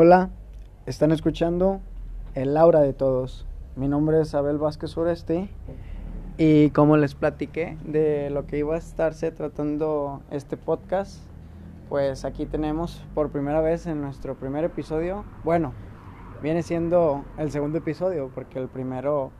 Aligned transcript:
Hola, 0.00 0.30
están 0.86 1.10
escuchando 1.10 1.80
El 2.36 2.56
Aura 2.56 2.78
de 2.82 2.92
Todos. 2.92 3.44
Mi 3.74 3.88
nombre 3.88 4.20
es 4.20 4.32
Abel 4.32 4.56
Vázquez 4.56 4.96
Uresti 4.96 5.50
y 6.36 6.70
como 6.70 6.96
les 6.96 7.16
platiqué 7.16 7.76
de 7.82 8.30
lo 8.30 8.46
que 8.46 8.58
iba 8.58 8.76
a 8.76 8.78
estarse 8.78 9.32
tratando 9.32 10.22
este 10.30 10.56
podcast, 10.56 11.20
pues 11.88 12.24
aquí 12.24 12.46
tenemos 12.46 13.04
por 13.12 13.30
primera 13.30 13.60
vez 13.60 13.88
en 13.88 14.00
nuestro 14.00 14.36
primer 14.36 14.62
episodio, 14.62 15.24
bueno, 15.42 15.72
viene 16.44 16.62
siendo 16.62 17.24
el 17.36 17.50
segundo 17.50 17.78
episodio 17.78 18.30
porque 18.32 18.60
el 18.60 18.68
primero 18.68 19.32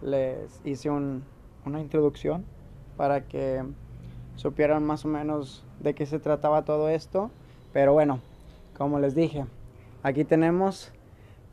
les 0.00 0.60
hice 0.64 0.90
un, 0.90 1.24
una 1.66 1.80
introducción 1.80 2.44
para 2.96 3.26
que 3.26 3.64
supieran 4.36 4.86
más 4.86 5.04
o 5.04 5.08
menos 5.08 5.66
de 5.80 5.96
qué 5.96 6.06
se 6.06 6.20
trataba 6.20 6.64
todo 6.64 6.88
esto, 6.88 7.32
pero 7.72 7.92
bueno, 7.92 8.20
como 8.76 9.00
les 9.00 9.16
dije, 9.16 9.46
Aquí 10.04 10.22
tenemos 10.26 10.92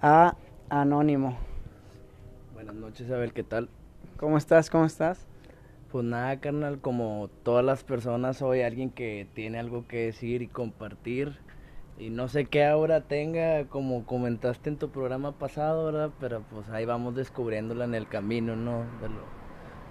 a 0.02 0.36
Anónimo. 0.68 1.38
Buenas 2.54 2.76
noches, 2.76 3.10
a 3.10 3.16
ver 3.16 3.32
qué 3.32 3.44
tal. 3.44 3.70
¿Cómo 4.18 4.38
estás? 4.38 4.70
¿Cómo 4.70 4.84
estás? 4.84 5.26
Pues 5.90 6.04
nada, 6.04 6.38
carnal, 6.41 6.80
como 6.80 7.30
todas 7.44 7.64
las 7.64 7.86
personas, 7.86 8.36
soy 8.36 8.64
alguien 8.64 8.90
que 8.90 9.26
tiene 9.36 9.58
algo 9.58 9.88
que 9.88 10.08
decir 10.08 10.41
y 10.41 10.48
compartir. 10.48 11.38
Y 11.98 12.10
no 12.10 12.27
sé 12.27 12.44
qué 12.44 12.66
ahora 12.66 13.00
tenga, 13.00 13.68
como 13.68 14.05
comentaste 14.05 14.70
en 14.70 14.76
tu 14.76 14.90
programa 14.90 15.32
pasado, 15.32 15.86
¿verdad? 15.86 16.10
Pero 16.20 16.44
pues 16.52 16.70
ahí 16.72 16.84
vamos 16.84 17.16
descubriéndola 17.16 17.86
en 17.86 17.96
el 17.96 18.10
camino, 18.10 18.58
¿no? 18.58 18.80
De 18.99 19.08
lo 19.08 19.22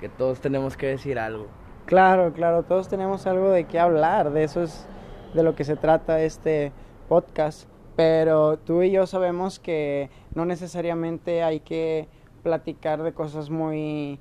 que 0.00 0.11
todos 0.11 0.42
tenemos 0.42 0.77
que 0.77 0.89
decir 0.89 1.19
algo. 1.19 1.47
Claro, 1.86 2.34
claro, 2.34 2.64
todos 2.64 2.91
tenemos 2.91 3.27
algo 3.27 3.48
de 3.48 3.64
qué 3.64 3.78
hablar, 3.78 4.33
de 4.33 4.45
eso 4.45 4.62
es 4.62 4.86
de 5.33 5.45
lo 5.45 5.55
que 5.55 5.64
se 5.64 5.77
trata 5.77 6.20
este 6.20 6.72
podcast. 7.08 7.69
Pero 7.96 8.58
tú 8.58 8.83
y 8.83 8.91
yo 8.91 9.06
sabemos 9.06 9.58
que 9.58 10.10
no 10.34 10.44
necesariamente 10.44 11.42
hay 11.42 11.60
que 11.60 12.08
platicar 12.42 13.02
de 13.02 13.12
cosas 13.12 13.50
muy 13.50 14.19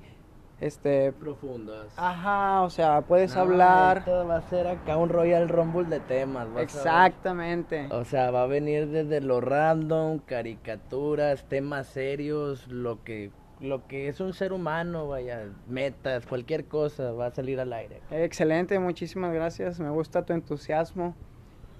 este 0.60 1.12
profundas. 1.12 1.86
Ajá, 1.96 2.62
o 2.62 2.70
sea, 2.70 3.00
puedes 3.02 3.34
hablar. 3.36 4.04
Va 4.06 4.36
a 4.36 4.42
ser 4.42 4.66
acá 4.66 4.96
un 4.96 5.08
Royal 5.08 5.48
Rumble 5.48 5.88
de 5.88 6.00
temas. 6.00 6.46
Exactamente. 6.58 7.88
O 7.90 8.04
sea, 8.04 8.30
va 8.30 8.42
a 8.42 8.46
venir 8.46 8.88
desde 8.88 9.20
lo 9.20 9.40
random, 9.40 10.18
caricaturas, 10.18 11.44
temas 11.48 11.86
serios, 11.86 12.68
lo 12.68 13.02
que 13.02 13.30
lo 13.60 13.86
que 13.86 14.08
es 14.08 14.20
un 14.20 14.32
ser 14.32 14.54
humano, 14.54 15.06
vaya, 15.06 15.50
metas, 15.68 16.24
cualquier 16.24 16.64
cosa 16.64 17.12
va 17.12 17.26
a 17.26 17.30
salir 17.30 17.60
al 17.60 17.74
aire. 17.74 18.00
Excelente, 18.10 18.78
muchísimas 18.78 19.34
gracias. 19.34 19.78
Me 19.80 19.90
gusta 19.90 20.24
tu 20.24 20.32
entusiasmo. 20.32 21.14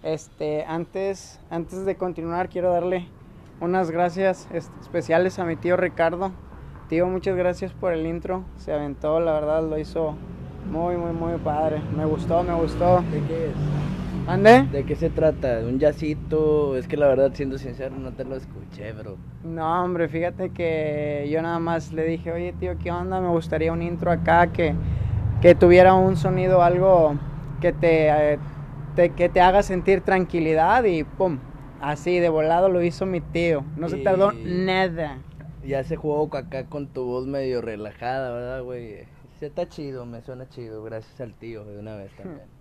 Este, 0.02 0.64
antes, 0.64 1.38
antes 1.50 1.84
de 1.84 1.94
continuar, 1.94 2.48
quiero 2.48 2.72
darle 2.72 3.06
unas 3.60 3.90
gracias 3.90 4.48
especiales 4.80 5.38
a 5.38 5.44
mi 5.44 5.56
tío 5.56 5.76
Ricardo. 5.76 6.32
Tío, 6.88 7.06
muchas 7.06 7.36
gracias 7.36 7.72
por 7.72 7.92
el 7.92 8.06
intro. 8.06 8.42
Se 8.56 8.72
aventó, 8.72 9.20
la 9.20 9.34
verdad, 9.34 9.62
lo 9.62 9.78
hizo 9.78 10.14
muy, 10.70 10.96
muy, 10.96 11.12
muy 11.12 11.36
padre. 11.38 11.82
Me 11.94 12.06
gustó, 12.06 12.42
me 12.42 12.54
gustó. 12.54 13.02
¿De 13.12 13.20
qué 13.28 13.46
es? 13.48 13.54
¿Ande? 14.26 14.66
¿De 14.72 14.84
qué 14.84 14.96
se 14.96 15.10
trata? 15.10 15.60
¿Un 15.68 15.78
yacito? 15.78 16.78
Es 16.78 16.88
que 16.88 16.96
la 16.96 17.06
verdad, 17.06 17.32
siendo 17.34 17.58
sincero, 17.58 17.94
no 17.98 18.12
te 18.12 18.24
lo 18.24 18.36
escuché, 18.36 18.92
bro. 18.92 19.18
No, 19.44 19.84
hombre, 19.84 20.08
fíjate 20.08 20.48
que 20.50 21.28
yo 21.30 21.42
nada 21.42 21.58
más 21.58 21.92
le 21.92 22.04
dije, 22.04 22.32
oye, 22.32 22.54
tío, 22.54 22.78
¿qué 22.78 22.90
onda? 22.90 23.20
Me 23.20 23.28
gustaría 23.28 23.70
un 23.70 23.82
intro 23.82 24.10
acá 24.10 24.46
que, 24.46 24.74
que 25.42 25.54
tuviera 25.54 25.92
un 25.92 26.16
sonido, 26.16 26.62
algo 26.62 27.16
que 27.60 27.74
te... 27.74 28.33
Eh, 28.33 28.39
que 28.95 29.28
te 29.28 29.40
haga 29.40 29.62
sentir 29.62 30.02
tranquilidad 30.02 30.84
y 30.84 31.05
pum, 31.05 31.39
así 31.80 32.18
de 32.18 32.28
volado 32.28 32.68
lo 32.68 32.83
hizo 32.83 33.06
mi 33.06 33.20
tío. 33.20 33.64
No 33.77 33.89
se 33.89 33.98
tardó 33.98 34.33
nada. 34.33 35.18
Ya 35.64 35.80
ese 35.80 35.96
juego 35.96 36.36
acá 36.36 36.67
con 36.67 36.89
tu 36.89 37.05
voz 37.05 37.27
medio 37.27 37.61
relajada, 37.62 38.33
¿verdad, 38.33 38.62
güey? 38.62 39.05
Sí, 39.39 39.46
está 39.46 39.68
chido, 39.68 40.05
me 40.06 40.20
suena 40.23 40.48
chido, 40.48 40.83
gracias 40.83 41.20
al 41.20 41.34
tío 41.34 41.64
de 41.64 41.78
una 41.78 41.96
vez 41.96 42.11
también. 42.17 42.42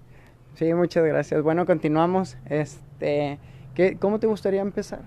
Sí, 0.55 0.73
muchas 0.73 1.05
gracias. 1.05 1.43
Bueno, 1.43 1.65
continuamos. 1.67 2.35
Este, 2.49 3.37
¿qué, 3.75 3.97
¿Cómo 3.97 4.19
te 4.19 4.25
gustaría 4.25 4.61
empezar? 4.61 5.01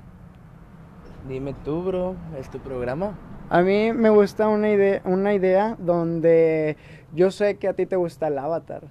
Dime 1.28 1.52
tú, 1.64 1.82
bro, 1.82 2.14
¿es 2.38 2.48
tu 2.48 2.60
programa? 2.60 3.18
A 3.50 3.60
mí 3.60 3.92
me 3.92 4.08
gusta 4.08 4.48
una 4.48 4.70
idea, 4.70 5.02
una 5.04 5.34
idea 5.34 5.76
donde 5.78 6.76
yo 7.12 7.32
sé 7.32 7.56
que 7.56 7.68
a 7.68 7.74
ti 7.74 7.86
te 7.86 7.96
gusta 7.96 8.28
el 8.28 8.38
avatar 8.38 8.84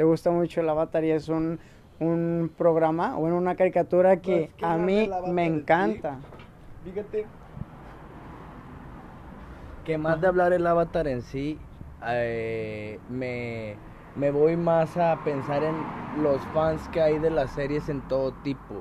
te 0.00 0.04
gusta 0.04 0.30
mucho 0.30 0.62
el 0.62 0.68
Avatar 0.70 1.04
y 1.04 1.10
es 1.10 1.28
un, 1.28 1.58
un 1.98 2.50
programa 2.56 3.18
o 3.18 3.24
una 3.24 3.54
caricatura 3.54 4.22
que, 4.22 4.48
a 4.62 4.78
mí 4.78 5.10
me 5.26 5.44
encanta. 5.44 6.18
Fíjate 6.82 7.26
que 9.84 9.98
más 9.98 10.18
de 10.22 10.26
hablar 10.26 10.54
el 10.54 10.66
Avatar 10.66 11.06
en 11.06 11.20
sí, 11.20 11.58
eh, 12.06 12.98
me, 13.10 13.76
me, 14.16 14.30
voy 14.30 14.56
más 14.56 14.96
a 14.96 15.22
pensar 15.22 15.62
en 15.64 15.76
los 16.22 16.40
fans 16.54 16.80
que 16.88 17.02
hay 17.02 17.18
de 17.18 17.28
las 17.28 17.50
series 17.50 17.90
en 17.90 18.00
todo 18.08 18.32
tipo, 18.42 18.76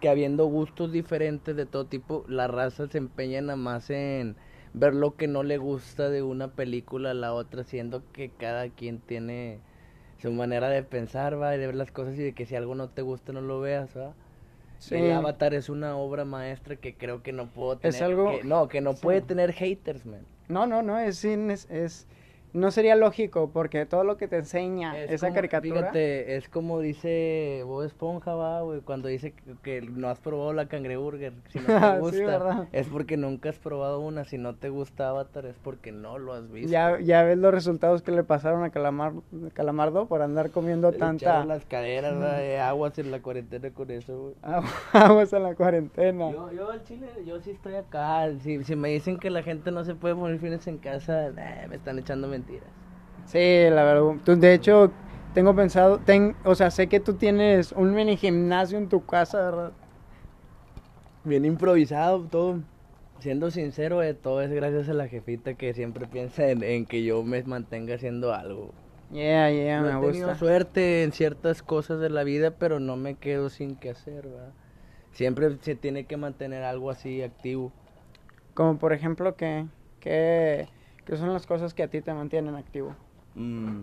que 0.00 0.10
habiendo 0.10 0.44
gustos 0.44 0.92
diferentes 0.92 1.56
de 1.56 1.64
todo 1.64 1.86
tipo, 1.86 2.26
la 2.28 2.46
raza 2.46 2.88
se 2.88 2.98
empeña 2.98 3.40
nada 3.40 3.56
más 3.56 3.88
en 3.88 4.36
ver 4.74 4.94
lo 4.94 5.16
que 5.16 5.28
no 5.28 5.42
le 5.44 5.56
gusta 5.56 6.10
de 6.10 6.22
una 6.22 6.48
película 6.48 7.12
a 7.12 7.14
la 7.14 7.32
otra, 7.32 7.64
siendo 7.64 8.02
que 8.12 8.28
cada 8.28 8.68
quien 8.68 8.98
tiene 8.98 9.60
su 10.24 10.32
manera 10.32 10.70
de 10.70 10.82
pensar, 10.82 11.38
va, 11.38 11.54
y 11.54 11.58
de 11.58 11.66
ver 11.66 11.74
las 11.74 11.90
cosas 11.90 12.14
y 12.14 12.22
de 12.22 12.32
que 12.32 12.46
si 12.46 12.56
algo 12.56 12.74
no 12.74 12.88
te 12.88 13.02
gusta 13.02 13.34
no 13.34 13.42
lo 13.42 13.60
veas, 13.60 13.94
va. 13.94 14.14
Sí. 14.78 14.94
El 14.94 15.12
Avatar 15.12 15.52
es 15.52 15.68
una 15.68 15.98
obra 15.98 16.24
maestra 16.24 16.76
que 16.76 16.94
creo 16.94 17.22
que 17.22 17.32
no 17.32 17.48
puedo 17.48 17.76
tener. 17.76 17.94
Es 17.94 18.00
algo. 18.00 18.32
no, 18.42 18.68
que 18.68 18.80
no 18.80 18.94
puede 18.94 19.20
tener 19.20 19.52
haters, 19.52 20.06
man. 20.06 20.24
No, 20.48 20.66
no, 20.66 20.80
no, 20.80 20.98
es, 20.98 21.22
es, 21.26 21.70
es 21.70 22.06
no 22.54 22.70
sería 22.70 22.94
lógico 22.94 23.50
porque 23.52 23.84
todo 23.84 24.04
lo 24.04 24.16
que 24.16 24.28
te 24.28 24.36
enseña 24.36 24.96
esa 24.96 25.32
caricatura. 25.32 25.80
Fíjate, 25.80 26.36
es 26.36 26.48
como 26.48 26.78
dice 26.78 27.62
Bob 27.66 27.82
Esponja, 27.82 28.34
va, 28.34 28.60
güey, 28.62 28.80
cuando 28.80 29.08
dice 29.08 29.34
que, 29.62 29.82
no 29.82 30.08
has 30.08 30.20
probado 30.20 30.52
la 30.52 30.66
cangreburger. 30.66 31.32
Si 31.48 31.58
no 31.58 31.66
te 31.66 31.98
gusta, 31.98 32.68
es 32.70 32.86
porque 32.86 33.16
nunca 33.16 33.48
has 33.48 33.58
probado 33.58 33.98
una. 34.00 34.24
Si 34.24 34.38
no 34.38 34.54
te 34.54 34.68
gusta 34.68 35.08
Avatar, 35.08 35.46
es 35.46 35.56
porque 35.64 35.90
no 35.90 36.18
lo 36.18 36.32
has 36.32 36.48
visto. 36.48 36.70
Ya, 36.70 37.00
ya 37.00 37.24
ves 37.24 37.38
los 37.38 37.52
resultados 37.52 38.02
que 38.02 38.12
le 38.12 38.22
pasaron 38.22 38.62
a 38.62 38.70
Calamar, 38.70 39.14
Calamardo 39.52 40.06
por 40.06 40.22
andar 40.22 40.50
comiendo 40.50 40.92
le 40.92 40.98
tanta. 40.98 41.44
las 41.44 41.64
caderas, 41.64 42.14
aguas 42.62 42.96
en 43.00 43.10
la 43.10 43.20
cuarentena 43.20 43.70
con 43.70 43.90
eso, 43.90 44.16
güey. 44.16 44.34
aguas 44.92 45.32
en 45.32 45.42
la 45.42 45.56
cuarentena. 45.56 46.30
Yo, 46.30 46.52
yo 46.52 46.70
al 46.70 46.84
chile, 46.84 47.08
yo 47.26 47.40
sí 47.40 47.50
estoy 47.50 47.74
acá. 47.74 48.30
Si, 48.42 48.62
si 48.62 48.76
me 48.76 48.90
dicen 48.90 49.18
que 49.18 49.28
la 49.28 49.42
gente 49.42 49.72
no 49.72 49.84
se 49.84 49.96
puede 49.96 50.14
poner 50.14 50.38
fines 50.38 50.64
en 50.68 50.78
casa, 50.78 51.32
me 51.68 51.74
están 51.74 51.98
echando 51.98 52.28
mentiras. 52.28 52.43
Sí, 53.26 53.70
la 53.70 53.84
verdad. 53.84 54.36
de 54.36 54.54
hecho, 54.54 54.92
tengo 55.34 55.54
pensado, 55.54 55.98
ten, 55.98 56.36
o 56.44 56.54
sea, 56.54 56.70
sé 56.70 56.88
que 56.88 57.00
tú 57.00 57.14
tienes 57.14 57.72
un 57.72 57.94
mini 57.94 58.16
gimnasio 58.16 58.78
en 58.78 58.88
tu 58.88 59.04
casa, 59.04 59.38
¿verdad? 59.38 59.72
Bien 61.24 61.44
improvisado, 61.44 62.24
todo. 62.24 62.60
Siendo 63.20 63.50
sincero, 63.50 64.02
eh, 64.02 64.12
todo 64.12 64.42
es 64.42 64.50
gracias 64.50 64.88
a 64.88 64.94
la 64.94 65.08
jefita 65.08 65.54
que 65.54 65.72
siempre 65.72 66.06
piensa 66.06 66.48
en, 66.48 66.84
que 66.84 67.02
yo 67.02 67.22
me 67.22 67.42
mantenga 67.44 67.94
haciendo 67.94 68.34
algo. 68.34 68.72
Yeah, 69.10 69.50
yeah, 69.50 69.80
me 69.80 69.90
he 69.90 70.12
tenido 70.12 70.34
suerte 70.34 71.04
en 71.04 71.12
ciertas 71.12 71.62
cosas 71.62 72.00
de 72.00 72.10
la 72.10 72.24
vida, 72.24 72.50
pero 72.52 72.80
no 72.80 72.96
me 72.96 73.14
quedo 73.14 73.48
sin 73.48 73.76
qué 73.76 73.90
hacer, 73.90 74.28
¿verdad? 74.28 74.52
Siempre 75.12 75.56
se 75.60 75.76
tiene 75.76 76.04
que 76.04 76.16
mantener 76.16 76.64
algo 76.64 76.90
así 76.90 77.22
activo. 77.22 77.72
Como 78.52 78.78
por 78.78 78.92
ejemplo, 78.92 79.36
¿qué, 79.36 79.66
qué, 80.00 80.68
¿Qué 81.06 81.16
son 81.16 81.32
las 81.32 81.46
cosas 81.46 81.74
que 81.74 81.82
a 81.82 81.88
ti 81.88 82.00
te 82.00 82.14
mantienen 82.14 82.54
activo? 82.54 82.94
Mm. 83.34 83.82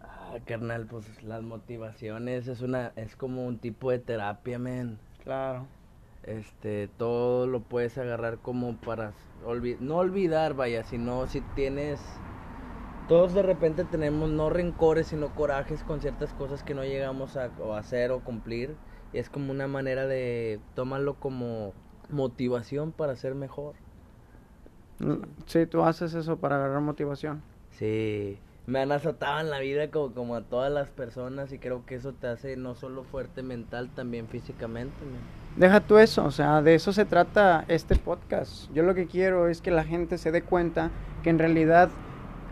Ah, 0.00 0.38
carnal, 0.46 0.86
pues 0.86 1.22
las 1.22 1.42
motivaciones 1.42 2.48
es 2.48 2.60
una 2.60 2.92
es 2.96 3.14
como 3.14 3.46
un 3.46 3.58
tipo 3.58 3.90
de 3.90 3.98
terapia, 3.98 4.58
men. 4.58 4.98
Claro. 5.22 5.66
Este, 6.24 6.88
todo 6.98 7.46
lo 7.46 7.60
puedes 7.60 7.98
agarrar 7.98 8.38
como 8.38 8.76
para 8.76 9.12
no 9.80 9.96
olvidar, 9.96 10.54
vaya, 10.54 10.84
sino 10.84 11.26
si 11.26 11.40
tienes 11.54 12.00
todos 13.08 13.34
de 13.34 13.42
repente 13.42 13.84
tenemos 13.84 14.30
no 14.30 14.48
rencores, 14.48 15.08
sino 15.08 15.34
corajes 15.34 15.82
con 15.82 16.00
ciertas 16.00 16.32
cosas 16.32 16.62
que 16.62 16.74
no 16.74 16.84
llegamos 16.84 17.36
a, 17.36 17.44
a 17.44 17.78
hacer 17.78 18.10
o 18.12 18.20
cumplir. 18.20 18.76
Y 19.12 19.18
es 19.18 19.28
como 19.28 19.50
una 19.50 19.66
manera 19.66 20.06
de 20.06 20.60
tomarlo 20.74 21.14
como 21.14 21.74
motivación 22.08 22.92
para 22.92 23.16
ser 23.16 23.34
mejor. 23.34 23.74
Sí, 25.46 25.66
tú 25.66 25.82
haces 25.82 26.14
eso 26.14 26.36
para 26.36 26.56
agarrar 26.56 26.80
motivación. 26.80 27.42
Sí, 27.70 28.38
me 28.66 28.80
han 28.80 28.92
azotado 28.92 29.40
en 29.40 29.50
la 29.50 29.58
vida 29.58 29.90
como, 29.90 30.14
como 30.14 30.36
a 30.36 30.42
todas 30.42 30.72
las 30.72 30.88
personas 30.88 31.52
y 31.52 31.58
creo 31.58 31.84
que 31.84 31.96
eso 31.96 32.12
te 32.12 32.28
hace 32.28 32.56
no 32.56 32.74
solo 32.74 33.02
fuerte 33.02 33.42
mental, 33.42 33.90
también 33.94 34.28
físicamente. 34.28 34.94
Deja 35.56 35.80
tú 35.80 35.98
eso, 35.98 36.24
o 36.24 36.30
sea, 36.30 36.62
de 36.62 36.74
eso 36.74 36.92
se 36.92 37.04
trata 37.04 37.64
este 37.68 37.96
podcast. 37.96 38.72
Yo 38.72 38.82
lo 38.84 38.94
que 38.94 39.06
quiero 39.06 39.48
es 39.48 39.60
que 39.60 39.70
la 39.70 39.84
gente 39.84 40.16
se 40.16 40.30
dé 40.30 40.42
cuenta 40.42 40.90
que 41.22 41.30
en 41.30 41.38
realidad 41.38 41.90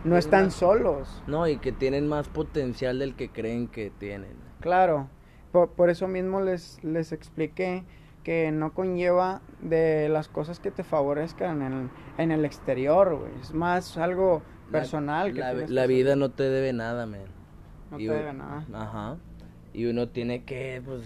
no 0.03 0.17
están 0.17 0.51
solos. 0.51 1.23
No, 1.27 1.47
y 1.47 1.57
que 1.57 1.71
tienen 1.71 2.07
más 2.07 2.27
potencial 2.27 2.99
del 2.99 3.15
que 3.15 3.29
creen 3.29 3.67
que 3.67 3.91
tienen. 3.97 4.33
Claro, 4.59 5.07
por, 5.51 5.69
por 5.69 5.89
eso 5.89 6.07
mismo 6.07 6.41
les, 6.41 6.83
les 6.83 7.11
expliqué 7.11 7.83
que 8.23 8.51
no 8.51 8.73
conlleva 8.73 9.41
de 9.61 10.09
las 10.09 10.27
cosas 10.27 10.59
que 10.59 10.71
te 10.71 10.83
favorezcan 10.83 11.61
en 11.61 11.73
el, 11.73 11.89
en 12.17 12.31
el 12.31 12.45
exterior, 12.45 13.15
güey. 13.15 13.31
Es 13.41 13.53
más 13.53 13.97
algo 13.97 14.41
personal. 14.71 15.27
La, 15.29 15.33
que 15.33 15.39
la- 15.39 15.65
que 15.65 15.73
la 15.73 15.81
hacer. 15.83 15.95
vida 15.95 16.15
no 16.15 16.29
te 16.31 16.43
debe 16.43 16.73
nada, 16.73 17.05
man. 17.05 17.21
No 17.89 17.99
Y 17.99 18.05
te 18.05 18.11
u- 18.11 18.15
debe 18.15 18.33
nada. 18.33 18.65
Ajá. 18.73 19.17
Y 19.73 19.85
uno 19.85 20.07
tiene 20.09 20.43
que, 20.43 20.81
pues, 20.85 21.01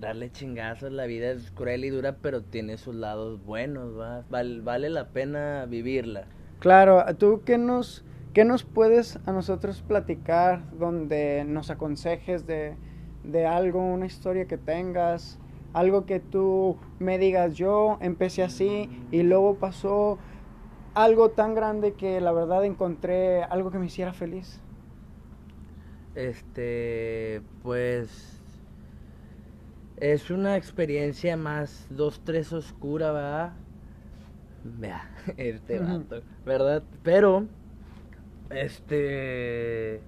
darle 0.00 0.30
chingazos. 0.30 0.92
La 0.92 1.06
vida 1.06 1.30
es 1.30 1.50
cruel 1.50 1.84
y 1.84 1.90
dura, 1.90 2.16
pero 2.20 2.42
tiene 2.42 2.76
sus 2.78 2.94
lados 2.94 3.44
buenos, 3.44 3.98
¿va? 3.98 4.24
Val- 4.30 4.62
vale 4.62 4.88
la 4.90 5.08
pena 5.08 5.66
vivirla. 5.68 6.24
Claro, 6.60 7.04
¿tú 7.16 7.42
qué 7.44 7.58
nos, 7.58 8.04
qué 8.32 8.44
nos 8.44 8.64
puedes 8.64 9.18
a 9.26 9.32
nosotros 9.32 9.82
platicar 9.86 10.62
donde 10.78 11.44
nos 11.46 11.70
aconsejes 11.70 12.46
de, 12.46 12.76
de 13.24 13.46
algo, 13.46 13.80
una 13.80 14.06
historia 14.06 14.46
que 14.46 14.58
tengas, 14.58 15.38
algo 15.72 16.06
que 16.06 16.20
tú 16.20 16.76
me 16.98 17.18
digas, 17.18 17.54
yo 17.56 17.98
empecé 18.00 18.42
así 18.42 18.88
y 19.10 19.22
luego 19.22 19.56
pasó 19.56 20.18
algo 20.94 21.30
tan 21.30 21.54
grande 21.54 21.94
que 21.94 22.20
la 22.20 22.32
verdad 22.32 22.64
encontré 22.64 23.44
algo 23.44 23.70
que 23.70 23.78
me 23.78 23.86
hiciera 23.86 24.12
feliz? 24.12 24.60
Este, 26.14 27.40
pues 27.62 28.40
es 29.96 30.30
una 30.30 30.56
experiencia 30.56 31.36
más 31.36 31.86
dos 31.90 32.20
tres 32.24 32.52
oscura, 32.52 33.12
¿verdad? 33.12 33.52
Vea, 34.64 35.08
este 35.36 35.78
vato, 35.78 36.22
¿verdad? 36.44 36.82
Pero 37.02 37.46
este 38.50 40.00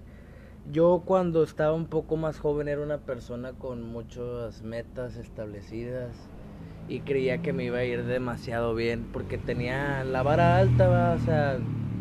yo 0.71 1.03
cuando 1.05 1.43
estaba 1.43 1.73
un 1.73 1.87
poco 1.87 2.17
más 2.17 2.39
joven 2.39 2.69
era 2.69 2.83
una 2.83 2.99
persona 2.99 3.53
con 3.53 3.83
muchas 3.83 4.63
metas 4.63 5.17
establecidas 5.17 6.11
y 6.89 7.01
creía 7.01 7.39
que 7.39 7.53
me 7.53 7.65
iba 7.65 7.79
a 7.79 7.85
ir 7.85 8.05
demasiado 8.05 8.75
bien 8.75 9.07
porque 9.13 9.39
tenía 9.39 10.05
la 10.05 10.23
vara 10.23 10.59
alta, 10.59 10.89
¿va? 10.89 11.15
o 11.15 11.19
sea, 11.21 11.59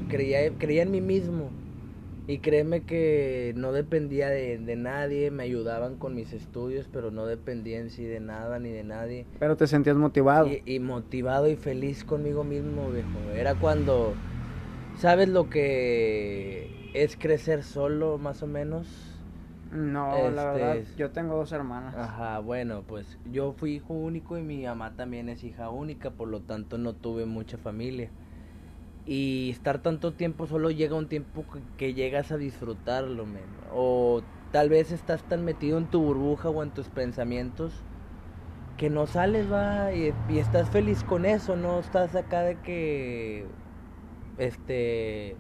creía, 0.09 0.51
creía 0.57 0.83
en 0.83 0.91
mí 0.91 1.01
mismo. 1.01 1.51
Y 2.27 2.39
créeme 2.39 2.81
que 2.81 3.53
no 3.55 3.71
dependía 3.71 4.29
de, 4.29 4.59
de 4.59 4.75
nadie, 4.75 5.31
me 5.31 5.41
ayudaban 5.41 5.95
con 5.95 6.13
mis 6.13 6.31
estudios, 6.31 6.87
pero 6.91 7.09
no 7.09 7.25
dependía 7.25 7.79
en 7.79 7.89
sí 7.89 8.03
de 8.03 8.19
nada 8.19 8.59
ni 8.59 8.69
de 8.69 8.83
nadie. 8.83 9.25
Pero 9.39 9.57
te 9.57 9.65
sentías 9.65 9.97
motivado. 9.97 10.47
Y, 10.47 10.61
y 10.63 10.79
motivado 10.79 11.49
y 11.49 11.55
feliz 11.55 12.03
conmigo 12.03 12.43
mismo, 12.43 12.91
viejo. 12.91 13.31
Era 13.35 13.55
cuando, 13.55 14.13
¿sabes 14.99 15.27
lo 15.27 15.49
que 15.49 16.78
es 16.93 17.15
crecer 17.17 17.63
solo, 17.63 18.17
más 18.17 18.43
o 18.43 18.47
menos? 18.47 18.87
No, 19.71 20.29
la 20.31 20.43
Este, 20.45 20.49
verdad, 20.51 20.83
yo 20.97 21.11
tengo 21.11 21.35
dos 21.37 21.51
hermanas. 21.51 21.95
Ajá, 21.95 22.39
bueno, 22.39 22.83
pues 22.87 23.17
yo 23.31 23.53
fui 23.53 23.75
hijo 23.75 23.93
único 23.93 24.37
y 24.37 24.43
mi 24.43 24.63
mamá 24.63 24.95
también 24.95 25.27
es 25.29 25.43
hija 25.43 25.69
única, 25.69 26.11
por 26.11 26.27
lo 26.27 26.41
tanto 26.41 26.77
no 26.77 26.93
tuve 26.95 27.25
mucha 27.25 27.57
familia. 27.57 28.11
Y 29.05 29.49
estar 29.51 29.81
tanto 29.81 30.13
tiempo 30.13 30.47
solo 30.47 30.71
llega 30.71 30.95
un 30.95 31.09
tiempo 31.09 31.45
que, 31.51 31.61
que 31.77 31.93
llegas 31.93 32.31
a 32.31 32.37
disfrutarlo, 32.37 33.25
men. 33.25 33.57
O 33.71 34.23
tal 34.51 34.69
vez 34.69 34.91
estás 34.91 35.23
tan 35.27 35.45
metido 35.45 35.77
en 35.77 35.87
tu 35.89 36.01
burbuja 36.01 36.49
o 36.49 36.63
en 36.63 36.71
tus 36.71 36.89
pensamientos 36.89 37.73
que 38.77 38.89
no 38.89 39.07
sales, 39.07 39.51
va, 39.51 39.93
y, 39.93 40.13
y 40.29 40.39
estás 40.39 40.69
feliz 40.69 41.03
con 41.03 41.25
eso, 41.25 41.55
no 41.55 41.79
estás 41.79 42.15
acá 42.15 42.41
de 42.43 42.61
que, 42.61 43.45
este, 44.37 45.37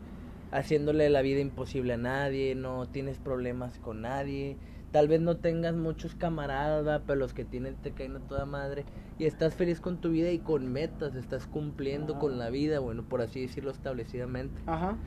haciéndole 0.51 1.09
la 1.09 1.21
vida 1.21 1.39
imposible 1.39 1.93
a 1.93 1.97
nadie, 1.97 2.55
no 2.55 2.87
tienes 2.87 3.17
problemas 3.17 3.77
con 3.79 4.01
nadie, 4.01 4.57
tal 4.91 5.07
vez 5.07 5.21
no 5.21 5.37
tengas 5.37 5.75
muchos 5.75 6.15
camaradas, 6.15 7.01
pero 7.05 7.19
los 7.19 7.33
que 7.33 7.45
tienen 7.45 7.75
te 7.75 7.91
caen 7.91 8.15
a 8.15 8.19
toda 8.19 8.45
madre, 8.45 8.85
y 9.17 9.25
estás 9.25 9.53
feliz 9.53 9.79
con 9.81 9.97
tu 9.97 10.09
vida 10.09 10.31
y 10.31 10.39
con 10.39 10.71
metas, 10.71 11.15
estás 11.15 11.45
cumpliendo 11.45 12.17
con 12.19 12.39
la 12.39 12.49
vida, 12.49 12.79
bueno, 12.79 13.03
por 13.03 13.21
así 13.21 13.41
decirlo 13.41 13.71
establecidamente. 13.71 14.61
Ajá. 14.65 14.97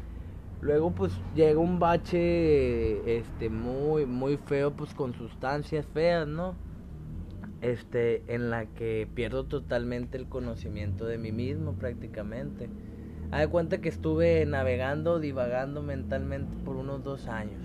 Luego 0.60 0.92
pues 0.92 1.12
llega 1.34 1.58
un 1.58 1.80
bache 1.80 3.18
este 3.18 3.50
muy 3.50 4.06
muy 4.06 4.36
feo 4.36 4.70
pues 4.70 4.94
con 4.94 5.12
sustancias 5.12 5.84
feas, 5.86 6.28
¿no? 6.28 6.54
Este 7.62 8.22
en 8.32 8.48
la 8.48 8.66
que 8.66 9.08
pierdo 9.12 9.44
totalmente 9.44 10.18
el 10.18 10.28
conocimiento 10.28 11.04
de 11.06 11.18
mí 11.18 11.32
mismo 11.32 11.72
prácticamente. 11.72 12.68
Haz 13.32 13.40
de 13.40 13.48
cuenta 13.48 13.78
que 13.78 13.88
estuve 13.88 14.44
navegando, 14.44 15.18
divagando 15.18 15.82
mentalmente 15.82 16.50
por 16.64 16.76
unos 16.76 17.02
dos 17.02 17.28
años. 17.28 17.60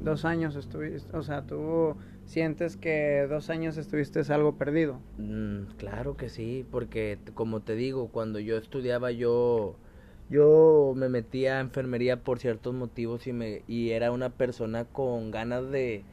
Dos 0.00 0.24
años 0.24 0.56
estuviste, 0.56 1.16
o 1.16 1.22
sea, 1.22 1.42
tú 1.46 1.96
sientes 2.26 2.76
que 2.76 3.26
dos 3.30 3.48
años 3.48 3.76
estuviste 3.76 4.20
algo 4.32 4.56
perdido. 4.56 5.00
Mm, 5.16 5.66
claro 5.78 6.16
que 6.16 6.28
sí, 6.28 6.66
porque 6.70 7.16
como 7.34 7.60
te 7.60 7.76
digo, 7.76 8.08
cuando 8.08 8.40
yo 8.40 8.56
estudiaba 8.58 9.12
yo 9.12 9.76
yo 10.28 10.94
me 10.96 11.08
metía 11.08 11.58
a 11.58 11.60
enfermería 11.60 12.24
por 12.24 12.40
ciertos 12.40 12.74
motivos 12.74 13.26
y 13.28 13.32
me 13.32 13.62
y 13.68 13.90
era 13.90 14.10
una 14.10 14.30
persona 14.30 14.84
con 14.84 15.30
ganas 15.30 15.70
de 15.70 16.04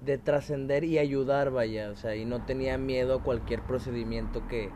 de 0.00 0.18
trascender 0.18 0.84
y 0.84 0.98
ayudar, 0.98 1.50
vaya, 1.50 1.90
o 1.90 1.96
sea, 1.96 2.16
y 2.16 2.24
no 2.24 2.42
tenía 2.42 2.78
miedo 2.78 3.14
a 3.14 3.22
cualquier 3.22 3.62
procedimiento 3.62 4.46
que 4.46 4.74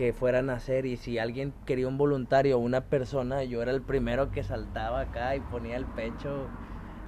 que 0.00 0.14
fueran 0.14 0.48
a 0.48 0.54
hacer 0.54 0.86
y 0.86 0.96
si 0.96 1.18
alguien 1.18 1.52
quería 1.66 1.86
un 1.86 1.98
voluntario 1.98 2.56
o 2.56 2.60
una 2.60 2.80
persona, 2.80 3.44
yo 3.44 3.60
era 3.60 3.70
el 3.70 3.82
primero 3.82 4.30
que 4.30 4.42
saltaba 4.42 5.00
acá 5.02 5.36
y 5.36 5.40
ponía 5.40 5.76
el 5.76 5.84
pecho, 5.84 6.48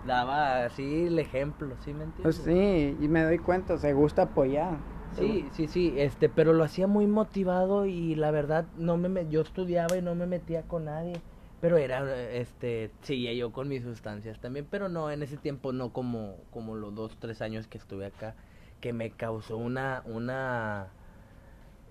daba 0.05 0.67
así 0.67 1.07
el 1.07 1.19
ejemplo, 1.19 1.75
¿sí 1.83 1.95
me 1.95 2.05
entiendes? 2.05 2.37
Pues 2.37 2.45
sí, 2.45 2.99
y 3.01 3.09
me 3.09 3.23
doy 3.25 3.39
cuenta, 3.39 3.79
se 3.79 3.95
gusta 3.95 4.23
apoyar. 4.25 4.77
Sí, 5.17 5.49
sí, 5.55 5.69
sí, 5.69 5.95
este, 5.97 6.29
pero 6.29 6.53
lo 6.53 6.65
hacía 6.65 6.87
muy 6.87 7.07
motivado 7.07 7.87
y 7.87 8.15
la 8.15 8.31
verdad 8.31 8.67
no 8.77 8.99
me, 8.99 9.09
me- 9.09 9.27
yo 9.31 9.41
estudiaba 9.41 9.97
y 9.97 10.03
no 10.03 10.15
me 10.15 10.27
metía 10.27 10.61
con 10.61 10.85
nadie, 10.85 11.15
pero 11.63 11.79
era, 11.79 12.05
este, 12.33 12.91
seguía 13.01 13.33
yo 13.33 13.53
con 13.53 13.69
mis 13.69 13.85
sustancias 13.85 14.39
también, 14.39 14.67
pero 14.71 14.91
no, 14.91 15.11
en 15.11 15.23
ese 15.23 15.39
tiempo 15.39 15.73
no 15.73 15.95
como, 15.95 16.37
como 16.51 16.75
los 16.75 16.95
dos, 16.95 17.17
tres 17.19 17.41
años 17.41 17.69
que 17.69 17.79
estuve 17.79 18.05
acá, 18.05 18.35
que 18.83 18.93
me 18.93 19.11
causó 19.13 19.57
una, 19.57 20.03
una, 20.05 20.93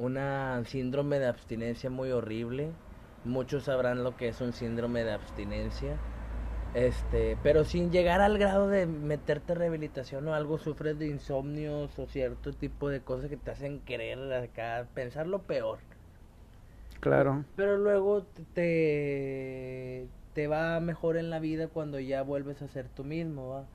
una 0.01 0.63
síndrome 0.65 1.19
de 1.19 1.27
abstinencia 1.27 1.89
muy 1.89 2.11
horrible, 2.11 2.77
muchos 3.23 3.65
sabrán 3.65 4.03
lo 4.03 4.15
que 4.17 4.27
es 4.29 4.41
un 4.41 4.53
síndrome 4.53 5.03
de 5.03 5.11
abstinencia, 5.13 6.03
este, 6.73 7.37
pero 7.37 7.65
sin 7.65 7.91
llegar 7.91 8.21
al 8.21 8.37
grado 8.37 8.67
de 8.69 8.87
meterte 8.87 9.53
en 9.53 9.59
rehabilitación 9.59 10.27
o 10.27 10.33
algo, 10.35 10.57
sufres 10.59 10.97
de 10.99 11.07
insomnios 11.07 11.99
o 11.99 12.07
cierto 12.07 12.55
tipo 12.57 12.89
de 12.89 13.03
cosas 13.03 13.29
que 13.29 13.37
te 13.37 13.51
hacen 13.51 13.81
querer 13.81 14.33
acá 14.33 14.89
pensar 14.93 15.27
lo 15.27 15.47
peor. 15.47 15.79
Claro. 16.99 17.45
Pero 17.55 17.77
luego 17.77 18.23
te, 18.53 20.11
te 20.33 20.47
va 20.47 20.79
mejor 20.79 21.17
en 21.17 21.29
la 21.29 21.39
vida 21.39 21.67
cuando 21.67 21.99
ya 21.99 22.23
vuelves 22.23 22.61
a 22.61 22.67
ser 22.67 22.89
tú 22.89 23.03
mismo, 23.03 23.49
¿va? 23.49 23.71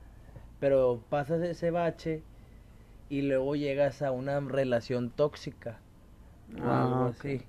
Pero 0.59 1.07
pasas 1.09 1.41
ese 1.43 1.71
bache 1.71 2.23
y 3.09 3.23
luego 3.23 3.55
llegas 3.55 4.01
a 4.01 4.11
una 4.11 4.39
relación 4.41 5.11
tóxica. 5.11 5.86
Ah, 6.61 7.07
así. 7.09 7.41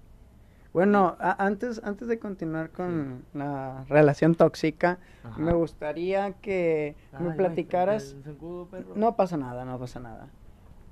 Bueno, 0.72 1.16
a- 1.18 1.44
antes, 1.44 1.80
antes 1.84 2.08
de 2.08 2.18
continuar 2.18 2.70
con 2.70 3.24
la 3.32 3.84
relación 3.88 4.34
tóxica, 4.34 4.98
Ajá. 5.24 5.40
me 5.40 5.52
gustaría 5.52 6.32
que 6.34 6.94
me 7.18 7.30
platicaras... 7.32 8.14
ay, 8.16 8.22
sacudo, 8.22 8.66
perro. 8.66 8.92
No 8.94 9.16
pasa 9.16 9.36
nada, 9.36 9.64
no 9.64 9.78
pasa 9.78 9.98
nada. 10.00 10.28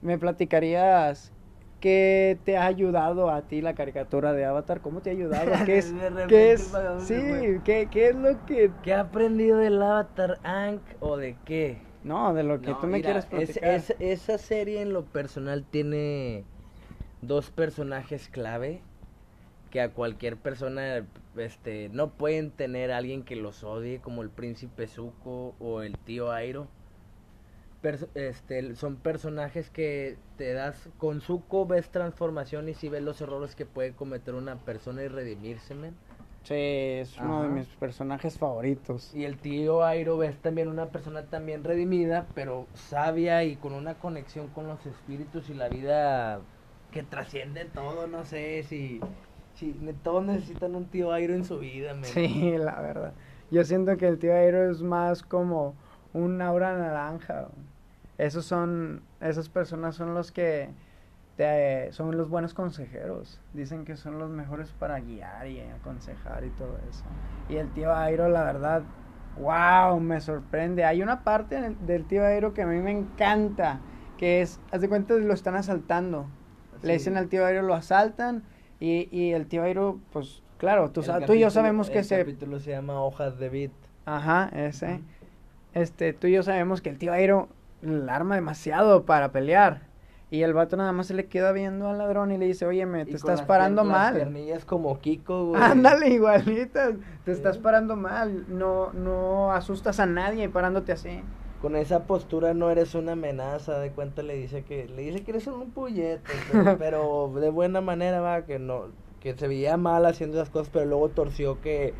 Me 0.00 0.18
platicarías 0.18 1.32
qué 1.80 2.38
te 2.44 2.56
ha 2.56 2.66
ayudado 2.66 3.30
a 3.30 3.42
ti 3.42 3.60
la 3.60 3.74
caricatura 3.74 4.32
de 4.32 4.44
Avatar, 4.44 4.80
cómo 4.80 5.02
te 5.02 5.10
ha 5.10 5.12
ayudado, 5.12 5.52
qué 5.66 5.78
es, 5.78 5.94
qué 6.28 6.52
es, 6.52 6.72
sí, 7.00 7.60
qué, 7.64 7.88
qué 7.90 8.08
es 8.08 8.16
lo 8.16 8.44
que, 8.46 8.70
¿Qué 8.82 8.94
ha 8.94 9.00
aprendido 9.00 9.58
del 9.58 9.80
Avatar 9.82 10.40
Ank 10.42 10.82
o 11.00 11.16
de 11.16 11.36
qué? 11.44 11.78
no, 12.02 12.32
de 12.34 12.44
lo 12.44 12.60
que 12.60 12.70
No, 12.70 12.80
tú 12.80 12.86
me 12.86 13.02
quieres 13.02 13.24
es- 13.24 13.30
platicar. 13.30 13.74
es- 13.74 13.94
esa 13.98 14.38
serie 14.38 14.80
en 14.80 14.92
lo 14.92 15.04
personal 15.04 15.64
tiene 15.64 16.44
dos 17.22 17.50
personajes 17.50 18.28
clave 18.28 18.80
que 19.70 19.80
a 19.80 19.90
cualquier 19.90 20.36
persona 20.36 21.04
este 21.36 21.88
no 21.92 22.10
pueden 22.10 22.50
tener 22.50 22.92
alguien 22.92 23.22
que 23.24 23.36
los 23.36 23.64
odie 23.64 23.98
como 24.00 24.22
el 24.22 24.30
príncipe 24.30 24.86
Zuko 24.86 25.54
o 25.58 25.82
el 25.82 25.96
tío 25.98 26.30
Airo. 26.32 26.66
Perso- 27.82 28.08
este 28.14 28.74
son 28.74 28.96
personajes 28.96 29.70
que 29.70 30.16
te 30.38 30.52
das 30.52 30.88
con 30.98 31.20
Zuko 31.20 31.66
ves 31.66 31.90
transformación 31.90 32.68
y 32.68 32.74
si 32.74 32.88
ves 32.88 33.02
los 33.02 33.20
errores 33.20 33.54
que 33.54 33.66
puede 33.66 33.92
cometer 33.92 34.34
una 34.34 34.56
persona 34.56 35.02
y 35.02 35.08
redimirse, 35.08 35.74
men. 35.74 35.94
Sí, 36.42 36.54
es 36.54 37.18
uno 37.18 37.42
de 37.42 37.48
mis 37.48 37.66
personajes 37.66 38.38
favoritos. 38.38 39.12
Y 39.12 39.24
el 39.24 39.36
tío 39.36 39.84
Airo 39.84 40.16
ves 40.16 40.36
también 40.36 40.68
una 40.68 40.86
persona 40.86 41.24
también 41.24 41.64
redimida, 41.64 42.26
pero 42.34 42.66
sabia 42.74 43.42
y 43.42 43.56
con 43.56 43.72
una 43.72 43.94
conexión 43.94 44.46
con 44.48 44.68
los 44.68 44.86
espíritus 44.86 45.50
y 45.50 45.54
la 45.54 45.68
vida 45.68 46.40
que 46.96 47.02
trasciende 47.02 47.66
todo, 47.66 48.06
no 48.06 48.24
sé 48.24 48.62
si, 48.62 49.00
si 49.54 49.74
todos 50.02 50.24
necesitan 50.24 50.74
un 50.74 50.86
tío 50.86 51.12
Airo 51.12 51.34
en 51.34 51.44
su 51.44 51.58
vida, 51.58 51.92
men. 51.92 52.04
Sí, 52.04 52.56
la 52.58 52.80
verdad. 52.80 53.12
Yo 53.50 53.64
siento 53.64 53.98
que 53.98 54.08
el 54.08 54.18
tío 54.18 54.34
Airo 54.34 54.70
es 54.70 54.80
más 54.80 55.22
como 55.22 55.74
un 56.14 56.40
aura 56.40 56.74
naranja. 56.74 57.48
esos 58.16 58.46
son, 58.46 59.02
esas 59.20 59.50
personas 59.50 59.94
son 59.94 60.14
los 60.14 60.32
que 60.32 60.70
te, 61.36 61.92
son 61.92 62.16
los 62.16 62.30
buenos 62.30 62.54
consejeros. 62.54 63.42
Dicen 63.52 63.84
que 63.84 63.96
son 63.96 64.18
los 64.18 64.30
mejores 64.30 64.72
para 64.72 64.98
guiar 64.98 65.46
y 65.48 65.60
aconsejar 65.60 66.44
y 66.44 66.50
todo 66.50 66.78
eso. 66.88 67.04
Y 67.50 67.56
el 67.56 67.68
tío 67.74 67.94
Airo, 67.94 68.30
la 68.30 68.42
verdad, 68.42 68.84
wow, 69.38 70.00
me 70.00 70.22
sorprende. 70.22 70.86
Hay 70.86 71.02
una 71.02 71.24
parte 71.24 71.76
del 71.82 72.06
tío 72.06 72.24
Airo 72.24 72.54
que 72.54 72.62
a 72.62 72.66
mí 72.66 72.78
me 72.78 72.92
encanta, 72.92 73.80
que 74.16 74.40
es, 74.40 74.58
haz 74.72 74.80
de 74.80 74.88
cuenta, 74.88 75.12
lo 75.12 75.34
están 75.34 75.56
asaltando. 75.56 76.26
Le 76.82 76.94
dicen 76.94 77.16
al 77.16 77.28
tío 77.28 77.44
Airo, 77.44 77.62
lo 77.62 77.74
asaltan 77.74 78.42
y, 78.80 79.08
y 79.16 79.32
el 79.32 79.46
tío 79.46 79.62
Airo, 79.62 79.98
pues, 80.12 80.42
claro, 80.58 80.90
tú, 80.90 81.00
El 81.02 81.24
tú 81.26 81.34
y 81.34 81.40
yo 81.40 81.50
sabemos 81.50 81.90
que 81.90 81.98
el 82.00 82.04
se... 82.04 82.18
capítulo 82.18 82.60
se 82.60 82.70
llama 82.70 83.00
Hojas 83.02 83.38
de 83.38 83.48
Beat. 83.48 83.72
Ajá, 84.04 84.50
ese. 84.54 85.00
Este, 85.74 86.12
tú 86.12 86.26
y 86.26 86.32
yo 86.32 86.42
sabemos 86.42 86.80
que 86.80 86.88
el 86.90 86.98
tío 86.98 87.12
Airo 87.12 87.48
la 87.82 88.14
arma 88.14 88.34
demasiado 88.34 89.04
para 89.04 89.32
pelear. 89.32 89.82
Y 90.28 90.42
el 90.42 90.54
vato 90.54 90.76
nada 90.76 90.90
más 90.90 91.06
se 91.06 91.14
le 91.14 91.26
queda 91.26 91.52
viendo 91.52 91.88
al 91.88 91.98
ladrón 91.98 92.32
y 92.32 92.38
le 92.38 92.46
dice, 92.46 92.66
oye, 92.66 92.84
me, 92.84 93.04
te 93.04 93.12
estás 93.12 93.38
las 93.40 93.42
parando 93.42 93.84
las 93.84 93.92
mal. 93.92 94.14
piernillas 94.14 94.64
como 94.64 94.98
Kiko, 94.98 95.46
güey. 95.46 95.62
Ándale, 95.62 96.08
igualita. 96.08 96.92
Te 97.24 97.30
estás 97.30 97.58
parando 97.58 97.94
mal. 97.94 98.44
No, 98.48 98.92
no 98.92 99.52
asustas 99.52 100.00
a 100.00 100.06
nadie 100.06 100.48
parándote 100.48 100.90
así. 100.90 101.22
Con 101.60 101.76
esa 101.76 102.06
postura 102.06 102.54
no 102.54 102.70
eres 102.70 102.94
una 102.94 103.12
amenaza, 103.12 103.78
de 103.78 103.90
cuenta 103.92 104.22
le 104.22 104.34
dice 104.34 104.64
que 104.64 104.86
le 104.88 105.02
dice 105.02 105.24
que 105.24 105.30
eres 105.32 105.46
un 105.46 105.70
puñete, 105.70 106.32
pero, 106.52 106.76
pero 106.78 107.32
de 107.40 107.50
buena 107.50 107.80
manera 107.80 108.20
va 108.20 108.44
que 108.46 108.58
no 108.58 108.88
que 109.20 109.36
se 109.36 109.48
veía 109.48 109.76
mal 109.76 110.06
haciendo 110.06 110.36
esas 110.36 110.50
cosas, 110.50 110.70
pero 110.72 110.84
luego 110.86 111.08
torció 111.10 111.60
que 111.60 111.94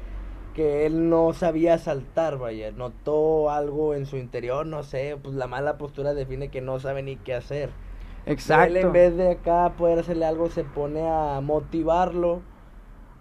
que 0.55 0.87
él 0.87 1.11
no 1.11 1.35
sabía 1.35 1.77
saltar, 1.79 2.39
vaya, 2.39 2.73
notó 2.73 3.51
algo 3.51 3.95
en 3.95 4.07
su 4.07 4.17
interior, 4.17 4.67
no 4.67 4.83
sé, 4.85 5.19
pues 5.23 5.35
la 5.35 5.47
mala 5.47 5.77
postura 5.77 6.15
define 6.15 6.51
que 6.51 6.63
no 6.63 6.81
sabe 6.81 7.03
ni 7.03 7.17
qué 7.17 7.35
hacer. 7.35 7.71
Él 8.49 8.77
en 8.79 8.93
vez 8.93 9.17
de 9.17 9.33
acá 9.33 9.75
poder 9.77 9.99
hacerle 9.99 10.25
algo 10.25 10.49
se 10.49 10.65
pone 10.65 11.07
a 11.07 11.41
motivarlo, 11.43 12.43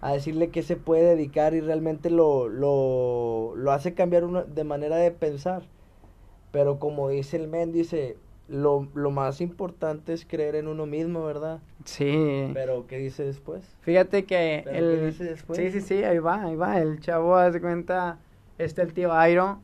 a 0.00 0.12
decirle 0.12 0.50
que 0.50 0.62
se 0.62 0.76
puede 0.76 1.02
dedicar 1.04 1.54
y 1.54 1.60
realmente 1.60 2.10
lo, 2.10 2.48
lo, 2.48 3.54
lo 3.56 3.72
hace 3.72 3.94
cambiar 3.94 4.24
una, 4.24 4.44
de 4.44 4.64
manera 4.64 4.96
de 4.96 5.10
pensar. 5.10 5.64
Pero 6.52 6.78
como 6.78 7.08
dice 7.08 7.36
el 7.36 7.48
men, 7.48 7.72
dice, 7.72 8.16
lo, 8.48 8.88
lo 8.94 9.10
más 9.10 9.40
importante 9.40 10.12
es 10.12 10.24
creer 10.24 10.54
en 10.56 10.68
uno 10.68 10.86
mismo, 10.86 11.24
¿verdad? 11.24 11.58
Sí. 11.84 12.50
Pero 12.54 12.86
¿qué 12.86 12.98
dice 12.98 13.24
después? 13.24 13.62
Fíjate 13.82 14.24
que 14.24 14.62
¿Pero 14.64 14.76
el... 14.90 14.98
qué 15.00 15.06
dice 15.06 15.24
después? 15.24 15.58
Sí, 15.58 15.70
sí, 15.70 15.80
sí, 15.80 16.04
ahí 16.04 16.18
va, 16.18 16.42
ahí 16.44 16.56
va. 16.56 16.78
El 16.80 17.00
chavo 17.00 17.36
hace 17.36 17.60
cuenta, 17.60 18.18
este, 18.58 18.82
el 18.82 18.92
tío 18.94 19.12
Airo, 19.12 19.58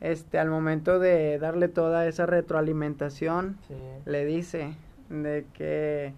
este, 0.00 0.38
al 0.38 0.50
momento 0.50 0.98
de 0.98 1.38
darle 1.38 1.68
toda 1.68 2.06
esa 2.06 2.26
retroalimentación, 2.26 3.56
Sí. 3.68 3.74
le 4.04 4.24
dice 4.24 4.74
de 5.08 5.44
que 5.54 6.12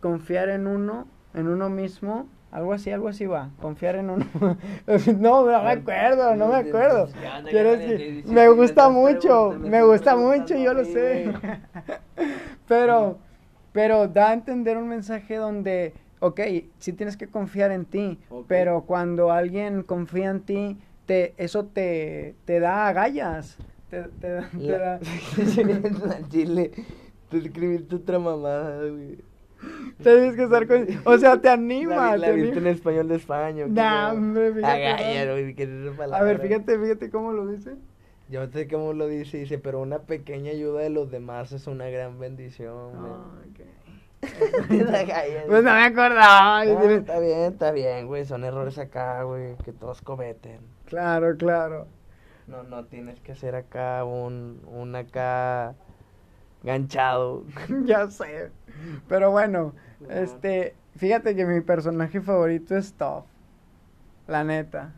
confiar 0.00 0.48
en 0.48 0.66
uno, 0.66 1.06
en 1.34 1.48
uno 1.48 1.68
mismo, 1.70 2.26
algo 2.54 2.72
así, 2.72 2.90
algo 2.92 3.08
así 3.08 3.26
va, 3.26 3.50
confiar 3.60 3.96
en 3.96 4.10
uno. 4.10 4.24
no, 5.18 5.44
no 5.44 5.62
me 5.64 5.70
acuerdo, 5.72 6.36
no 6.36 6.48
me 6.48 6.56
acuerdo. 6.56 7.08
Quiero 7.50 7.70
decir, 7.70 8.24
me 8.28 8.48
gusta 8.48 8.88
mucho, 8.88 9.56
me 9.58 9.82
gusta 9.82 10.16
mucho, 10.16 10.56
yo 10.56 10.72
lo 10.72 10.84
sé. 10.84 11.32
pero, 12.68 13.18
pero 13.72 14.06
da 14.08 14.30
a 14.30 14.32
entender 14.34 14.76
un 14.76 14.88
mensaje 14.88 15.36
donde, 15.36 15.94
ok, 16.20 16.40
sí 16.78 16.92
tienes 16.92 17.16
que 17.16 17.26
confiar 17.26 17.72
en 17.72 17.84
ti, 17.86 18.20
pero 18.46 18.82
cuando 18.86 19.32
alguien 19.32 19.82
confía 19.82 20.30
en 20.30 20.40
ti, 20.40 20.78
te, 21.06 21.34
eso 21.36 21.66
te, 21.66 22.36
te 22.44 22.60
da 22.60 22.86
agallas. 22.88 23.58
Te, 23.90 24.02
te, 24.20 24.28
da- 24.30 24.48
te 24.50 24.58
La, 24.58 24.78
da- 24.78 25.00
chile, 26.28 26.70
tú 27.28 27.36
escribiste 27.38 27.96
otra 27.96 28.18
mamada, 28.20 28.88
güey. 28.88 29.18
Tienes 30.02 30.36
que 30.36 30.44
estar 30.44 30.66
con... 30.66 30.86
O 31.04 31.18
sea, 31.18 31.40
te 31.40 31.48
anima. 31.48 32.16
la 32.16 32.26
te 32.26 32.32
anima. 32.32 32.56
en 32.56 32.66
español 32.66 33.08
de 33.08 33.16
España. 33.16 33.64
¿o 33.64 33.68
qué 33.68 33.72
Nah, 33.72 34.12
hombre, 34.12 34.52
fíjate, 34.52 34.86
Agalla, 34.86 35.24
¿no? 35.26 35.32
güey, 35.32 35.54
¿qué 35.54 35.62
es 35.62 35.68
esa 35.68 36.16
A 36.16 36.22
ver, 36.22 36.40
fíjate, 36.40 36.78
fíjate 36.78 37.10
cómo 37.10 37.32
lo 37.32 37.46
dice. 37.46 37.76
Yo 38.28 38.46
no 38.46 38.52
sé 38.52 38.68
cómo 38.68 38.92
lo 38.92 39.06
dice, 39.06 39.38
dice, 39.38 39.58
pero 39.58 39.80
una 39.80 40.00
pequeña 40.00 40.50
ayuda 40.50 40.80
de 40.80 40.90
los 40.90 41.10
demás 41.10 41.52
es 41.52 41.66
una 41.66 41.88
gran 41.88 42.18
bendición, 42.18 42.92
güey. 42.98 43.12
Agalla, 44.88 45.44
Pues 45.46 45.62
no 45.62 45.72
me 45.72 45.84
acordaba. 45.84 46.60
Ah, 46.60 46.64
está 46.64 47.18
bien, 47.18 47.40
está 47.40 47.72
bien, 47.72 48.06
güey, 48.06 48.24
son 48.24 48.44
errores 48.44 48.78
acá, 48.78 49.22
güey, 49.24 49.56
que 49.64 49.72
todos 49.72 50.00
cometen. 50.00 50.60
Claro, 50.86 51.36
claro. 51.36 51.86
No, 52.46 52.62
no 52.62 52.84
tienes 52.84 53.20
que 53.20 53.34
ser 53.34 53.54
acá 53.54 54.04
un, 54.04 54.60
un 54.66 54.96
acá 54.96 55.74
ganchado. 56.64 57.44
ya 57.84 58.10
sé. 58.10 58.50
Pero 59.08 59.30
bueno, 59.30 59.74
este, 60.08 60.74
fíjate 60.96 61.36
que 61.36 61.44
mi 61.46 61.60
personaje 61.60 62.20
favorito 62.20 62.76
es 62.76 62.92
Toph. 62.94 63.26
La 64.26 64.42
neta. 64.42 64.94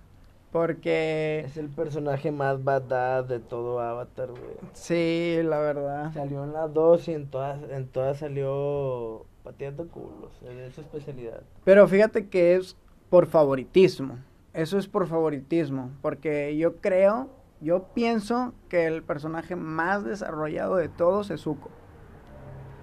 Porque 0.53 1.41
Es 1.45 1.57
el 1.59 1.69
personaje 1.69 2.31
más 2.31 2.65
badass 2.65 3.29
de 3.29 3.41
todo 3.41 3.81
Avatar, 3.81 4.31
güey. 4.31 4.57
sí, 4.73 5.39
la 5.43 5.59
verdad. 5.59 6.13
Salió 6.15 6.45
en 6.45 6.53
las 6.55 6.73
dos 6.73 7.09
y 7.09 7.13
en 7.15 7.27
todas, 7.27 7.59
en 7.69 7.89
todas 7.89 8.19
salió 8.19 9.27
pateando 9.43 9.87
culos, 9.89 10.33
es 10.43 10.75
su 10.75 10.81
especialidad. 10.81 11.43
Pero 11.65 11.87
fíjate 11.87 12.29
que 12.29 12.55
es 12.57 12.77
por 13.11 13.27
favoritismo. 13.27 14.19
Eso 14.55 14.79
es 14.79 14.89
por 14.89 15.07
favoritismo. 15.07 15.91
Porque 16.01 16.57
yo 16.57 16.77
creo, 16.77 17.29
yo 17.61 17.85
pienso 17.95 18.53
que 18.69 18.87
el 18.87 19.03
personaje 19.03 19.57
más 19.57 20.05
desarrollado 20.05 20.77
de 20.77 20.89
todos 20.89 21.31
es 21.31 21.41
Zuko. 21.43 21.71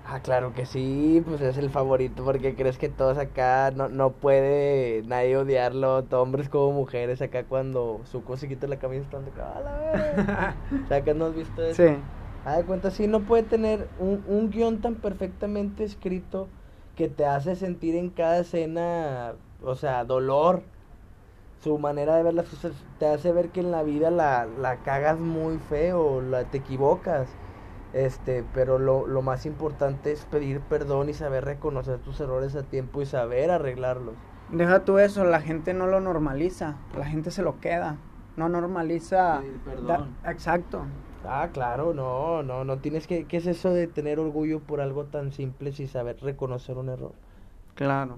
Ah, 0.06 0.20
claro 0.20 0.53
que 0.53 0.65
sí, 0.65 1.22
pues 1.25 1.39
es 1.42 1.58
el 1.58 1.70
favorito 1.70 2.25
porque 2.25 2.56
crees 2.56 2.77
que 2.77 2.89
todos 2.89 3.18
acá 3.18 3.72
no, 3.72 3.88
no 3.88 4.12
puede 4.12 5.01
nadie 5.08 5.38
odiarlo, 5.38 6.01
tanto 6.01 6.22
hombres 6.22 6.50
como 6.50 6.74
mujeres 6.74 7.22
acá 7.22 7.44
cuando 7.46 8.01
Zuko 8.06 8.36
se 8.36 8.50
quita 8.50 8.68
la 8.68 8.77
camisa 8.77 9.03
están 9.03 9.24
acá, 9.25 9.58
"A 9.58 9.62
la 9.62 9.77
verga". 9.77 10.56
O 10.84 10.88
sea, 10.88 11.03
que 11.03 11.13
no 11.13 11.25
has 11.27 11.36
visto 11.36 11.63
eso. 11.63 11.82
Sí. 11.84 11.96
Ah, 12.46 12.58
de 12.58 12.65
cuenta, 12.65 12.92
sí, 12.92 13.08
no 13.08 13.22
puede 13.22 13.44
tener 13.44 13.88
un, 13.98 14.22
un 14.27 14.50
guion 14.50 14.82
tan 14.82 14.96
perfectamente 14.96 15.86
escrito 15.86 16.50
que 16.98 17.08
te 17.08 17.25
hace 17.25 17.56
sentir 17.56 17.96
en 17.96 18.10
cada 18.10 18.39
escena, 18.39 19.36
o 19.63 19.75
sea, 19.75 20.03
dolor. 20.03 20.63
Su 21.63 21.77
manera 21.77 22.15
de 22.17 22.24
ver 22.24 22.34
las 22.34 22.50
cosas 22.50 22.74
te 23.00 23.08
hace 23.08 23.32
ver 23.32 23.50
que 23.50 23.62
en 23.62 23.72
la 23.72 23.84
vida 23.84 24.12
la, 24.12 24.46
la 24.46 24.77
cagas 24.77 25.17
muy 25.17 25.60
feo, 25.60 26.20
la, 26.22 26.43
te 26.43 26.58
equivocas. 26.58 27.29
Este, 27.93 28.43
pero 28.53 28.79
lo, 28.79 29.08
lo 29.08 29.22
más 29.22 29.46
importante 29.46 30.12
es 30.12 30.25
pedir 30.25 30.60
perdón 30.62 31.10
y 31.10 31.13
saber 31.13 31.46
reconocer 31.46 32.00
tus 32.00 32.20
errores 32.20 32.55
a 32.55 32.63
tiempo 32.63 33.01
y 33.01 33.05
saber 33.05 33.50
arreglarlos. 33.51 34.15
Deja 34.50 34.84
tú 34.84 34.98
eso, 34.98 35.24
la 35.24 35.39
gente 35.41 35.74
no 35.74 35.88
lo 35.88 36.01
normaliza, 36.01 36.75
la 36.98 37.05
gente 37.05 37.32
se 37.32 37.43
lo 37.43 37.60
queda, 37.62 37.96
no 38.36 38.50
normaliza. 38.50 39.39
Pedir 39.41 39.60
perdón. 39.60 40.17
da- 40.24 40.32
exacto. 40.32 40.86
Ah, 41.25 41.48
claro, 41.53 41.93
no, 41.93 42.43
no, 42.43 42.65
no 42.65 42.77
tienes 42.79 43.08
que, 43.08 43.25
¿qué 43.25 43.38
es 43.38 43.48
eso 43.48 43.70
de 43.70 43.88
tener 43.88 44.20
orgullo 44.20 44.60
por 44.60 44.82
algo 44.82 45.05
tan 45.05 45.32
simple 45.32 45.72
sin 45.72 45.88
saber 45.88 46.17
reconocer 46.22 46.77
un 46.77 46.89
error? 46.89 47.13
Claro. 47.75 48.17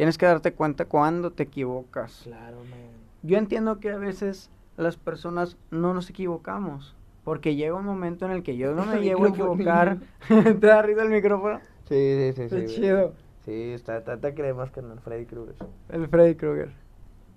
Tienes 0.00 0.16
que 0.16 0.24
darte 0.24 0.54
cuenta 0.54 0.86
cuando 0.86 1.30
te 1.30 1.42
equivocas. 1.42 2.22
Claro, 2.24 2.56
man. 2.60 2.78
Yo 3.22 3.36
entiendo 3.36 3.80
que 3.80 3.90
a 3.90 3.98
veces 3.98 4.48
las 4.78 4.96
personas 4.96 5.58
no 5.70 5.92
nos 5.92 6.08
equivocamos, 6.08 6.96
porque 7.22 7.54
llega 7.54 7.74
un 7.74 7.84
momento 7.84 8.24
en 8.24 8.32
el 8.32 8.42
que 8.42 8.56
yo 8.56 8.72
no 8.72 8.86
me 8.86 8.94
El 8.96 9.02
llego 9.02 9.26
a 9.26 9.28
equivocar. 9.28 9.98
¿Te 10.28 10.54
da 10.54 10.80
risa 10.80 11.02
el 11.02 11.10
micrófono? 11.10 11.60
Sí, 11.86 12.32
sí, 12.34 12.48
sí. 12.48 12.54
Güey. 12.54 12.66
chido. 12.68 13.12
Sí, 13.44 13.52
está, 13.52 13.98
está, 13.98 14.14
está 14.14 14.34
cremas 14.34 14.70
que 14.70 14.80
el 14.80 14.86
Freddy 15.00 15.26
Krueger. 15.26 15.56
El 15.90 16.08
Freddy 16.08 16.34
Krueger. 16.34 16.72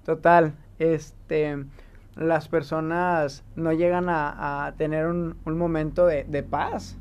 Total, 0.06 0.54
este, 0.80 1.66
las 2.16 2.48
personas 2.48 3.44
no 3.58 3.74
llegan 3.74 4.08
a, 4.08 4.68
a 4.68 4.72
tener 4.76 5.08
un, 5.08 5.36
un 5.44 5.58
momento 5.58 6.06
de, 6.06 6.24
de 6.24 6.44
paz. 6.44 6.98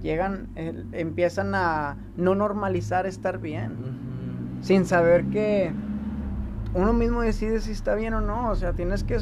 Llegan, 0.00 0.48
empiezan 0.92 1.54
a 1.54 1.98
no 2.16 2.34
normalizar 2.34 3.06
estar 3.06 3.38
bien, 3.38 4.13
sin 4.64 4.86
saber 4.86 5.26
que 5.26 5.72
uno 6.72 6.92
mismo 6.94 7.20
decide 7.20 7.60
si 7.60 7.72
está 7.72 7.94
bien 7.94 8.14
o 8.14 8.20
no. 8.22 8.50
O 8.50 8.54
sea, 8.54 8.72
tienes 8.72 9.04
que, 9.04 9.18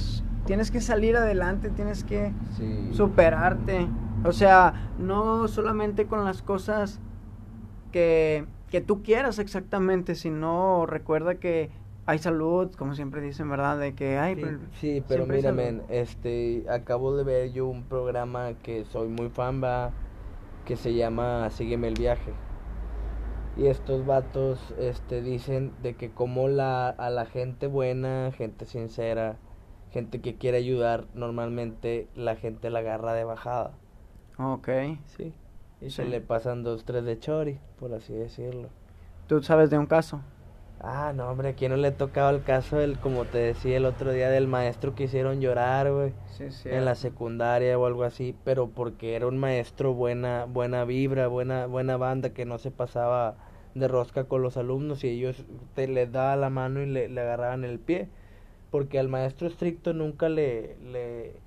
tienes 0.46 0.70
que 0.70 0.80
salir 0.80 1.16
adelante, 1.16 1.68
tienes 1.70 2.04
que 2.04 2.32
Sí. 2.56 2.90
superarte. 2.92 3.88
O 4.25 4.30
sea, 4.32 4.72
no 5.00 5.49
solamente 5.49 6.06
con 6.06 6.25
las 6.25 6.42
cosas 6.42 7.00
que, 7.90 8.46
que 8.70 8.80
tú 8.80 9.02
quieras 9.02 9.40
exactamente, 9.40 10.14
sino 10.14 10.87
recuerda 10.87 11.34
que 11.34 11.70
hay 12.06 12.18
salud, 12.18 12.70
como 12.76 12.94
siempre 12.94 13.20
dicen, 13.20 13.50
¿verdad? 13.50 13.78
De 13.78 13.94
que 13.94 14.18
hay... 14.18 14.37
Sí, 14.37 14.42
sí, 14.80 15.02
pero 15.08 15.25
siempre 15.25 15.37
hay 15.38 15.42
mira, 15.42 15.52
men, 15.52 15.82
este, 15.88 16.64
acabo 16.70 17.16
de 17.16 17.25
ver 17.25 17.52
yo 17.52 17.66
un 17.66 17.82
programa 17.82 18.52
que 18.62 18.84
soy 18.84 19.08
muy 19.08 19.28
fan, 19.28 19.61
va, 19.62 19.90
que 20.64 20.76
se 20.76 20.94
llama 20.94 21.50
Sígueme 21.50 21.88
el 21.88 21.94
viaje. 21.94 22.32
Y 23.56 23.66
estos 23.66 24.06
vatos, 24.06 24.73
este, 24.78 25.21
dicen 25.21 25.73
de 25.82 25.94
que 25.94 26.11
como 26.11 26.49
la, 26.49 26.88
a 26.88 27.11
la 27.11 27.26
gente 27.26 27.66
buena, 27.66 28.32
gente 28.37 28.64
sincera, 28.64 29.37
gente 29.90 30.21
que 30.21 30.37
quiere 30.37 30.56
ayudar, 30.59 31.04
normalmente 31.14 32.09
la 32.14 32.35
gente 32.37 32.71
la 32.71 32.78
agarra 32.80 33.12
de 33.12 33.25
bajada. 33.25 33.73
Ok. 34.38 34.68
Sí. 35.04 35.35
Y 35.80 35.90
Sí. 35.90 35.90
se 35.90 36.04
le 36.06 36.21
pasan 36.21 36.62
dos, 36.62 36.85
tres 36.85 37.04
de 37.04 37.18
chori, 37.18 37.59
por 37.78 37.92
así 37.92 38.14
decirlo. 38.14 38.68
¿Tú 39.26 39.42
sabes 39.42 39.68
de 39.71 39.78
un 39.78 39.87
caso? 39.87 40.21
Ah, 40.83 41.12
no, 41.15 41.31
hombre, 41.31 41.51
¿a 41.51 41.55
quién 41.55 41.71
no 41.71 41.77
le 41.77 41.89
ha 41.89 41.97
tocado 41.97 42.31
el 42.31 42.43
caso 42.43 42.77
del, 42.77 42.99
como 42.99 43.25
te 43.27 43.39
decía 43.39 43.77
el 43.77 43.85
otro 43.87 44.12
día, 44.12 44.29
del 44.31 44.49
maestro 44.49 44.95
que 44.95 45.05
hicieron 45.05 45.41
llorar, 45.41 45.91
güey? 45.93 46.12
Sí, 46.27 46.51
sí. 46.51 46.69
en 46.71 46.85
la 46.85 46.95
secundaria 46.95 47.79
o 47.79 47.87
algo 47.87 48.05
así, 48.05 48.35
pero 48.45 48.69
porque 48.71 49.15
era 49.17 49.27
un 49.29 49.39
maestro 49.39 49.95
buena, 49.95 50.47
buena 50.47 50.85
vibra, 50.85 51.29
buena, 51.29 51.67
buena 51.67 51.97
banda 51.99 52.31
que 52.31 52.47
no 52.47 52.59
se 52.59 52.71
pasaba 52.71 53.37
de 53.75 53.89
rosca 53.89 54.25
con 54.25 54.43
los 54.43 54.57
alumnos 54.57 55.05
y 55.05 55.09
ellos 55.11 55.45
te 55.75 55.87
les 55.89 56.11
daba 56.12 56.37
la 56.37 56.51
mano 56.51 56.83
y 56.83 56.87
le, 56.87 57.09
le 57.09 57.21
agarraban 57.21 57.65
el 57.65 57.79
pie, 57.79 58.09
porque 58.71 58.99
al 58.99 59.09
maestro 59.09 59.49
estricto 59.49 59.93
nunca 59.95 60.29
le, 60.29 60.77
le, 60.81 61.41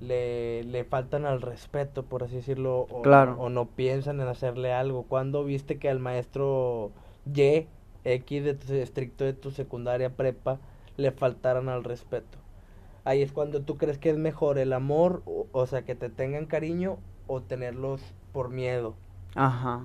le, 0.00 0.64
le 0.64 0.84
faltan 0.84 1.24
al 1.26 1.40
respeto, 1.40 2.04
por 2.04 2.24
así 2.24 2.36
decirlo, 2.36 2.80
o, 2.90 3.02
Claro. 3.02 3.36
o 3.38 3.48
no 3.48 3.66
piensan 3.70 4.20
en 4.20 4.28
hacerle 4.28 4.72
algo. 4.72 5.04
cuando 5.04 5.44
viste 5.44 5.78
que 5.78 5.88
al 5.88 5.98
maestro 6.00 6.92
Y, 7.34 7.66
X 8.04 8.44
de 8.44 8.54
tu 8.54 8.72
estricto 8.74 9.24
de 9.24 9.32
tu 9.34 9.50
secundaria 9.50 10.16
prepa, 10.16 10.60
le 10.96 11.10
faltaran 11.12 11.68
al 11.68 11.84
respeto? 11.84 12.38
Ahí 13.04 13.22
es 13.22 13.32
cuando 13.32 13.62
tú 13.62 13.76
crees 13.78 13.98
que 13.98 14.10
es 14.10 14.18
mejor 14.18 14.58
el 14.58 14.72
amor, 14.72 15.22
o, 15.26 15.46
o 15.52 15.66
sea, 15.66 15.84
que 15.84 15.94
te 15.94 16.10
tengan 16.10 16.46
cariño 16.46 16.98
o 17.26 17.42
tenerlos 17.42 18.14
por 18.32 18.50
miedo. 18.50 18.96
Ajá. 19.34 19.82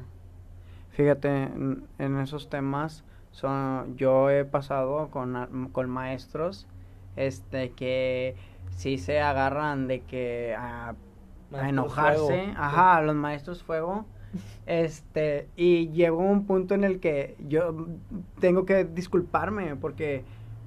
Fíjate, 0.91 1.29
en, 1.29 1.87
en 1.97 2.19
esos 2.19 2.49
temas 2.49 3.03
son, 3.31 3.95
yo 3.97 4.29
he 4.29 4.45
pasado 4.45 5.09
con, 5.11 5.69
con 5.71 5.89
maestros 5.89 6.67
este 7.15 7.73
que 7.73 8.35
sí 8.69 8.97
se 8.97 9.19
agarran 9.21 9.87
de 9.87 10.01
que 10.01 10.55
a, 10.57 10.95
enojarse, 11.51 12.53
fuego. 12.53 12.53
ajá, 12.55 13.01
los 13.01 13.15
maestros 13.15 13.63
fuego. 13.63 14.05
Este, 14.65 15.47
y 15.55 15.89
llegó 15.89 16.19
un 16.19 16.45
punto 16.45 16.75
en 16.75 16.83
el 16.83 16.99
que 16.99 17.35
yo 17.47 17.75
tengo 18.39 18.65
que 18.65 18.83
disculparme 18.83 19.75
porque 19.75 20.23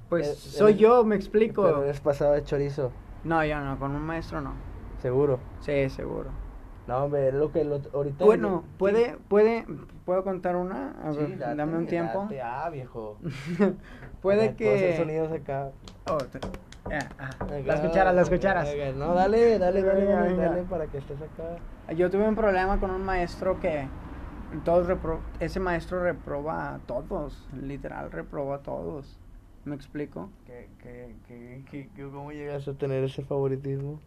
pues 0.09 0.27
Eh, 0.27 0.35
soy 0.35 0.75
yo, 0.75 1.03
me 1.05 1.15
explico. 1.15 1.63
Pero 1.63 1.83
eres 1.83 1.99
pasado 2.01 2.33
de 2.33 2.43
chorizo, 2.43 2.91
No, 3.23 3.43
yo 3.45 3.59
no, 3.61 3.79
con 3.79 3.95
un 3.95 4.01
maestro 4.01 4.41
no. 4.41 4.53
seguro. 5.01 5.39
Sí, 5.61 5.89
seguro. 5.89 6.29
No, 6.85 7.05
hombre, 7.05 7.31
lo 7.31 7.49
que 7.49 7.63
lo- 7.63 7.79
ahorita... 7.93 8.25
Bueno, 8.25 8.63
Sí. 8.67 8.73
puede, 8.77 9.17
puede, 9.29 9.65
¿puedo 10.05 10.23
contar 10.25 10.57
una? 10.57 10.91
A 11.01 11.13
Sí, 11.13 11.19
ver, 11.19 11.37
date, 11.39 11.55
dame 11.55 11.77
un 11.77 11.87
tiempo. 11.87 12.23
date. 12.23 12.41
Ah, 12.41 12.69
viejo. 12.69 13.17
puede 14.21 14.49
hacer 14.49 14.55
que... 14.57 14.97
sonidos 14.97 15.31
acá. 15.31 15.71
Oh, 16.07 16.17
te- 16.19 16.39
ah, 16.93 17.07
ah, 17.19 17.35
Las 17.65 17.79
cucharas, 17.79 18.13
las 18.13 18.29
cucharas. 18.29 18.67
No, 18.97 19.13
dale, 19.13 19.57
dale, 19.57 19.81
dale, 19.81 20.05
dale, 20.05 20.27
venga. 20.29 20.49
dale 20.49 20.63
para 20.63 20.87
que 20.87 20.97
estés 20.97 21.21
acá. 21.21 21.55
Yo 21.89 22.09
tuve 22.09 22.27
un 22.27 22.35
problema 22.35 22.79
con 22.79 22.91
un 22.91 23.03
maestro 23.03 23.59
que 23.59 23.87
todos 24.63 24.87
repro- 24.87 25.19
ese 25.39 25.59
maestro 25.59 26.01
reproba 26.01 26.75
a 26.75 26.79
todos, 26.79 27.47
literal 27.61 28.11
reproba 28.11 28.55
a 28.57 28.63
todos. 28.63 29.19
¿Me 29.65 29.75
explico? 29.75 30.29
¿Qué, 30.45 30.69
qué, 30.81 31.15
qué, 31.27 31.89
qué, 31.95 32.03
¿Cómo 32.11 32.31
llegaste 32.31 32.71
a 32.71 32.73
tener 32.73 33.03
ese 33.03 33.23
favoritismo? 33.23 33.99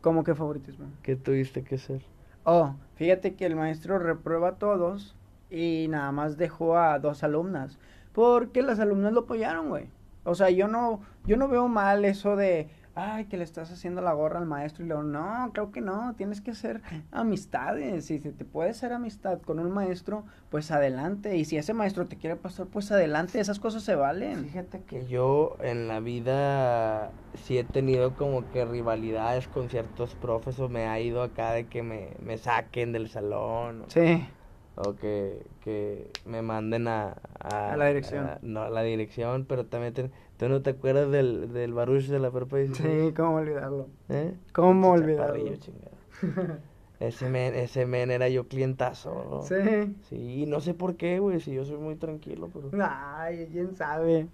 ¿Cómo 0.00 0.24
que 0.24 0.34
favoritismo? 0.34 0.86
¿Qué 1.02 1.16
tuviste 1.16 1.62
que 1.64 1.78
ser? 1.78 2.02
Oh, 2.44 2.74
fíjate 2.96 3.34
que 3.34 3.46
el 3.46 3.56
maestro 3.56 3.98
reprueba 3.98 4.48
a 4.48 4.58
todos 4.58 5.14
y 5.50 5.86
nada 5.88 6.12
más 6.12 6.36
dejó 6.36 6.76
a 6.76 6.98
dos 6.98 7.22
alumnas. 7.22 7.78
Porque 8.12 8.62
las 8.62 8.80
alumnas 8.80 9.12
lo 9.12 9.20
apoyaron, 9.20 9.68
güey. 9.68 9.88
O 10.24 10.34
sea, 10.34 10.50
yo 10.50 10.68
no, 10.68 11.00
yo 11.26 11.36
no 11.36 11.48
veo 11.48 11.68
mal 11.68 12.04
eso 12.04 12.36
de, 12.36 12.68
ay, 12.94 13.26
que 13.26 13.36
le 13.36 13.44
estás 13.44 13.70
haciendo 13.70 14.00
la 14.02 14.12
gorra 14.12 14.38
al 14.38 14.46
maestro. 14.46 14.84
Y 14.84 14.88
luego, 14.88 15.02
no, 15.02 15.50
creo 15.52 15.70
que 15.72 15.80
no, 15.80 16.14
tienes 16.16 16.40
que 16.40 16.50
hacer 16.52 16.82
amistades. 17.10 18.06
Si 18.06 18.18
se 18.20 18.32
te 18.32 18.44
puede 18.44 18.70
hacer 18.70 18.92
amistad 18.92 19.40
con 19.42 19.58
un 19.58 19.70
maestro, 19.70 20.24
pues 20.50 20.70
adelante. 20.70 21.36
Y 21.36 21.44
si 21.44 21.56
ese 21.56 21.74
maestro 21.74 22.06
te 22.06 22.16
quiere 22.16 22.36
pasar, 22.36 22.66
pues 22.66 22.90
adelante. 22.92 23.40
Esas 23.40 23.58
cosas 23.60 23.82
se 23.82 23.94
valen. 23.94 24.44
Fíjate 24.44 24.82
que 24.84 25.06
yo 25.06 25.56
en 25.60 25.88
la 25.88 26.00
vida 26.00 27.12
sí 27.34 27.58
he 27.58 27.64
tenido 27.64 28.14
como 28.14 28.48
que 28.50 28.64
rivalidades 28.64 29.48
con 29.48 29.70
ciertos 29.70 30.14
profes 30.14 30.58
o 30.60 30.68
me 30.68 30.86
ha 30.86 31.00
ido 31.00 31.22
acá 31.22 31.52
de 31.52 31.66
que 31.66 31.82
me, 31.82 32.14
me 32.20 32.36
saquen 32.38 32.92
del 32.92 33.08
salón 33.08 33.82
o, 33.82 33.90
Sí, 33.90 34.22
o 34.74 34.94
que, 34.96 35.46
que 35.60 36.10
me 36.24 36.42
manden 36.42 36.88
a, 36.88 37.14
A 37.40 37.76
la 37.76 37.86
dirección. 37.86 38.26
a- 38.26 38.38
no, 38.42 38.62
a 38.62 38.70
la 38.70 38.82
dirección, 38.82 39.46
pero 39.46 39.66
también 39.66 40.12
tú 40.42 40.48
no 40.48 40.60
te 40.60 40.70
acuerdas 40.70 41.08
del, 41.12 41.52
del 41.52 41.72
Baruch 41.72 42.06
de 42.06 42.18
la 42.18 42.32
prepa 42.32 42.56
16? 42.56 42.88
sí, 42.90 43.14
cómo 43.14 43.36
olvidarlo. 43.36 43.86
¿Eh? 44.08 44.34
¿Cómo 44.52 44.90
olvidarlo? 44.90 45.44
Ese 46.98 47.28
men, 47.28 47.54
ese 47.54 47.84
men 47.84 48.12
era 48.12 48.28
yo 48.28 48.46
clientazo. 48.46 49.26
¿no? 49.28 49.42
Sí. 49.42 49.96
Sí, 50.08 50.46
no 50.46 50.60
sé 50.60 50.72
por 50.72 50.96
qué, 50.96 51.18
güey, 51.18 51.40
si 51.40 51.52
yo 51.52 51.64
soy 51.64 51.76
muy 51.76 51.96
tranquilo, 51.96 52.48
pero... 52.52 52.70
Ay, 52.80 53.48
quién 53.50 53.74
sabe. 53.74 54.28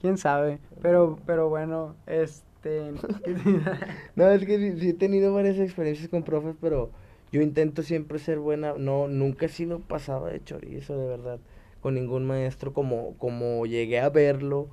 Quién 0.00 0.16
sabe. 0.16 0.58
Pero, 0.82 1.18
pero 1.26 1.48
bueno, 1.48 1.94
este. 2.06 2.92
No, 4.16 4.28
es 4.30 4.44
que 4.44 4.58
sí, 4.58 4.80
sí 4.80 4.88
he 4.90 4.94
tenido 4.94 5.32
varias 5.32 5.58
experiencias 5.58 6.08
con 6.08 6.24
profes, 6.24 6.56
pero 6.60 6.90
yo 7.30 7.40
intento 7.40 7.82
siempre 7.82 8.18
ser 8.18 8.40
buena. 8.40 8.74
No, 8.76 9.06
nunca 9.06 9.46
he 9.46 9.48
sido 9.48 9.78
pasado 9.80 10.26
de 10.26 10.42
chorizo, 10.42 10.96
de 10.96 11.06
verdad, 11.06 11.38
con 11.80 11.94
ningún 11.94 12.26
maestro. 12.26 12.72
Como, 12.72 13.16
como 13.16 13.64
llegué 13.64 14.00
a 14.00 14.08
verlo 14.08 14.70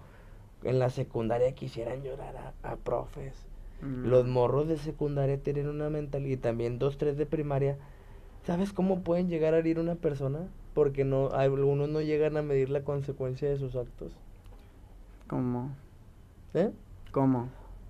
en 0.65 0.79
la 0.79 0.89
secundaria, 0.89 1.53
quisieran 1.53 2.03
llorar 2.03 2.35
a, 2.63 2.71
a 2.71 2.75
profes. 2.75 3.33
Mm. 3.81 4.07
Los 4.07 4.25
morros 4.27 4.67
de 4.67 4.77
secundaria 4.77 5.37
tienen 5.37 5.67
una 5.69 5.89
mentalidad, 5.89 6.33
y 6.33 6.37
también 6.37 6.79
dos, 6.79 6.97
tres 6.97 7.17
de 7.17 7.25
primaria. 7.25 7.77
¿Sabes 8.45 8.73
cómo 8.73 9.01
pueden 9.01 9.29
llegar 9.29 9.53
a 9.53 9.59
herir 9.59 9.79
una 9.79 9.95
persona? 9.95 10.39
Porque 10.73 11.03
no, 11.05 11.29
algunos 11.31 11.89
no 11.89 12.01
llegan 12.01 12.37
a 12.37 12.41
medir 12.41 12.69
la 12.69 12.81
consecuencia 12.81 13.49
de 13.49 13.57
sus 13.57 13.75
actos. 13.75 14.11
¿Cómo? 15.27 15.69
¿Eh? 16.53 16.71
¿Cómo? 17.11 17.47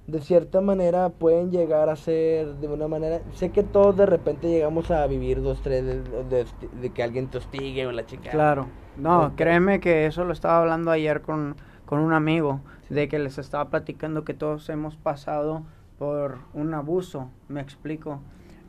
de 0.07 0.21
cierta 0.21 0.61
manera 0.61 1.09
pueden 1.09 1.49
llegar 1.49 1.89
a 1.89 1.95
ser 1.95 2.45
de 2.57 2.67
una 2.67 2.87
manera 2.87 3.21
sé 3.33 3.49
que 3.49 3.63
todos 3.63 3.97
de 3.97 4.05
repente 4.05 4.47
llegamos 4.47 4.91
a 4.91 5.07
vivir 5.07 5.41
dos 5.41 5.61
tres 5.63 5.83
de, 5.83 6.03
de- 6.25 6.45
de 6.79 6.89
que 6.91 7.01
alguien 7.01 7.27
te 7.27 7.39
hostigue 7.39 7.87
o 7.87 7.91
la 7.91 8.05
chica 8.05 8.29
Claro. 8.29 8.67
No, 8.97 9.33
créeme 9.35 9.79
que 9.79 10.05
eso 10.05 10.23
lo 10.23 10.31
estaba 10.31 10.59
hablando 10.59 10.91
ayer 10.91 11.21
con, 11.21 11.55
con 11.85 11.99
un 11.99 12.13
amigo, 12.13 12.61
de 12.89 13.07
que 13.07 13.19
les 13.19 13.37
estaba 13.37 13.69
platicando 13.69 14.23
que 14.25 14.33
todos 14.33 14.69
hemos 14.69 14.95
pasado 14.97 15.63
por 15.97 16.39
un 16.53 16.73
abuso, 16.73 17.31
me 17.47 17.61
explico. 17.61 18.21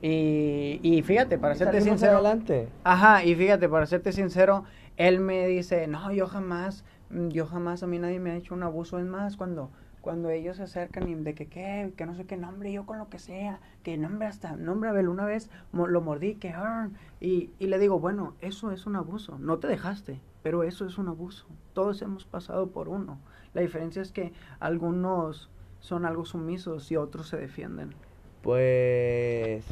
Y, 0.03 0.81
y 0.83 1.03
fíjate, 1.03 1.39
para 1.39 1.55
Y 1.55 1.59
serte 1.59 1.81
sincero, 1.81 2.17
adelante. 2.17 2.69
Ajá, 2.85 3.25
y 3.25 3.35
fíjate, 3.35 3.69
para 3.69 3.87
serte 3.87 4.13
sincero, 4.13 4.65
él 4.97 5.21
me 5.21 5.47
dice, 5.47 5.87
no, 5.89 6.13
yo 6.13 6.27
jamás, 6.29 6.85
mm, 7.11 7.29
yo 7.29 7.47
jamás, 7.47 7.83
a 7.83 7.87
mí 7.87 7.99
nadie 7.99 8.21
me 8.21 8.31
ha 8.31 8.37
hecho 8.37 8.55
un 8.55 8.63
abuso, 8.63 8.99
es 8.99 9.05
más, 9.07 9.37
cuando, 9.37 9.71
cuando 10.01 10.31
ellos 10.31 10.57
se 10.59 10.63
acercan 10.65 11.09
y 11.09 11.15
de 11.17 11.35
que 11.35 11.49
qué, 11.49 11.93
que 11.97 12.07
no 12.07 12.15
sé 12.15 12.27
qué 12.27 12.37
nombre, 12.37 12.73
yo 12.73 12.87
con 12.87 12.99
lo 12.99 13.09
que 13.09 13.19
sea, 13.19 13.61
que 13.83 13.97
nombre 13.99 14.29
hasta, 14.29 14.57
nombre 14.57 14.91
Abel, 14.91 15.09
una 15.09 15.25
vez 15.25 15.51
mo- 15.73 15.89
lo 15.89 16.01
mordí, 16.01 16.37
que 16.37 16.51
ah", 16.51 16.91
y, 17.21 17.51
y 17.59 17.67
le 17.67 17.79
digo, 17.79 17.99
bueno, 17.99 18.37
eso 18.41 18.71
es 18.73 18.87
un 18.87 18.97
abuso, 18.97 19.39
no 19.39 19.59
te 19.59 19.67
dejaste, 19.69 20.21
pero 20.47 20.63
eso 20.63 20.87
es 20.87 20.97
un 20.97 21.09
abuso, 21.09 21.45
todos 21.73 22.01
hemos 22.03 22.25
pasado 22.25 22.71
por 22.71 22.89
uno, 22.89 23.19
la 23.53 23.63
diferencia 23.63 24.01
es 24.01 24.13
que 24.13 24.33
algunos 24.61 25.51
son 25.81 26.05
algo 26.07 26.25
sumisos 26.25 26.93
y 26.93 26.97
otros 26.97 27.29
se 27.29 27.37
defienden. 27.37 27.97
pues 28.43 29.65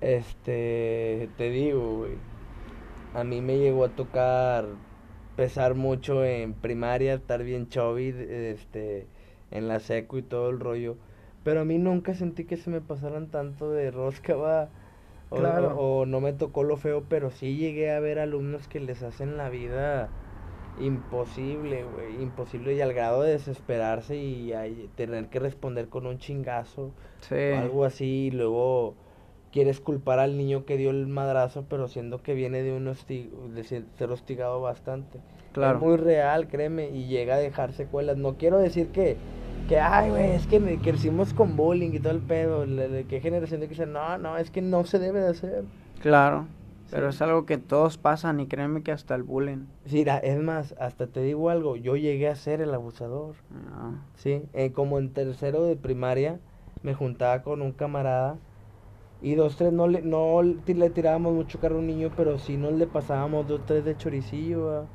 este 0.00 1.30
te 1.36 1.50
digo 1.50 1.96
güey 1.98 2.18
a 3.14 3.24
mí 3.24 3.40
me 3.40 3.58
llegó 3.58 3.84
a 3.84 3.88
tocar 3.90 4.66
pesar 5.36 5.74
mucho 5.74 6.24
en 6.24 6.54
primaria 6.54 7.14
estar 7.14 7.42
bien 7.44 7.68
chubby 7.68 8.08
este 8.18 9.08
en 9.50 9.68
la 9.68 9.80
seco 9.80 10.18
y 10.18 10.22
todo 10.22 10.50
el 10.50 10.60
rollo 10.60 10.96
pero 11.44 11.60
a 11.62 11.64
mí 11.64 11.78
nunca 11.78 12.14
sentí 12.14 12.44
que 12.44 12.56
se 12.56 12.70
me 12.70 12.80
pasaran 12.80 13.30
tanto 13.30 13.70
de 13.70 13.90
rosca 13.90 14.34
va 14.36 14.70
o, 15.30 15.36
Claro. 15.36 15.74
o- 15.76 16.00
o 16.02 16.06
no 16.06 16.20
me 16.20 16.32
tocó 16.32 16.62
lo 16.62 16.76
feo 16.76 17.04
pero 17.08 17.30
sí 17.30 17.56
llegué 17.56 17.90
a 17.92 18.00
ver 18.00 18.18
alumnos 18.18 18.68
que 18.68 18.80
les 18.80 19.02
hacen 19.02 19.36
la 19.36 19.48
vida 19.48 20.10
imposible 20.76 21.84
güey 21.84 22.20
imposible 22.20 22.74
y 22.74 22.80
al 22.80 22.92
grado 22.92 23.22
de 23.22 23.32
desesperarse 23.32 24.16
y 24.16 24.52
tener 24.96 25.28
que 25.28 25.38
responder 25.38 25.88
con 25.88 26.06
un 26.06 26.18
chingazo 26.18 26.90
Sí. 27.20 27.34
o 27.54 27.58
algo 27.58 27.84
así 27.84 28.26
y 28.26 28.30
luego 28.30 28.94
quieres 29.52 29.80
culpar 29.80 30.18
al 30.18 30.36
niño 30.36 30.64
que 30.64 30.76
dio 30.76 30.90
el 30.90 31.06
madrazo 31.06 31.64
pero 31.68 31.86
siendo 31.88 32.22
que 32.22 32.34
viene 32.34 32.62
de 32.62 32.72
un 32.72 32.84
de 33.54 33.64
ser 33.64 33.84
ser 33.96 34.10
hostigado 34.10 34.60
bastante 34.60 35.20
Claro. 35.52 35.78
es 35.78 35.84
muy 35.84 35.96
real 35.96 36.48
créeme 36.48 36.90
y 36.90 37.06
llega 37.06 37.36
a 37.36 37.38
dejar 37.38 37.72
secuelas 37.72 38.16
no 38.16 38.34
quiero 38.36 38.58
decir 38.58 38.90
que 38.90 39.16
que 39.68 39.78
ay 39.80 40.10
güey 40.10 40.30
es 40.32 40.46
que 40.46 40.60
me- 40.60 40.78
crecimos 40.78 41.32
con 41.32 41.56
bullying 41.56 41.92
y 41.94 41.98
todo 42.00 42.12
el 42.12 42.20
pedo 42.20 42.66
le- 42.66 42.88
le- 42.88 43.04
qué 43.04 43.20
generación 43.20 43.60
de 43.60 43.68
que 43.68 43.86
no 43.86 44.18
no 44.18 44.36
es 44.36 44.50
que 44.50 44.62
no 44.62 44.84
se 44.84 44.98
debe 44.98 45.20
de 45.20 45.28
hacer 45.28 45.64
Claro, 46.00 46.46
pero 46.90 47.08
es 47.08 47.22
algo 47.22 47.46
que 47.46 47.56
todos 47.56 47.96
pasan 47.96 48.40
y 48.40 48.46
créeme 48.46 48.82
que 48.82 48.92
hasta 48.92 49.14
el 49.14 49.22
bullying. 49.22 49.64
Sí, 49.86 50.04
es 50.22 50.38
más 50.38 50.74
hasta 50.78 51.06
te 51.06 51.20
digo 51.22 51.50
algo 51.50 51.76
yo 51.76 51.96
llegué 51.96 52.28
a 52.28 52.36
ser 52.36 52.60
el 52.60 52.74
abusador 52.74 53.34
Ah, 53.72 53.92
Sí, 54.16 54.42
eh, 54.52 54.72
como 54.72 54.98
en 54.98 55.12
tercero 55.12 55.64
de 55.64 55.76
primaria 55.76 56.38
me 56.82 56.94
juntaba 56.94 57.42
con 57.42 57.62
un 57.62 57.72
camarada 57.72 58.36
Y 59.22 59.34
dos, 59.36 59.56
tres, 59.56 59.72
no 59.72 59.88
le, 59.88 60.02
no 60.02 60.42
le 60.42 60.90
tirábamos 60.90 61.32
mucho 61.32 61.58
carro 61.58 61.76
a 61.76 61.78
un 61.78 61.86
niño, 61.86 62.10
pero 62.14 62.38
sí 62.38 62.56
nos 62.58 62.74
le 62.74 62.86
pasábamos 62.86 63.46
dos, 63.48 63.60
tres 63.66 63.84
de 63.84 63.96
choricillo, 63.96 64.66
¿va? 64.66 64.86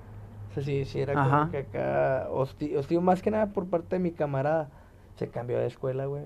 Sea, 0.64 0.74
sí, 0.74 0.86
sí 0.86 1.00
era 1.00 1.14
como 1.14 1.52
que 1.52 1.58
acá, 1.60 2.28
hostil, 2.32 3.02
más 3.02 3.22
que 3.22 3.32
nada 3.32 3.48
por 3.48 3.68
parte 3.68 3.96
de 3.96 4.00
mi 4.00 4.12
camarada. 4.12 4.70
Se 5.16 5.30
cambió 5.30 5.58
de 5.60 5.66
escuela, 5.68 6.06
güey. 6.06 6.24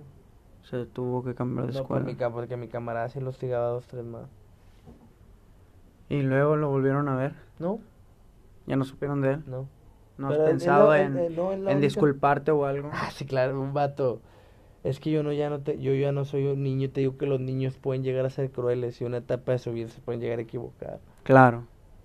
Se 0.63 0.85
tuvo 0.85 1.23
que 1.23 1.35
cambiar 1.35 1.67
de 1.67 1.73
no, 1.73 1.79
escuela. 1.81 2.05
Mi, 2.05 2.15
porque 2.15 2.57
mi 2.57 2.67
camarada 2.67 3.09
sí 3.09 3.19
lo 3.19 3.29
hostigaba 3.29 3.67
dos, 3.69 3.87
tres 3.87 4.05
más. 4.05 4.27
¿Y 6.09 6.21
luego 6.21 6.55
lo 6.55 6.69
volvieron 6.69 7.07
a 7.09 7.15
ver? 7.15 7.33
No. 7.59 7.79
¿Ya 8.67 8.75
no 8.75 8.85
supieron 8.85 9.21
de 9.21 9.33
él? 9.33 9.43
No. 9.47 9.67
¿No 10.17 10.29
has 10.29 10.37
pensado 10.37 10.93
en, 10.95 11.17
en 11.17 11.81
disculparte 11.81 12.51
o 12.51 12.65
algo? 12.65 12.89
Ah, 12.93 13.09
sí, 13.11 13.25
claro, 13.25 13.59
un 13.59 13.73
vato. 13.73 14.21
Es 14.83 14.99
que 14.99 15.11
yo 15.11 15.23
no 15.23 15.31
ya 15.31 15.49
no 15.49 15.61
te, 15.61 15.79
yo 15.79 15.93
ya 15.93 16.11
no 16.11 16.25
soy 16.25 16.45
un 16.45 16.61
niño, 16.61 16.89
te 16.89 17.01
digo 17.01 17.17
que 17.17 17.25
los 17.25 17.39
niños 17.39 17.77
pueden 17.77 18.03
llegar 18.03 18.25
a 18.25 18.29
ser 18.29 18.51
crueles 18.51 18.99
y 19.01 19.05
una 19.05 19.17
etapa 19.17 19.53
de 19.53 19.57
su 19.57 19.71
vida 19.71 19.87
se 19.87 20.01
pueden 20.01 20.21
llegar 20.21 20.39
a 20.39 20.41
equivocar. 20.41 20.99
Claro. 21.23 21.63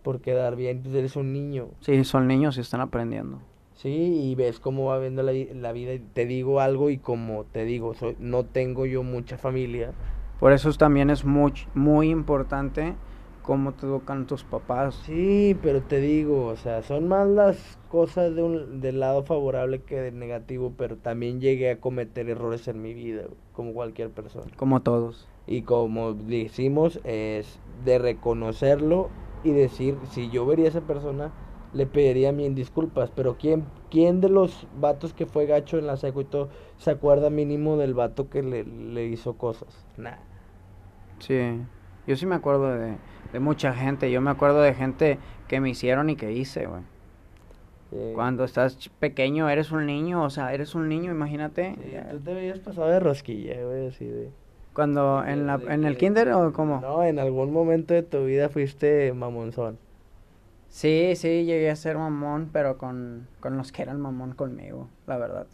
Por 0.09 0.23
quedar 0.23 0.57
bien, 0.57 0.83
tú 0.83 0.97
eres 0.97 1.17
un 1.17 1.35
niño. 1.35 1.69
Sí, 1.81 2.03
son 2.03 2.27
niños 2.27 2.57
y 2.57 2.63
están 2.63 2.81
aprendiendo. 2.81 3.41
Sí, 3.75 3.91
y 3.91 4.35
ves 4.37 4.59
cómo 4.59 4.87
va 4.87 4.99
viendo 4.99 5.23
la, 5.23 5.33
la 5.33 5.73
vida 5.73 5.93
y 5.93 5.99
te 5.99 6.25
digo 6.25 6.63
algo 6.63 6.89
y 6.89 6.97
como 6.97 7.45
te 7.45 7.67
digo, 7.67 7.93
soy, 7.93 8.17
no 8.19 8.47
tengo 8.47 8.87
yo 8.87 9.03
mucha 9.03 9.37
familia. 9.37 9.93
Por 10.41 10.53
eso 10.53 10.73
también 10.73 11.11
es 11.11 11.27
muy, 11.27 11.53
muy 11.75 12.09
importante 12.09 12.95
cómo 13.43 13.73
te 13.73 13.85
educan 13.85 14.27
tus 14.27 14.45
papás. 14.45 14.95
Sí, 15.05 15.55
pero 15.63 15.83
te 15.83 16.01
digo, 16.01 16.47
o 16.47 16.57
sea, 16.57 16.83
son 16.83 17.07
más 17.07 17.29
las 17.29 17.77
cosas 17.91 18.35
de 18.35 18.43
un, 18.43 18.81
del 18.81 19.01
lado 19.01 19.25
favorable 19.25 19.83
que 19.83 20.01
del 20.01 20.19
negativo, 20.19 20.73
pero 20.79 20.97
también 20.97 21.39
llegué 21.39 21.73
a 21.73 21.81
cometer 21.81 22.31
errores 22.31 22.67
en 22.67 22.81
mi 22.81 22.95
vida, 22.95 23.25
como 23.53 23.75
cualquier 23.75 24.09
persona. 24.09 24.47
Como 24.57 24.81
todos. 24.81 25.29
Y 25.47 25.63
como 25.63 26.15
decimos, 26.15 26.99
es 27.05 27.59
de 27.85 27.99
reconocerlo 27.99 29.11
y 29.45 29.53
decir, 29.53 29.97
si 30.11 30.31
yo 30.31 30.47
vería 30.47 30.67
a 30.67 30.69
esa 30.69 30.81
persona, 30.81 31.33
le 31.73 31.87
pediría 31.87 32.33
mil 32.33 32.55
disculpas, 32.55 33.11
pero 33.11 33.37
¿quién, 33.37 33.65
¿quién 33.91 34.21
de 34.21 34.29
los 34.29 34.67
vatos 34.81 35.13
que 35.13 35.27
fue 35.27 35.47
gacho 35.47 35.79
en 35.79 35.87
la 35.87 35.97
seco 35.97 36.21
y 36.21 36.25
todo 36.25 36.49
se 36.77 36.91
acuerda 36.91 37.31
mínimo 37.31 37.77
del 37.77 37.95
vato 37.95 38.31
que 38.31 38.43
le, 38.43 38.65
le 38.65 39.07
hizo 39.07 39.37
cosas? 39.37 39.87
Nah. 39.97 40.17
Sí. 41.19 41.61
Yo 42.07 42.17
sí 42.17 42.25
me 42.25 42.37
acuerdo 42.37 42.73
de, 42.79 42.97
de 43.33 43.41
mucha 43.41 43.75
gente. 43.75 44.11
Yo 44.11 44.21
me 44.21 44.31
acuerdo 44.31 44.63
de 44.63 44.73
gente 44.75 45.19
que 45.47 45.61
me 45.61 45.69
hicieron 45.71 46.09
y 46.09 46.17
que 46.17 46.33
hice, 46.33 46.67
güey. 46.67 46.83
Cuando 48.15 48.45
estás 48.45 48.91
pequeño, 48.99 49.49
eres 49.49 49.73
un 49.73 49.87
niño, 49.87 50.23
o 50.23 50.29
sea, 50.29 50.53
eres 50.53 50.75
un 50.75 50.91
niño, 50.91 51.11
imagínate. 51.11 51.75
tú 52.11 52.21
te 52.21 52.35
veías 52.35 52.59
pasado 52.59 52.89
de 52.89 53.01
rosquilla, 53.01 53.65
güey, 53.65 53.87
así 53.87 54.05
de... 54.05 54.31
Cuando, 54.79 55.25
en, 55.25 55.49
la, 55.49 55.61
en 55.67 55.83
el 55.83 55.97
kinder 55.97 56.31
o 56.31 56.53
cómo? 56.53 56.81
No, 56.81 57.03
en 57.03 57.19
algún 57.19 57.53
momento 57.53 57.95
de 57.95 58.05
tu 58.05 58.27
vida 58.27 58.49
fuiste 58.49 59.13
mamonzón. 59.13 59.77
Sí, 60.69 61.15
sí, 61.17 61.45
llegué 61.45 61.69
a 61.69 61.75
ser 61.75 61.99
mamón, 61.99 62.51
pero 62.53 62.79
con, 62.79 63.27
con 63.41 63.57
los 63.57 63.73
que 63.73 63.83
eran 63.83 64.01
mamón 64.01 64.37
conmigo, 64.37 64.87
la 65.09 65.19
verdad. 65.19 65.49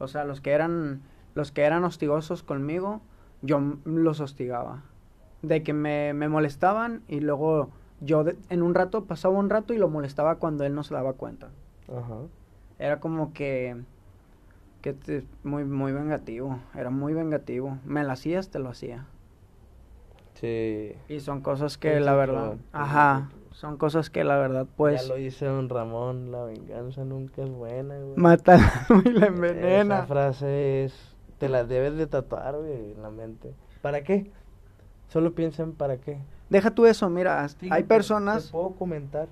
O 0.00 0.08
sea, 0.08 0.24
los 0.24 0.40
que 0.40 0.50
eran, 0.50 1.00
los 1.36 1.52
que 1.52 1.62
eran 1.62 1.84
hostigosos 1.84 2.42
conmigo, 2.42 3.02
yo 3.40 3.60
los 3.84 4.18
hostigaba 4.18 4.82
de 5.42 5.62
que 5.62 5.72
me, 5.72 6.12
me 6.12 6.28
molestaban 6.28 7.02
y 7.06 7.20
luego 7.20 7.70
yo 8.00 8.24
en 8.48 8.62
un 8.62 8.74
rato 8.74 9.04
pasaba 9.04 9.38
un 9.38 9.48
rato 9.48 9.74
y 9.74 9.78
lo 9.78 9.88
molestaba 9.88 10.40
cuando 10.40 10.64
él 10.64 10.74
no 10.74 10.82
se 10.82 10.92
daba 10.92 11.12
cuenta. 11.12 11.50
Ajá. 11.88 12.16
Era 12.80 12.98
como 12.98 13.32
que 13.32 13.76
que 14.80 14.92
te, 14.92 15.24
muy 15.42 15.64
muy 15.64 15.92
vengativo, 15.92 16.58
era 16.74 16.90
muy 16.90 17.14
vengativo. 17.14 17.78
Me 17.84 18.04
lo 18.04 18.12
hacías, 18.12 18.50
te 18.50 18.58
lo 18.58 18.70
hacía. 18.70 19.06
Sí. 20.34 20.92
Y 21.08 21.20
son 21.20 21.42
cosas 21.42 21.76
que 21.76 22.00
la 22.00 22.14
verdad, 22.14 22.56
ajá, 22.72 23.30
son 23.52 23.76
cosas 23.76 24.08
que 24.08 24.24
la 24.24 24.38
verdad 24.38 24.66
pues 24.76 25.02
Ya 25.02 25.08
lo 25.08 25.14
dice 25.16 25.44
don 25.46 25.68
Ramón, 25.68 26.32
la 26.32 26.44
venganza 26.44 27.04
nunca 27.04 27.42
es 27.42 27.50
buena, 27.50 27.98
güey. 27.98 28.16
Mata 28.16 28.58
y 29.04 29.10
la 29.10 29.26
envenena. 29.26 29.96
Esa 29.96 30.06
frase 30.06 30.84
es 30.84 31.16
te 31.38 31.48
la 31.48 31.64
debes 31.64 31.96
de 31.96 32.06
tatuar, 32.06 32.56
güey, 32.56 32.92
en 32.92 33.02
la 33.02 33.10
mente. 33.10 33.54
¿Para 33.80 34.02
qué? 34.02 34.30
Solo 35.08 35.34
piensen 35.34 35.72
para 35.72 35.96
qué. 35.96 36.18
Deja 36.50 36.70
tú 36.70 36.84
eso, 36.84 37.08
mira, 37.08 37.46
hay 37.70 37.82
personas... 37.84 38.46
Te 38.46 38.52
puedo 38.52 38.72
comentar. 38.72 39.28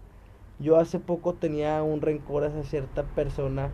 Yo 0.59 0.79
hace 0.79 0.99
poco 0.99 1.35
tenía 1.35 1.83
un 1.83 2.01
rencor 2.01 2.45
hacia 2.45 2.63
cierta 2.65 3.03
persona 3.03 3.71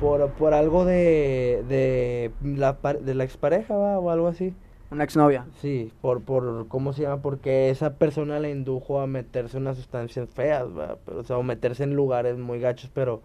por, 0.00 0.30
por 0.32 0.54
algo 0.54 0.84
de, 0.84 1.64
de, 1.68 2.32
la, 2.42 2.74
de 2.74 3.14
la 3.14 3.24
expareja, 3.24 3.76
¿va? 3.76 3.98
O 3.98 4.10
algo 4.10 4.28
así. 4.28 4.54
Una 4.90 5.04
exnovia. 5.04 5.46
Sí, 5.60 5.92
por, 6.00 6.22
por, 6.22 6.68
¿cómo 6.68 6.92
se 6.92 7.02
llama? 7.02 7.22
Porque 7.22 7.70
esa 7.70 7.94
persona 7.94 8.38
le 8.38 8.50
indujo 8.50 9.00
a 9.00 9.06
meterse 9.06 9.56
en 9.56 9.64
unas 9.64 9.76
sustancias 9.76 10.28
feas, 10.30 10.66
¿va? 10.66 10.98
o 11.06 11.22
sea, 11.24 11.38
o 11.38 11.42
meterse 11.42 11.84
en 11.84 11.94
lugares 11.94 12.38
muy 12.38 12.60
gachos, 12.60 12.90
pero... 12.94 13.22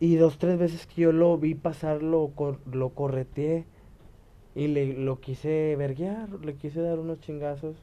Y 0.00 0.16
dos, 0.16 0.38
tres 0.38 0.58
veces 0.58 0.86
que 0.86 1.02
yo 1.02 1.12
lo 1.12 1.38
vi 1.38 1.54
pasar, 1.54 2.02
lo, 2.02 2.32
lo 2.70 2.88
correteé 2.90 3.64
y 4.54 4.68
le 4.68 4.94
lo 4.94 5.20
quise 5.20 5.76
verguear, 5.76 6.28
le 6.44 6.56
quise 6.56 6.80
dar 6.80 6.98
unos 6.98 7.20
chingazos, 7.20 7.76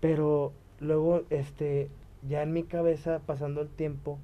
pero 0.00 0.52
luego, 0.80 1.22
este, 1.30 1.90
ya 2.28 2.42
en 2.42 2.52
mi 2.52 2.64
cabeza, 2.64 3.20
pasando 3.24 3.60
el 3.60 3.68
tiempo, 3.68 4.18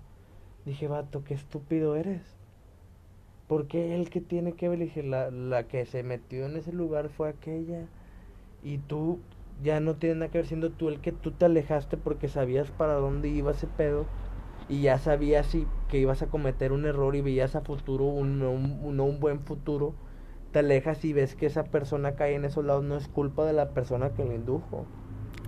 dije, 0.65 0.89
vato, 0.89 1.23
qué 1.25 1.35
estúpido 1.35 1.97
eres. 1.97 2.38
Porque 3.49 3.95
él 3.95 4.11
que 4.11 4.21
tiene 4.21 4.53
que 4.53 4.69
dije, 4.69 5.03
la, 5.03 5.31
la 5.31 5.65
que 5.65 5.87
se 5.87 6.03
metió 6.03 6.47
en 6.47 6.57
ese 6.57 6.73
lugar 6.73 7.09
fue 7.09 7.31
aquella. 7.31 7.87
Y 8.63 8.79
tú 8.79 9.19
ya 9.63 9.81
no 9.81 9.95
tienes 9.97 10.19
nada 10.19 10.31
que 10.31 10.39
ver 10.39 10.47
siendo 10.47 10.71
tú 10.71 10.89
el 10.89 11.01
que 11.01 11.13
tú 11.13 11.33
te 11.33 11.47
alejaste 11.47 11.97
porque 11.97 12.29
sabías 12.29 12.71
para 12.71 12.95
dónde 12.95 13.29
iba 13.29 13.51
ese 13.51 13.67
pedo 13.67 14.07
y 14.69 14.83
ya 14.83 14.99
sabías 14.99 15.47
si, 15.47 15.67
que 15.89 15.99
ibas 15.99 16.23
a 16.23 16.27
cometer 16.27 16.73
un 16.73 16.85
error 16.85 17.17
y 17.17 17.23
veías 17.23 17.57
a 17.57 17.63
futuro 17.63 18.05
un, 18.05 18.43
un, 18.43 19.01
un 19.01 19.21
buen 19.21 19.41
futuro 19.41 19.95
te 20.53 20.61
alejas 20.61 21.05
y 21.05 21.13
ves 21.13 21.35
que 21.35 21.47
esa 21.47 21.65
persona 21.65 22.13
cae 22.13 22.35
en 22.35 22.45
esos 22.45 22.65
lados, 22.65 22.85
no 22.85 22.97
es 22.97 23.09
culpa 23.09 23.45
de 23.45 23.53
la 23.53 23.71
persona 23.71 24.11
que 24.11 24.25
le 24.25 24.35
indujo. 24.35 24.85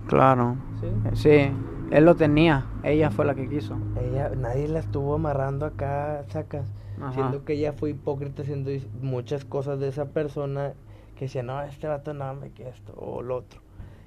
Claro. 0.07 0.55
Sí. 0.79 0.87
Sí, 1.13 1.49
él 1.91 2.05
lo 2.05 2.15
tenía, 2.15 2.65
ella 2.83 3.09
fue 3.09 3.25
la 3.25 3.33
que 3.35 3.47
quiso. 3.47 3.75
Ella, 3.99 4.31
nadie 4.37 4.67
la 4.67 4.79
estuvo 4.79 5.15
amarrando 5.15 5.65
acá, 5.65 6.23
sacas. 6.29 6.67
Siendo 7.13 7.45
que 7.45 7.53
ella 7.53 7.73
fue 7.73 7.91
hipócrita 7.91 8.43
haciendo 8.43 8.69
muchas 9.01 9.43
cosas 9.43 9.79
de 9.79 9.87
esa 9.87 10.05
persona 10.09 10.73
que 11.15 11.25
decía, 11.25 11.41
no, 11.41 11.61
este 11.63 11.87
vato 11.87 12.13
no 12.13 12.33
me 12.35 12.51
que 12.51 12.69
esto 12.69 12.93
o 12.95 13.21
lo 13.21 13.37
otro. 13.37 13.59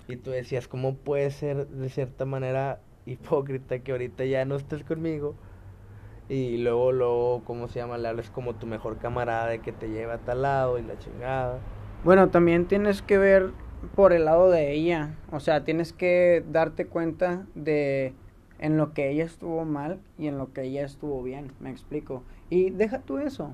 Y 0.07 0.16
tú 0.16 0.31
decías, 0.31 0.68
¿cómo 0.68 0.94
puede 0.94 1.31
ser 1.31 1.66
de 1.66 1.88
cierta 1.88 2.25
manera 2.25 2.81
hipócrita 3.07 3.79
que 3.81 3.92
ahorita 3.92 4.25
ya 4.25 4.44
no 4.44 4.57
estés 4.57 4.85
conmigo? 4.85 5.35
Y 6.29 6.59
luego, 6.59 6.92
luego, 6.92 7.42
¿cómo 7.44 7.68
se 7.68 7.81
llama? 7.81 7.99
Le 7.99 8.09
hablas 8.09 8.31
como 8.31 8.55
tu 8.55 8.66
mejor 8.66 8.99
camarada 8.99 9.49
de 9.49 9.59
que 9.59 9.73
te 9.73 9.90
lleva 9.90 10.14
a 10.14 10.18
tal 10.18 10.42
lado 10.42 10.79
y 10.79 10.83
la 10.83 10.99
chingada. 10.99 11.59
Bueno, 12.05 12.31
también 12.31 12.66
tienes 12.66 13.03
que 13.03 13.18
ver 13.18 13.51
por 13.94 14.12
el 14.12 14.25
lado 14.25 14.51
de 14.51 14.73
ella. 14.73 15.14
O 15.31 15.40
sea, 15.40 15.64
tienes 15.64 15.92
que 15.92 16.44
darte 16.51 16.87
cuenta 16.87 17.47
de 17.55 18.14
en 18.59 18.77
lo 18.77 18.94
que 18.94 19.11
ella 19.11 19.25
estuvo 19.25 19.64
mal 19.64 19.99
y 20.18 20.29
en 20.29 20.38
lo 20.38 20.53
que 20.53 20.62
ella 20.62 20.85
estuvo 20.85 21.23
bien. 21.23 21.53
Me 21.61 21.70
explico. 21.70 22.23
Y 22.51 22.71
deja 22.71 23.01
tú 23.01 23.19
eso. 23.19 23.53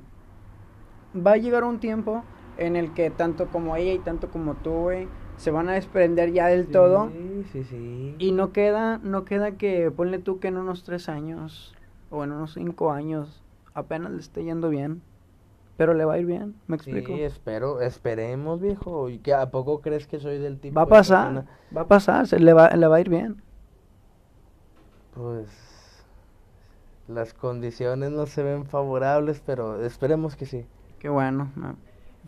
Va 1.14 1.32
a 1.32 1.36
llegar 1.36 1.64
un 1.64 1.80
tiempo 1.80 2.22
en 2.58 2.76
el 2.76 2.92
que 2.92 3.10
tanto 3.10 3.48
como 3.48 3.76
ella 3.76 3.92
y 3.92 3.98
tanto 3.98 4.28
como 4.30 4.54
tú, 4.54 4.70
güey, 4.70 5.08
se 5.36 5.50
van 5.50 5.68
a 5.68 5.72
desprender 5.72 6.32
ya 6.32 6.46
del 6.46 6.66
todo. 6.66 7.10
Sí, 7.10 7.44
sí, 7.52 7.64
sí. 7.64 8.14
Y 8.18 8.32
no 8.32 8.52
queda, 8.52 8.98
no 8.98 9.24
queda 9.24 9.52
que, 9.52 9.90
ponle 9.90 10.18
tú 10.18 10.38
que 10.38 10.48
en 10.48 10.58
unos 10.58 10.84
tres 10.84 11.08
años 11.08 11.74
o 12.10 12.22
en 12.24 12.32
unos 12.32 12.54
cinco 12.54 12.92
años 12.92 13.42
apenas 13.72 14.12
le 14.12 14.20
esté 14.20 14.44
yendo 14.44 14.68
bien. 14.68 15.00
Pero 15.78 15.94
le 15.94 16.04
va 16.04 16.14
a 16.14 16.18
ir 16.18 16.26
bien, 16.26 16.54
¿me 16.66 16.76
explico? 16.76 17.14
Sí, 17.14 17.22
espero, 17.22 17.80
esperemos, 17.80 18.60
viejo. 18.60 19.08
¿Y 19.08 19.18
que 19.18 19.32
a 19.32 19.50
poco 19.50 19.80
crees 19.80 20.06
que 20.06 20.20
soy 20.20 20.38
del 20.38 20.60
tipo 20.60 20.76
Va 20.76 20.82
a 20.82 20.86
pasar, 20.86 21.46
va 21.74 21.80
a 21.80 21.88
pasar, 21.88 22.26
se 22.26 22.38
le 22.38 22.52
va, 22.52 22.68
le 22.68 22.86
va 22.86 22.96
a 22.96 23.00
ir 23.00 23.08
bien. 23.08 23.40
Pues 25.14 25.69
las 27.10 27.34
condiciones 27.34 28.10
no 28.10 28.26
se 28.26 28.42
ven 28.42 28.66
favorables, 28.66 29.42
pero 29.44 29.84
esperemos 29.84 30.36
que 30.36 30.46
sí. 30.46 30.64
Qué 30.98 31.08
bueno. 31.08 31.50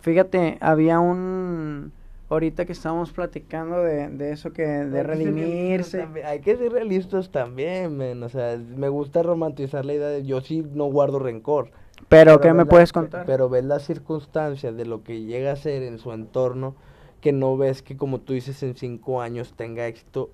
Fíjate, 0.01 0.57
había 0.61 0.99
un 0.99 1.91
ahorita 2.29 2.65
que 2.65 2.71
estamos 2.71 3.11
platicando 3.11 3.81
de, 3.81 4.09
de 4.09 4.31
eso 4.31 4.51
que 4.51 4.63
de 4.63 5.03
redimirse. 5.03 6.07
Hay 6.25 6.39
que 6.39 6.57
ser 6.57 6.71
realistas 6.71 7.29
también, 7.29 7.97
men. 7.97 8.21
O 8.23 8.29
sea, 8.29 8.57
me 8.57 8.89
gusta 8.89 9.23
romantizar 9.23 9.85
la 9.85 9.93
idea 9.93 10.07
de 10.07 10.25
yo 10.25 10.41
sí 10.41 10.65
no 10.73 10.85
guardo 10.85 11.19
rencor. 11.19 11.71
Pero, 12.09 12.41
¿qué 12.41 12.53
me 12.53 12.65
puedes 12.65 12.91
contar? 12.91 13.25
Pero 13.25 13.49
ves 13.49 13.63
las 13.63 13.83
circunstancias 13.83 14.75
de 14.75 14.85
lo 14.85 15.03
que 15.03 15.21
llega 15.21 15.51
a 15.51 15.55
ser 15.55 15.83
en 15.83 15.99
su 15.99 16.11
entorno, 16.11 16.75
que 17.21 17.31
no 17.31 17.55
ves 17.57 17.81
que 17.81 17.95
como 17.95 18.19
tú 18.19 18.33
dices 18.33 18.61
en 18.63 18.75
cinco 18.75 19.21
años 19.21 19.53
tenga 19.55 19.87
éxito, 19.87 20.29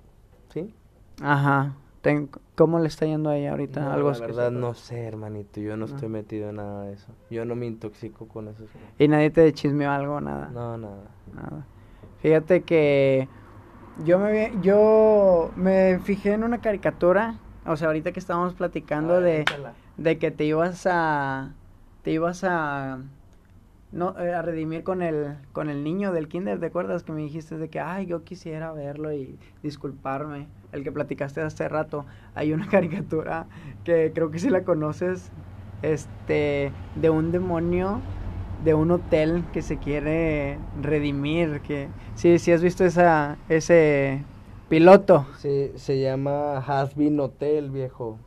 ¿sí? 0.52 0.74
Ajá. 1.22 1.74
¿Cómo 2.54 2.78
le 2.78 2.88
está 2.88 3.04
yendo 3.04 3.28
a 3.30 3.36
ella 3.36 3.50
ahorita? 3.50 3.92
Algo 3.92 4.10
la 4.10 4.18
verdad 4.18 4.50
no 4.50 4.74
sé, 4.74 5.06
hermanito. 5.06 5.60
Yo 5.60 5.76
no, 5.76 5.84
estoy 5.84 6.08
metido 6.08 6.50
en 6.50 6.56
nada 6.56 6.84
de 6.84 6.94
eso. 6.94 7.08
Yo 7.30 7.44
no 7.44 7.54
me 7.54 7.66
intoxico 7.66 8.26
con 8.26 8.48
eso. 8.48 8.64
¿Y 8.98 9.08
nadie 9.08 9.30
te 9.30 9.52
chismeó 9.52 9.90
algo? 9.90 10.20
Nada. 10.20 10.50
No, 10.52 10.78
nada. 10.78 11.04
Nada. 11.34 11.66
Fíjate 12.22 12.62
que 12.62 13.28
yo 14.04 14.18
me, 14.18 14.52
yo 14.62 15.50
me 15.56 15.98
fijé 15.98 16.32
en 16.32 16.44
una 16.44 16.58
caricatura, 16.58 17.34
o 17.66 17.76
sea, 17.76 17.88
ahorita 17.88 18.12
que 18.12 18.20
estábamos 18.20 18.54
platicando 18.54 19.20
de, 19.20 19.44
de 19.96 20.18
que 20.18 20.30
te 20.30 20.44
ibas 20.44 20.86
a, 20.86 21.52
te 22.02 22.12
ibas 22.12 22.44
a, 22.44 22.98
no, 23.92 24.18
eh, 24.18 24.32
a 24.32 24.42
redimir 24.42 24.84
con 24.84 25.02
el, 25.02 25.36
con 25.52 25.68
el 25.68 25.82
niño 25.84 26.12
del 26.12 26.28
kinder, 26.28 26.60
¿te 26.60 26.66
acuerdas 26.66 27.02
que 27.02 27.12
me 27.12 27.22
dijiste 27.22 27.56
de 27.58 27.68
que, 27.68 27.80
ay, 27.80 28.06
yo 28.06 28.24
quisiera 28.24 28.72
verlo 28.72 29.12
y 29.12 29.38
disculparme? 29.62 30.48
El 30.72 30.84
que 30.84 30.92
platicaste 30.92 31.40
hace 31.40 31.68
rato, 31.68 32.06
hay 32.34 32.52
una 32.52 32.68
caricatura 32.70 33.48
que 33.84 34.12
creo 34.14 34.30
que 34.30 34.38
si 34.38 34.50
la 34.50 34.64
conoces, 34.64 35.32
este, 35.82 36.72
de 36.94 37.10
un 37.10 37.32
demonio 37.32 38.00
de 38.64 38.74
un 38.74 38.90
hotel 38.90 39.44
que 39.52 39.62
se 39.62 39.78
quiere 39.78 40.58
redimir, 40.80 41.62
que 41.62 41.88
sí, 42.14 42.38
sí 42.38 42.52
has 42.52 42.62
visto 42.62 42.84
esa 42.84 43.38
ese 43.48 44.22
piloto. 44.68 45.26
Sí, 45.38 45.72
se 45.76 46.00
llama 46.00 46.58
Hasbin 46.58 47.18
Hotel, 47.20 47.70
viejo. 47.70 48.18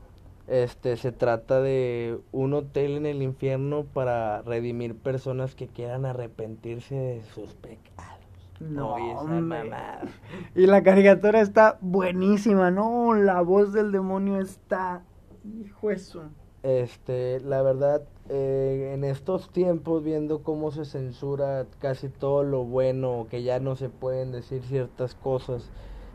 Este 0.47 0.97
se 0.97 1.11
trata 1.11 1.61
de 1.61 2.19
un 2.31 2.53
hotel 2.53 2.97
en 2.97 3.05
el 3.05 3.21
infierno 3.21 3.85
para 3.85 4.41
redimir 4.41 4.95
personas 4.95 5.55
que 5.55 5.67
quieran 5.67 6.05
arrepentirse 6.05 6.95
de 6.95 7.23
sus 7.33 7.53
pecados. 7.53 8.13
No, 8.59 8.95
Y 10.55 10.67
la 10.67 10.83
caricatura 10.83 11.41
está 11.41 11.77
buenísima, 11.81 12.71
no, 12.71 13.13
la 13.13 13.41
voz 13.41 13.73
del 13.73 13.91
demonio 13.91 14.39
está 14.39 15.03
hijo 15.43 15.91
eso. 15.91 16.23
Este, 16.63 17.41
la 17.41 17.61
verdad, 17.61 18.03
eh, 18.29 18.91
en 18.93 19.03
estos 19.03 19.49
tiempos, 19.51 20.03
viendo 20.03 20.43
cómo 20.43 20.71
se 20.71 20.85
censura 20.85 21.65
casi 21.79 22.07
todo 22.07 22.43
lo 22.43 22.63
bueno, 22.63 23.27
que 23.29 23.43
ya 23.43 23.59
no 23.59 23.75
se 23.75 23.89
pueden 23.89 24.31
decir 24.31 24.61
ciertas 24.63 25.13
cosas 25.15 25.69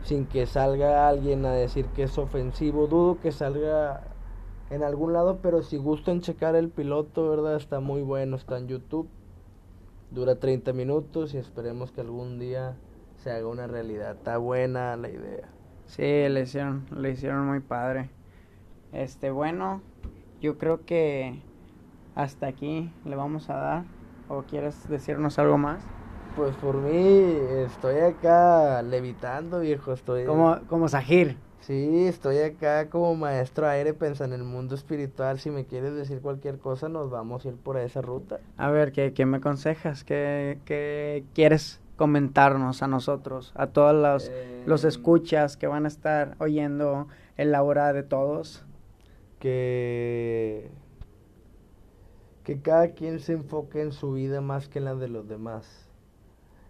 sin 0.05 0.27
que 0.27 0.47
salga 0.47 1.09
alguien 1.09 1.45
a 1.45 1.53
decir 1.53 1.87
que 1.87 2.05
es 2.05 2.17
ofensivo, 2.19 2.87
dudo 2.87 3.19
que 3.21 3.33
salga 3.33 4.01
en 4.71 4.83
algún 4.83 5.13
lado, 5.13 5.39
pero 5.43 5.63
si 5.63 5.77
gustan 5.77 6.21
checar 6.21 6.55
el 6.55 6.69
piloto, 6.69 7.29
¿verdad? 7.29 7.57
Está 7.57 7.81
muy 7.81 8.03
bueno, 8.03 8.37
está 8.37 8.59
en 8.59 8.69
YouTube, 8.69 9.09
dura 10.11 10.37
30 10.37 10.73
minutos 10.73 11.35
y 11.35 11.39
esperemos 11.39 11.93
que 11.93 12.01
algún 12.01 12.39
día 12.39 12.77
se 13.17 13.31
haga 13.31 13.47
una 13.49 13.67
realidad. 13.67 14.17
Está 14.17 14.39
buena 14.39 14.97
la 14.97 15.09
idea. 15.09 15.49
Sí, 15.87 16.03
le 16.03 16.43
hicieron, 16.43 16.87
le 16.95 17.11
hicieron 17.11 17.47
muy 17.47 17.61
padre. 17.61 18.11
Este, 18.93 19.31
bueno, 19.31 19.81
yo 20.41 20.59
creo 20.59 20.85
que 20.85 21.41
hasta 22.15 22.47
aquí 22.47 22.93
le 23.05 23.17
vamos 23.17 23.49
a 23.49 23.55
dar. 23.55 23.85
¿O 24.29 24.43
quieres 24.43 24.87
decirnos 24.89 25.39
algo 25.39 25.57
más? 25.57 25.83
Pues 26.37 26.55
por 26.57 26.77
mí 26.77 26.93
estoy 27.65 27.97
acá 28.01 28.83
levitando, 28.83 29.61
viejo. 29.61 29.95
Estoy 29.95 30.27
como 30.27 30.59
como 30.69 30.89
Sahir. 30.89 31.39
Sí, 31.61 32.07
estoy 32.07 32.39
acá 32.39 32.89
como 32.89 33.15
maestro 33.15 33.69
aire 33.69 33.93
pensando 33.93 34.35
en 34.35 34.43
el 34.43 34.47
mundo 34.47 34.75
espiritual. 34.75 35.39
Si 35.39 35.51
me 35.51 35.67
quieres 35.67 35.95
decir 35.95 36.21
cualquier 36.21 36.59
cosa, 36.59 36.89
nos 36.89 37.11
vamos 37.11 37.45
a 37.45 37.49
ir 37.49 37.57
por 37.57 37.77
esa 37.77 38.01
ruta. 38.01 38.41
A 38.57 38.71
ver, 38.71 38.93
¿qué, 38.93 39.13
qué 39.13 39.27
me 39.27 39.39
aconsejas? 39.39 40.05
¿Qué, 40.05 40.59
¿Qué, 40.65 41.25
quieres 41.35 41.81
comentarnos 41.97 42.83
a 42.83 42.87
nosotros, 42.87 43.53
a 43.57 43.67
todos 43.67 43.95
los, 43.95 44.31
los 44.67 44.85
eh, 44.85 44.89
escuchas 44.89 45.57
que 45.57 45.67
van 45.67 45.85
a 45.85 45.89
estar 45.89 46.37
oyendo 46.39 47.09
en 47.37 47.51
la 47.51 47.63
hora 47.63 47.93
de 47.93 48.03
todos? 48.03 48.65
que 49.39 50.71
que 52.45 52.61
cada 52.63 52.93
quien 52.93 53.21
se 53.21 53.35
enfoque 53.35 53.83
en 53.83 53.93
su 53.93 54.13
vida 54.13 54.41
más 54.41 54.69
que 54.69 54.79
en 54.79 54.87
la 54.87 54.95
de 54.95 55.09
los 55.09 55.29
demás. 55.29 55.87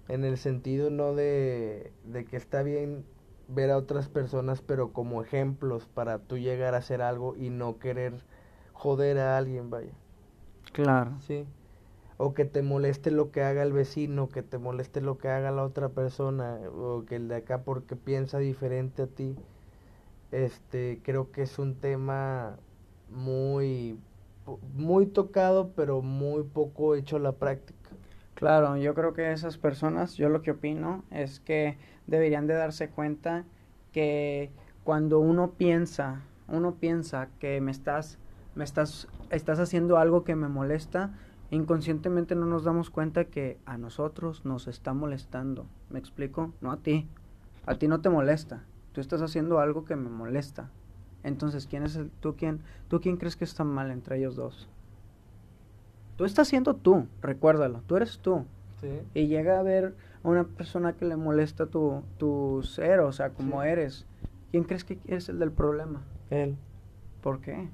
En 0.09 0.24
el 0.24 0.37
sentido 0.37 0.90
no 0.90 1.14
de, 1.14 1.92
de 2.05 2.24
que 2.24 2.37
está 2.37 2.64
bien 2.64 3.05
ver 3.49 3.71
a 3.71 3.77
otras 3.77 4.09
personas, 4.09 4.63
pero 4.63 4.93
como 4.93 5.23
ejemplos 5.23 5.87
para 5.87 6.19
tú 6.19 6.39
llegar 6.39 6.75
a 6.75 6.79
hacer 6.79 7.03
algo 7.03 7.35
y 7.37 7.51
no 7.51 7.79
querer 7.79 8.15
joder 8.73 9.19
a 9.19 9.37
alguien, 9.37 9.71
vaya. 9.71 9.93
Claro. 10.73 11.13
Sí. 11.21 11.47
O 12.17 12.35
que 12.35 12.45
te 12.45 12.63
moleste 12.63 13.11
lo 13.11 13.31
que 13.31 13.43
haga 13.43 13.63
el 13.63 13.73
vecino, 13.73 14.29
que 14.29 14.43
te 14.43 14.59
moleste 14.59 15.01
lo 15.01 15.19
que 15.19 15.29
haga 15.29 15.51
la 15.51 15.65
otra 15.65 15.89
persona, 15.89 16.59
o 16.75 17.05
que 17.07 17.17
el 17.17 17.29
de 17.29 17.37
acá 17.37 17.63
porque 17.63 17.97
piensa 17.97 18.39
diferente 18.39 19.03
a 19.03 19.07
ti 19.07 19.37
este, 20.33 21.01
creo 21.03 21.31
que 21.31 21.43
es 21.43 21.59
un 21.59 21.75
tema 21.77 22.59
muy, 23.11 23.99
muy 24.75 25.07
tocado, 25.07 25.73
pero 25.75 26.03
muy 26.03 26.43
poco 26.43 26.95
hecho 26.95 27.17
a 27.17 27.21
la 27.21 27.33
práctica. 27.33 27.91
Claro, 28.35 28.77
yo 28.77 28.95
creo 28.95 29.15
que 29.15 29.33
esas 29.33 29.59
personas, 29.59 30.15
yo 30.15 30.29
lo 30.29 30.43
que 30.43 30.53
opino 30.53 31.05
es 31.11 31.41
que 31.41 31.79
deberían 32.09 32.49
de 32.49 32.55
darse 32.55 32.88
cuenta 32.88 33.44
que 33.92 34.51
cuando 34.83 35.21
uno 35.21 35.53
piensa, 35.53 36.23
uno 36.49 36.75
piensa 36.75 37.29
que 37.38 37.61
me 37.61 37.71
estás, 37.71 38.18
me 38.57 38.64
estás, 38.64 39.07
estás 39.31 39.61
haciendo 39.61 39.99
algo 39.99 40.25
que 40.25 40.35
me 40.35 40.49
molesta, 40.49 41.14
inconscientemente 41.53 42.35
no 42.35 42.47
nos 42.47 42.64
damos 42.64 42.90
cuenta 42.90 43.27
que 43.27 43.59
a 43.66 43.79
nosotros 43.79 44.44
nos 44.44 44.66
está 44.66 44.92
molestando. 44.92 45.66
¿Me 45.88 46.01
explico? 46.01 46.53
No 46.61 46.73
a 46.73 46.79
ti. 46.79 47.07
A 47.66 47.77
ti 47.77 47.87
no 47.87 48.01
te 48.01 48.11
molesta 48.11 48.64
tú 48.99 49.01
estás 49.01 49.23
haciendo 49.23 49.61
algo 49.61 49.85
que 49.85 49.94
me 49.94 50.11
molesta. 50.11 50.71
Entonces, 51.23 51.68
¿quién 51.68 51.85
es 51.85 51.94
el, 51.94 52.11
tú 52.11 52.35
quién, 52.37 52.62
tú 52.88 53.01
quién 53.01 53.16
crees 53.16 53.37
que 53.37 53.44
está 53.44 53.62
mal 53.62 53.92
entre 53.92 54.18
ellos 54.18 54.35
dos? 54.35 54.68
Tú 56.16 56.25
estás 56.25 56.49
siendo 56.49 56.75
tú, 56.75 57.07
recuérdalo, 57.23 57.83
tú 57.87 57.94
eres 57.94 58.18
tú. 58.18 58.44
Y 59.14 59.29
llega 59.29 59.61
a 59.61 59.62
ver 59.62 59.94
a 60.23 60.29
una 60.29 60.45
persona 60.45 60.95
que 60.95 61.05
le 61.05 61.17
molesta 61.17 61.67
tu, 61.67 62.03
tu 62.19 62.63
ser, 62.63 63.01
o 63.01 63.13
sea, 63.13 63.31
como 63.31 63.63
eres. 63.63 64.07
¿Quién 64.51 64.65
crees 64.65 64.85
que 64.85 64.99
es 65.07 65.29
el 65.29 65.39
del 65.39 65.53
problema? 65.53 66.03
Él. 66.31 66.57
¿Por 67.23 67.41
qué? 67.41 67.69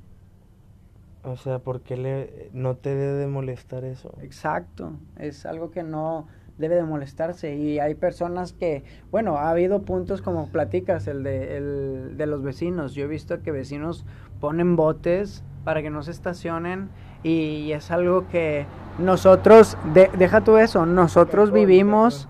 O 1.23 1.37
sea, 1.37 1.59
¿por 1.59 1.81
qué 1.81 1.97
le, 1.97 2.51
no 2.53 2.77
te 2.77 2.95
debe 2.95 3.15
de 3.15 3.27
molestar 3.27 3.85
eso? 3.85 4.13
Exacto, 4.21 4.93
es 5.17 5.47
algo 5.47 5.71
que 5.71 5.83
no, 5.83 6.27
debe 6.59 6.77
de 6.77 6.85
molestarse 6.85 7.57
y 7.57 7.79
hay 7.79 7.95
personas 7.95 8.53
que, 8.53 8.85
bueno, 9.11 9.37
ha 9.39 9.51
habido 9.51 9.83
puntos 9.83 10.23
como 10.23 10.49
platicas, 10.49 11.07
el 11.07 11.23
de, 11.23 11.57
el 11.57 12.17
de 12.17 12.27
los 12.27 12.43
vecinos, 12.43 12.95
yo 12.95 13.05
he 13.05 13.09
visto 13.09 13.43
que 13.43 13.51
vecinos 13.51 14.05
ponen 14.41 14.77
botes 14.77 15.43
para 15.65 15.83
que 15.83 15.91
no 15.91 16.03
se 16.03 16.11
estacionen 16.11 16.91
y 17.23 17.73
es 17.73 17.91
algo 17.91 18.29
que 18.29 18.67
nosotros, 18.99 19.77
deja 19.95 20.43
tú 20.43 20.59
eso, 20.59 20.87
nosotros 20.87 21.53
vivimos, 21.53 22.29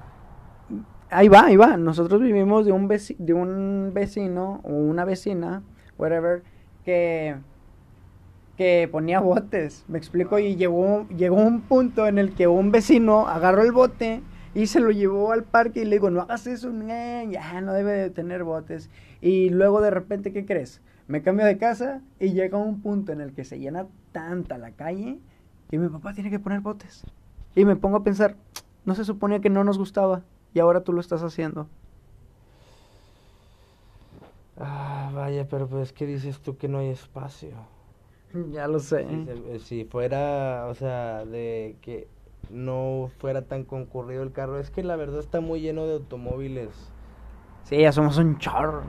ahí 1.11 1.29
va, 1.29 1.45
ahí 1.47 1.57
va, 1.57 1.77
nosotros 1.77 2.21
vivimos 2.21 2.67
de 2.67 2.73
un, 2.73 2.89
de 2.89 3.35
un 3.35 3.93
vecino 3.93 4.61
o 4.65 4.73
una 4.73 5.05
vecina, 5.05 5.63
whatever, 5.99 6.43
que 6.85 7.37
que 8.57 8.89
ponía 8.91 9.21
botes, 9.21 9.85
me 9.89 9.99
explico, 9.99 10.39
y 10.39 10.57
llegó, 10.57 11.09
llegó 11.09 11.37
un 11.37 11.63
punto 11.63 12.07
en 12.07 12.19
el 12.19 12.35
que 12.35 12.47
un 12.47 12.71
vecino 12.71 13.27
agarró 13.27 13.63
el 13.63 13.73
bote 13.73 14.23
y 14.55 14.69
se 14.69 14.79
lo 14.79 14.91
llevó 14.91 15.33
al 15.33 15.45
parque 15.45 15.81
y 15.83 15.85
le 15.85 15.97
digo, 15.97 16.11
no 16.11 16.21
hagas 16.21 16.47
eso, 16.47 16.73
ya 17.29 17.61
no 17.61 17.73
debe 17.73 17.93
de 17.93 18.11
tener 18.11 18.45
botes. 18.45 18.91
Y 19.21 19.51
luego 19.51 19.81
de 19.81 19.91
repente, 19.91 20.33
¿qué 20.33 20.47
crees? 20.47 20.81
Me 21.09 21.23
cambio 21.23 21.45
de 21.45 21.59
casa 21.59 22.01
y 22.21 22.33
llega 22.33 22.57
un 22.57 22.81
punto 22.81 23.13
en 23.13 23.21
el 23.21 23.35
que 23.35 23.45
se 23.45 23.59
llena 23.59 23.89
tanta 24.13 24.57
la 24.57 24.71
calle 24.71 25.19
que 25.69 25.79
mi 25.79 25.89
papá 25.89 26.15
tiene 26.15 26.31
que 26.31 26.39
poner 26.39 26.61
botes. 26.61 27.05
Y 27.57 27.65
me 27.65 27.75
pongo 27.75 27.97
a 27.97 28.05
pensar, 28.05 28.37
no 28.85 28.95
se 28.95 29.05
suponía 29.05 29.41
que 29.41 29.51
no 29.51 29.65
nos 29.65 29.79
gustaba 29.79 30.23
y 30.55 30.61
ahora 30.61 30.83
tú 30.83 30.93
lo 30.93 31.01
estás 31.01 31.23
haciendo. 31.23 31.67
Ah, 34.57 35.11
vaya, 35.13 35.47
pero 35.49 35.67
pues 35.67 35.93
que 35.93 36.07
dices 36.07 36.41
tú 36.41 36.57
que 36.57 36.69
no 36.69 36.79
hay 36.79 36.89
espacio. 36.89 37.51
Ya 38.51 38.67
lo 38.69 38.79
sé. 38.79 39.07
Si, 39.59 39.85
fuera, 39.85 40.67
o 40.69 40.75
sea, 40.75 41.25
de 41.25 41.77
que 41.83 42.09
no 42.51 43.11
fuera 43.19 43.43
tan 43.43 43.65
concurrido 43.65 44.23
el 44.23 44.33
carro, 44.33 44.59
es 44.59 44.71
que 44.71 44.83
la 44.83 44.97
verdad 44.97 45.21
está 45.21 45.41
muy 45.41 45.61
lleno 45.61 45.87
de 45.87 45.95
automóviles. 45.95 46.71
Sí, 47.65 47.79
ya 47.79 47.93
somos 47.93 48.19
un 48.19 48.39
chorro. 48.39 48.83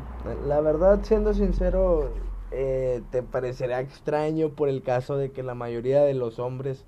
La 0.45 0.61
verdad, 0.61 0.99
siendo 1.03 1.33
sincero, 1.33 2.11
eh, 2.51 3.01
te 3.11 3.23
parecerá 3.23 3.79
extraño 3.79 4.49
por 4.49 4.69
el 4.69 4.83
caso 4.83 5.17
de 5.17 5.31
que 5.31 5.43
la 5.43 5.55
mayoría 5.55 6.01
de 6.01 6.13
los 6.13 6.39
hombres, 6.39 6.85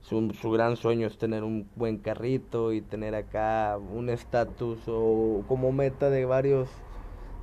su, 0.00 0.30
su 0.40 0.50
gran 0.50 0.76
sueño 0.76 1.06
es 1.06 1.18
tener 1.18 1.44
un 1.44 1.68
buen 1.76 1.98
carrito 1.98 2.72
y 2.72 2.80
tener 2.80 3.14
acá 3.14 3.78
un 3.78 4.08
estatus 4.08 4.80
o 4.86 5.42
como 5.48 5.72
meta 5.72 6.10
de 6.10 6.24
varios, 6.24 6.68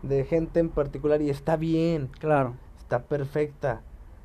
de 0.02 0.24
gente 0.26 0.60
en 0.60 0.70
particular, 0.70 1.22
y 1.22 1.30
está 1.30 1.58
bien. 1.58 2.10
Claro. 2.20 2.56
Está 2.78 3.04
perfecta 3.04 3.82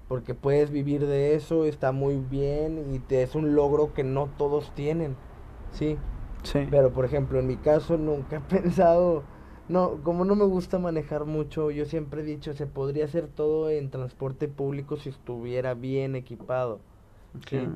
porque 0.09 0.35
puedes 0.35 0.71
vivir 0.71 1.07
de 1.07 1.35
eso, 1.35 1.67
está 1.67 1.93
muy 1.93 2.17
bien 2.17 2.95
y 2.95 2.99
te, 2.99 3.23
es 3.23 3.35
un 3.35 3.55
logro 3.55 3.93
que 3.93 4.05
no 4.05 4.29
todos 4.38 4.75
tienen, 4.75 5.14
¿sí? 5.71 5.99
Sí. 6.43 6.67
Pero 6.71 6.93
por 6.93 7.05
ejemplo, 7.05 7.38
en 7.38 7.47
mi 7.47 7.57
caso 7.57 7.99
nunca 7.99 8.37
he 8.37 8.41
pensado, 8.61 9.23
no, 9.69 10.03
como 10.03 10.25
no 10.25 10.35
me 10.35 10.45
gusta 10.45 10.79
manejar 10.79 11.27
mucho, 11.27 11.71
yo 11.71 11.85
siempre 11.85 12.23
he 12.23 12.25
dicho, 12.25 12.55
se 12.55 12.67
podría 12.67 13.05
hacer 13.05 13.29
todo 13.29 13.69
en 13.69 13.91
transporte 13.91 14.49
público 14.49 14.97
si 14.97 15.11
estuviera 15.11 15.75
bien 15.75 16.17
equipado, 16.17 16.81
¿sí? 17.49 17.69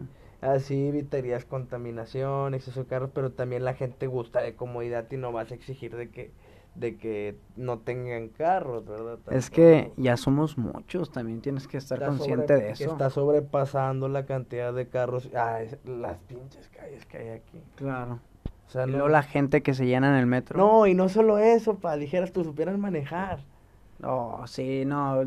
Así 0.43 0.89
evitarías 0.89 1.45
contaminación, 1.45 2.55
exceso 2.55 2.81
de 2.81 2.87
carros, 2.87 3.11
pero 3.15 3.33
también 3.33 3.65
la 3.65 3.75
gente 3.75 4.07
gusta 4.09 4.43
de 4.43 4.55
comodidad 4.55 5.11
y 5.11 5.17
no 5.17 5.33
vas 5.33 5.51
a 5.53 5.55
exigir 5.55 5.97
de 5.97 6.11
que 6.11 6.33
de 6.75 6.97
que 6.97 7.37
no 7.57 7.81
tengan 7.81 8.29
carros, 8.29 8.87
¿verdad? 8.87 9.19
Es 9.31 9.51
que 9.51 9.93
ya 9.97 10.17
somos 10.17 10.57
muchos, 10.57 11.13
también 11.13 11.41
tienes 11.41 11.69
que 11.69 11.77
estar 11.77 12.05
consciente 12.05 12.55
de 12.55 12.71
eso. 12.71 12.93
Está 12.93 13.11
sobrepasando 13.11 14.09
la 14.09 14.25
cantidad 14.25 14.73
de 14.73 14.89
carros, 14.89 15.29
ah, 15.35 15.61
las 15.85 16.19
pinches 16.21 16.69
calles 16.71 17.05
que 17.07 17.19
hay 17.19 17.29
aquí. 17.29 17.63
Claro. 17.77 18.21
O 18.67 18.71
sea, 18.71 18.87
no... 18.87 19.09
la 19.09 19.23
gente 19.23 19.63
que 19.63 19.75
se 19.75 19.87
llena 19.87 20.09
en 20.09 20.15
el 20.15 20.27
metro. 20.27 20.57
No, 20.57 20.87
y 20.87 20.95
no 20.95 21.09
solo 21.09 21.39
eso, 21.39 21.77
pa, 21.77 21.97
dijeras 21.97 22.33
tú 22.33 22.43
supieras 22.43 22.79
manejar. 22.79 23.41
Oh, 24.03 24.45
sí, 24.47 24.85
no, 24.85 25.23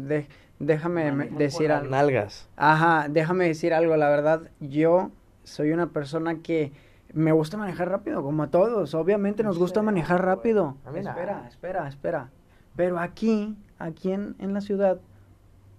déjame 0.60 1.12
decir 1.38 1.72
algo. 1.72 1.90
Nalgas. 1.90 2.50
Ajá, 2.56 3.08
déjame 3.10 3.48
decir 3.48 3.74
algo, 3.74 3.96
la 3.96 4.10
verdad, 4.10 4.50
yo 4.60 5.12
soy 5.44 5.72
una 5.72 5.88
persona 5.88 6.40
que 6.40 6.72
me 7.14 7.32
gusta 7.32 7.58
manejar 7.58 7.90
rápido, 7.90 8.22
como 8.22 8.44
a 8.44 8.48
todos. 8.48 8.94
Obviamente 8.94 9.44
nos 9.44 9.58
gusta 9.58 9.82
manejar 9.82 10.26
rápido. 10.26 10.76
Espera, 10.94 11.46
espera, 11.48 11.88
espera. 11.88 12.30
Pero 12.76 13.00
aquí, 13.00 13.56
aquí 13.80 14.12
en, 14.12 14.36
en 14.40 14.54
la 14.54 14.60
ciudad, 14.60 15.00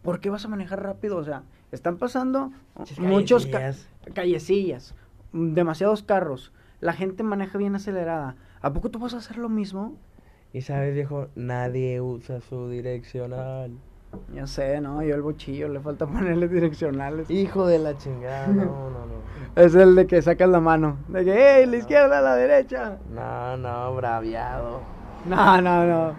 ¿por 0.02 0.20
qué 0.20 0.30
vas 0.30 0.44
a 0.46 0.48
manejar 0.48 0.82
rápido? 0.82 1.18
O 1.18 1.24
sea, 1.24 1.42
están 1.72 1.98
pasando 1.98 2.52
muchos 2.98 3.46
callecillas, 4.14 4.94
demasiados 5.32 6.02
carros. 6.02 6.52
La 6.80 6.94
gente 6.94 7.22
maneja 7.22 7.58
bien 7.58 7.74
acelerada. 7.74 8.36
¿A 8.62 8.72
poco 8.72 8.90
tú 8.90 8.98
vas 8.98 9.12
a 9.12 9.18
hacer 9.18 9.36
lo 9.36 9.48
mismo? 9.50 9.94
Y 10.52 10.62
sabes, 10.62 10.94
viejo, 10.94 11.28
nadie 11.34 12.00
usa 12.00 12.40
su 12.40 12.68
direccional. 12.68 13.72
Ya 14.32 14.46
sé, 14.46 14.80
no, 14.80 15.02
yo 15.02 15.14
el 15.14 15.22
bochillo, 15.22 15.68
le 15.68 15.80
falta 15.80 16.06
ponerle 16.06 16.48
direccionales. 16.48 17.30
Hijo 17.30 17.66
de 17.66 17.78
la 17.78 17.96
chingada, 17.98 18.48
no, 18.48 18.64
no, 18.90 19.06
no. 19.06 19.16
es 19.56 19.74
el 19.74 19.94
de 19.94 20.06
que 20.06 20.22
sacas 20.22 20.48
la 20.48 20.60
mano, 20.60 20.98
de 21.08 21.24
que, 21.24 21.34
hey, 21.36 21.66
la 21.66 21.76
izquierda, 21.76 22.20
la 22.20 22.36
derecha. 22.36 22.98
No, 23.12 23.56
no, 23.56 23.94
braviado. 23.94 24.80
No, 25.26 25.60
no, 25.60 25.84
no. 25.86 26.14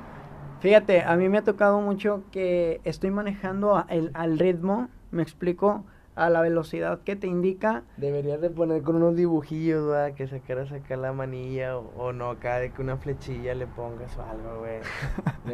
Fíjate, 0.60 1.02
a 1.02 1.16
mí 1.16 1.30
me 1.30 1.38
ha 1.38 1.44
tocado 1.44 1.80
mucho 1.80 2.24
que 2.30 2.82
estoy 2.84 3.10
manejando 3.10 3.86
el, 3.88 4.12
al 4.14 4.38
ritmo, 4.38 4.90
me 5.12 5.22
explico, 5.24 5.86
a 6.18 6.32
la 6.32 6.42
velocidad 6.42 7.02
que 7.02 7.16
te 7.16 7.28
indica. 7.28 7.84
Deberías 7.96 8.42
de 8.42 8.50
poner 8.50 8.82
con 8.82 8.96
unos 8.96 9.16
dibujillos, 9.16 9.86
¿verdad? 9.86 10.16
Que 10.16 10.28
sacaras 10.28 10.72
acá 10.72 10.98
la 10.98 11.14
manilla 11.14 11.78
o, 11.78 12.12
no, 12.12 12.32
acá 12.32 12.58
de 12.58 12.72
que 12.72 12.82
una 12.82 12.98
flechilla 12.98 13.54
le 13.54 13.68
pongas 13.68 14.18
o 14.18 14.24
algo, 14.24 14.60
güey. 14.60 14.80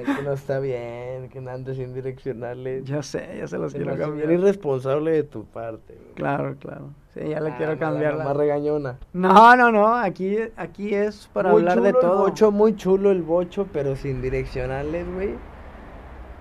que 0.05 0.23
no 0.23 0.31
está 0.31 0.59
bien, 0.59 1.27
que 1.27 1.39
andes 1.39 1.75
sin 1.75 1.93
direccionales. 1.93 2.85
Ya 2.85 3.03
sé, 3.03 3.35
ya 3.37 3.45
se 3.45 3.57
los 3.57 3.73
quiero 3.73 3.97
cambiar. 3.97 4.31
irresponsable 4.31 5.11
de 5.11 5.23
tu 5.23 5.43
parte, 5.43 5.95
güey. 5.95 6.13
Claro, 6.15 6.55
claro. 6.57 6.91
Sí, 7.13 7.19
ya 7.27 7.41
le 7.41 7.51
ah, 7.51 7.57
quiero 7.57 7.77
cambiar. 7.77 8.17
Más 8.17 8.35
regañona. 8.35 8.97
No, 9.11 9.57
no, 9.57 9.69
no, 9.69 9.93
aquí, 9.93 10.37
aquí 10.55 10.95
es 10.95 11.29
para 11.33 11.51
hablar 11.51 11.81
de 11.81 11.91
todo. 11.91 12.25
El 12.25 12.31
bocho, 12.31 12.51
muy 12.51 12.73
chulo 12.77 13.11
el 13.11 13.21
bocho, 13.21 13.67
pero 13.73 13.97
sin 13.97 14.21
direccionales, 14.21 15.05
güey. 15.13 15.35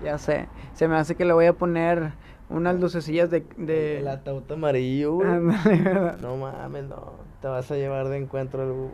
Ya 0.01 0.17
sé, 0.17 0.47
se 0.73 0.87
me 0.87 0.95
hace 0.95 1.15
que 1.15 1.25
le 1.25 1.33
voy 1.33 1.45
a 1.45 1.53
poner 1.53 2.13
unas 2.53 2.79
lucecillas 2.79 3.29
de... 3.29 3.45
de... 3.57 3.99
El 3.99 4.07
ataúd 4.07 4.49
amarillo, 4.51 5.19
no 6.21 6.37
mames, 6.37 6.85
no. 6.85 7.13
Te 7.41 7.47
vas 7.47 7.69
a 7.71 7.75
llevar 7.75 8.07
de 8.07 8.17
encuentro 8.17 8.63
el... 8.63 8.89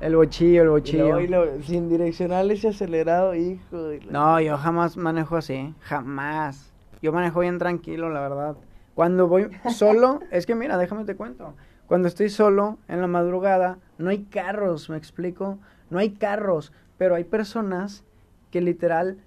El 0.00 0.16
bochillo, 0.16 0.62
el 0.62 0.68
bochillo. 0.70 1.18
sin 1.62 1.88
direccionales 1.88 2.64
y 2.64 2.68
acelerado, 2.68 3.34
hijo. 3.34 3.90
No, 4.10 4.40
yo 4.40 4.56
jamás 4.56 4.96
manejo 4.96 5.36
así, 5.36 5.74
jamás. 5.80 6.72
Yo 7.02 7.12
manejo 7.12 7.40
bien 7.40 7.58
tranquilo, 7.58 8.10
la 8.10 8.20
verdad. 8.20 8.56
Cuando 8.94 9.28
voy 9.28 9.48
solo, 9.70 10.20
es 10.30 10.46
que 10.46 10.54
mira, 10.54 10.76
déjame 10.76 11.04
te 11.04 11.14
cuento. 11.14 11.54
Cuando 11.86 12.08
estoy 12.08 12.30
solo, 12.30 12.78
en 12.88 13.00
la 13.00 13.06
madrugada, 13.06 13.78
no 13.98 14.10
hay 14.10 14.24
carros, 14.24 14.90
me 14.90 14.96
explico. 14.96 15.58
No 15.90 15.98
hay 15.98 16.10
carros, 16.10 16.72
pero 16.98 17.14
hay 17.14 17.24
personas 17.24 18.04
que 18.50 18.60
literal 18.60 19.18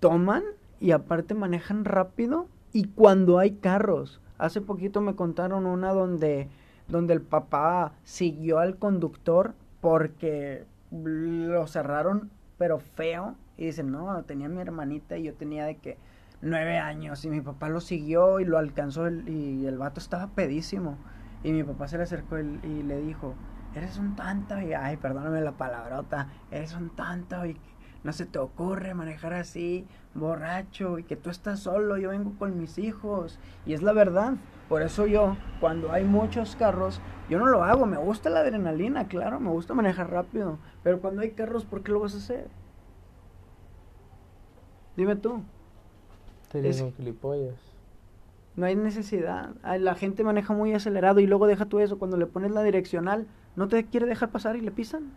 toman 0.00 0.42
y 0.80 0.92
aparte 0.92 1.34
manejan 1.34 1.84
rápido 1.84 2.46
y 2.72 2.84
cuando 2.84 3.38
hay 3.38 3.52
carros. 3.52 4.20
Hace 4.38 4.60
poquito 4.60 5.00
me 5.00 5.14
contaron 5.14 5.66
una 5.66 5.92
donde, 5.92 6.48
donde 6.88 7.14
el 7.14 7.20
papá 7.20 7.92
siguió 8.04 8.58
al 8.58 8.78
conductor 8.78 9.54
porque 9.80 10.64
lo 10.90 11.66
cerraron, 11.66 12.30
pero 12.58 12.78
feo. 12.78 13.36
Y 13.56 13.66
dicen, 13.66 13.90
no, 13.90 14.22
tenía 14.24 14.48
mi 14.48 14.60
hermanita 14.60 15.18
y 15.18 15.24
yo 15.24 15.34
tenía 15.34 15.66
de 15.66 15.76
que 15.76 15.98
nueve 16.40 16.78
años. 16.78 17.24
Y 17.24 17.30
mi 17.30 17.40
papá 17.40 17.68
lo 17.68 17.80
siguió 17.80 18.40
y 18.40 18.44
lo 18.44 18.56
alcanzó 18.58 19.10
y 19.10 19.66
el 19.66 19.76
vato 19.76 20.00
estaba 20.00 20.28
pedísimo. 20.28 20.96
Y 21.42 21.52
mi 21.52 21.62
papá 21.62 21.88
se 21.88 21.96
le 21.96 22.04
acercó 22.04 22.38
y, 22.38 22.82
le 22.82 23.00
dijo, 23.00 23.34
eres 23.74 23.98
un 23.98 24.14
tanto 24.14 24.60
y, 24.60 24.72
ay, 24.74 24.96
perdóname 24.96 25.40
la 25.40 25.52
palabrota, 25.52 26.28
eres 26.50 26.74
un 26.74 26.90
tanto 26.90 27.46
y 27.46 27.56
no 28.02 28.12
se 28.12 28.26
te 28.26 28.38
ocurre 28.38 28.94
manejar 28.94 29.34
así, 29.34 29.86
borracho, 30.14 30.98
y 30.98 31.04
que 31.04 31.16
tú 31.16 31.30
estás 31.30 31.60
solo, 31.60 31.98
yo 31.98 32.10
vengo 32.10 32.32
con 32.38 32.58
mis 32.58 32.78
hijos. 32.78 33.38
Y 33.66 33.74
es 33.74 33.82
la 33.82 33.92
verdad. 33.92 34.34
Por 34.68 34.82
eso 34.82 35.06
yo, 35.06 35.36
cuando 35.60 35.92
hay 35.92 36.04
muchos 36.04 36.56
carros, 36.56 37.00
yo 37.28 37.38
no 37.38 37.46
lo 37.46 37.64
hago. 37.64 37.86
Me 37.86 37.98
gusta 37.98 38.30
la 38.30 38.40
adrenalina, 38.40 39.08
claro, 39.08 39.40
me 39.40 39.50
gusta 39.50 39.74
manejar 39.74 40.10
rápido. 40.10 40.58
Pero 40.82 41.00
cuando 41.00 41.22
hay 41.22 41.32
carros, 41.32 41.64
¿por 41.64 41.82
qué 41.82 41.92
lo 41.92 42.00
vas 42.00 42.14
a 42.14 42.18
hacer? 42.18 42.48
Dime 44.96 45.16
tú. 45.16 45.42
Te 46.50 46.66
es... 46.68 46.84
No 48.56 48.66
hay 48.66 48.76
necesidad. 48.76 49.54
La 49.78 49.94
gente 49.94 50.24
maneja 50.24 50.52
muy 50.52 50.74
acelerado 50.74 51.20
y 51.20 51.26
luego 51.26 51.46
deja 51.46 51.66
tú 51.66 51.80
eso. 51.80 51.98
Cuando 51.98 52.16
le 52.16 52.26
pones 52.26 52.50
la 52.50 52.62
direccional, 52.62 53.26
no 53.56 53.68
te 53.68 53.84
quiere 53.86 54.06
dejar 54.06 54.30
pasar 54.30 54.56
y 54.56 54.60
le 54.60 54.70
pisan. 54.70 55.12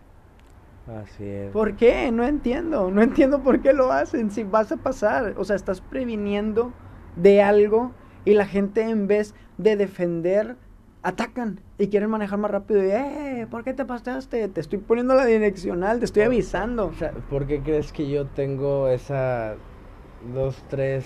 Así 0.87 1.23
es. 1.23 1.51
¿Por 1.51 1.75
qué? 1.75 2.11
No 2.11 2.25
entiendo. 2.25 2.91
No 2.91 3.01
entiendo 3.01 3.41
por 3.41 3.61
qué 3.61 3.73
lo 3.73 3.91
hacen. 3.91 4.31
Si 4.31 4.43
vas 4.43 4.71
a 4.71 4.77
pasar, 4.77 5.35
o 5.37 5.43
sea, 5.45 5.55
estás 5.55 5.81
previniendo 5.81 6.73
de 7.15 7.41
algo 7.41 7.91
y 8.25 8.33
la 8.33 8.45
gente 8.45 8.81
en 8.81 9.07
vez 9.07 9.33
de 9.57 9.75
defender, 9.75 10.57
atacan 11.03 11.59
y 11.77 11.87
quieren 11.87 12.09
manejar 12.09 12.39
más 12.39 12.51
rápido. 12.51 12.83
Y, 12.83 12.91
eh, 12.91 13.47
¿por 13.49 13.63
qué 13.63 13.73
te 13.73 13.85
pasaste? 13.85 14.47
Te 14.47 14.61
estoy 14.61 14.79
poniendo 14.79 15.15
la 15.15 15.25
direccional, 15.25 15.99
te 15.99 16.05
estoy 16.05 16.23
avisando. 16.23 16.87
O 16.87 16.93
sea, 16.93 17.11
¿Por 17.29 17.45
qué 17.45 17.61
crees 17.61 17.91
que 17.91 18.09
yo 18.09 18.25
tengo 18.27 18.87
esa 18.87 19.55
dos, 20.33 20.63
tres 20.69 21.05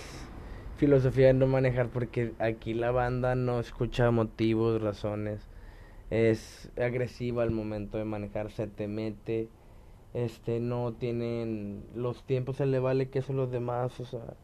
filosofía 0.77 1.27
de 1.27 1.33
no 1.33 1.47
manejar? 1.47 1.89
Porque 1.89 2.33
aquí 2.39 2.73
la 2.73 2.91
banda 2.91 3.35
no 3.35 3.59
escucha 3.59 4.09
motivos, 4.11 4.81
razones. 4.81 5.41
Es 6.09 6.71
agresiva 6.77 7.43
al 7.43 7.51
momento 7.51 7.97
de 7.97 8.05
manejar, 8.05 8.51
se 8.51 8.67
te 8.67 8.87
mete 8.87 9.49
este 10.25 10.59
no 10.59 10.93
tienen 10.93 11.83
los 11.95 12.23
tiempos 12.23 12.57
se 12.57 12.65
le 12.65 12.79
vale 12.79 13.09
que 13.09 13.19
eso 13.19 13.33
los 13.33 13.51
demás 13.51 13.99
o 13.99 14.05
sea 14.05 14.35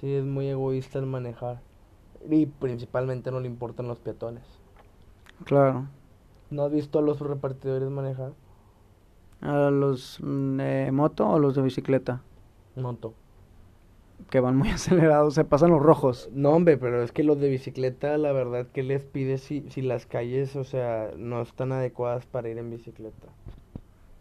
sí 0.00 0.14
es 0.14 0.24
muy 0.24 0.48
egoísta 0.48 0.98
el 0.98 1.06
manejar. 1.06 1.60
Y 2.28 2.46
principalmente 2.46 3.30
no 3.30 3.40
le 3.40 3.46
importan 3.46 3.88
los 3.88 3.98
peatones. 3.98 4.44
Claro. 5.44 5.86
No 6.50 6.64
has 6.64 6.72
visto 6.72 6.98
a 6.98 7.02
los 7.02 7.18
repartidores 7.20 7.88
manejar 7.88 8.32
a 9.40 9.70
los 9.70 10.18
de 10.20 10.90
moto 10.92 11.28
o 11.28 11.38
los 11.38 11.54
de 11.54 11.62
bicicleta 11.62 12.22
moto. 12.76 13.14
Que 14.28 14.40
van 14.40 14.56
muy 14.56 14.68
acelerados 14.70 15.34
se 15.34 15.44
pasan 15.44 15.70
los 15.70 15.82
rojos. 15.82 16.28
No 16.32 16.50
hombre 16.50 16.76
pero 16.76 17.02
es 17.02 17.12
que 17.12 17.24
los 17.24 17.40
de 17.40 17.48
bicicleta 17.48 18.16
la 18.18 18.32
verdad 18.32 18.66
que 18.66 18.82
les 18.82 19.04
pide 19.04 19.38
si 19.38 19.68
si 19.70 19.82
las 19.82 20.06
calles 20.06 20.56
o 20.56 20.64
sea 20.64 21.10
no 21.16 21.40
están 21.40 21.72
adecuadas 21.72 22.26
para 22.26 22.48
ir 22.48 22.58
en 22.58 22.70
bicicleta 22.70 23.28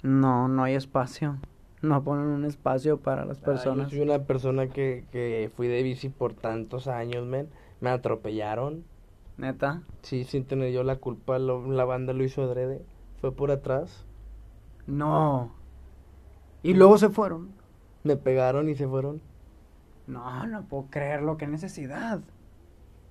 no, 0.02 0.48
no 0.48 0.64
hay 0.64 0.76
espacio. 0.76 1.38
No 1.82 2.04
ponen 2.04 2.28
un 2.28 2.46
espacio 2.46 2.98
para 2.98 3.26
las 3.26 3.40
personas. 3.40 3.88
yo 3.90 3.98
soy 3.98 4.02
una 4.02 4.24
persona 4.24 4.68
que, 4.68 5.06
que 5.12 5.50
fui 5.56 5.68
de 5.68 5.82
bici 5.82 6.10
por 6.10 6.34
tantos 6.34 6.88
años, 6.88 7.26
men. 7.26 7.50
Me 7.80 7.90
atropellaron. 7.90 8.84
¿Neta? 9.38 9.84
Sí, 10.02 10.26
sin 10.26 10.44
tener 10.44 10.74
yo 10.74 10.84
la 10.84 10.98
culpa. 10.98 11.40
la 11.40 11.86
banda 11.86 12.12
lo 12.12 12.24
hizo 12.24 12.44
adrede. 12.44 12.82
Fue 13.22 13.32
por 13.32 13.52
atrás. 13.52 14.06
No. 14.88 15.52
¿Y 16.64 16.74
luego 16.74 16.98
se 16.98 17.10
fueron? 17.10 17.52
Me 18.04 18.18
pegaron 18.18 18.68
y 18.68 18.76
se 18.76 18.88
fueron. 18.88 19.22
No, 20.08 20.46
no 20.48 20.64
puedo 20.64 20.88
creerlo. 20.90 21.38
¿Qué 21.38 21.48
necesidad? 21.48 22.20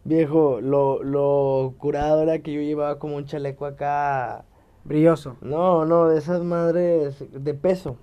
Viejo, 0.04 0.60
lo, 0.60 1.02
lo 1.02 1.74
curado 1.78 2.22
era 2.22 2.40
que 2.40 2.52
yo 2.52 2.60
llevaba 2.60 2.98
como 2.98 3.16
un 3.16 3.24
chaleco 3.24 3.64
acá 3.64 4.44
Brilloso. 4.88 5.36
No, 5.42 5.84
no, 5.84 6.08
de 6.08 6.18
esas 6.18 6.42
madres 6.42 7.24
de 7.30 7.54
peso. 7.54 7.98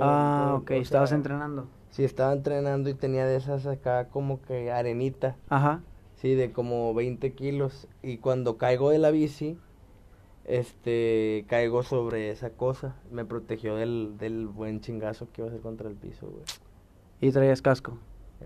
ah, 0.00 0.58
ok, 0.60 0.72
estabas 0.72 1.12
entrenando. 1.12 1.66
Sí, 1.90 2.04
estaba 2.04 2.32
entrenando 2.34 2.90
y 2.90 2.94
tenía 2.94 3.24
de 3.24 3.36
esas 3.36 3.66
acá 3.66 4.08
como 4.08 4.42
que 4.42 4.70
arenita. 4.70 5.36
Ajá. 5.48 5.80
Sí, 6.16 6.34
de 6.34 6.52
como 6.52 6.92
20 6.92 7.32
kilos. 7.32 7.88
Y 8.02 8.18
cuando 8.18 8.58
caigo 8.58 8.90
de 8.90 8.98
la 8.98 9.10
bici, 9.10 9.56
este, 10.44 11.46
caigo 11.48 11.82
sobre 11.82 12.30
esa 12.30 12.50
cosa. 12.50 12.96
Me 13.10 13.24
protegió 13.24 13.76
del, 13.76 14.16
del 14.18 14.46
buen 14.46 14.80
chingazo 14.80 15.28
que 15.32 15.40
iba 15.40 15.48
a 15.48 15.50
hacer 15.50 15.62
contra 15.62 15.88
el 15.88 15.96
piso, 15.96 16.26
güey. 16.26 16.44
¿Y 17.20 17.30
traías 17.30 17.62
casco? 17.62 17.96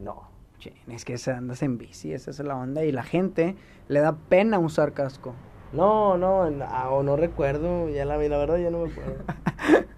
No. 0.01 0.29
Che, 0.59 0.75
es 0.89 1.05
que 1.05 1.19
se 1.19 1.33
andas 1.33 1.63
en 1.63 1.79
bici, 1.79 2.13
esa 2.13 2.31
es 2.31 2.39
la 2.41 2.57
onda. 2.57 2.85
Y 2.85 2.93
la 2.93 3.03
gente 3.03 3.57
le 3.89 4.01
da 4.01 4.17
pena 4.29 4.59
usar 4.59 4.93
casco. 4.93 5.35
No, 5.73 6.17
no, 6.17 6.49
ah, 6.67 6.91
o 6.91 7.03
no 7.03 7.17
recuerdo, 7.17 7.89
ya 7.89 8.05
la, 8.05 8.17
la 8.17 8.39
verdad 8.39 8.57
ya 8.59 8.71
no 8.71 8.85
me 8.85 8.91
acuerdo. 8.91 9.17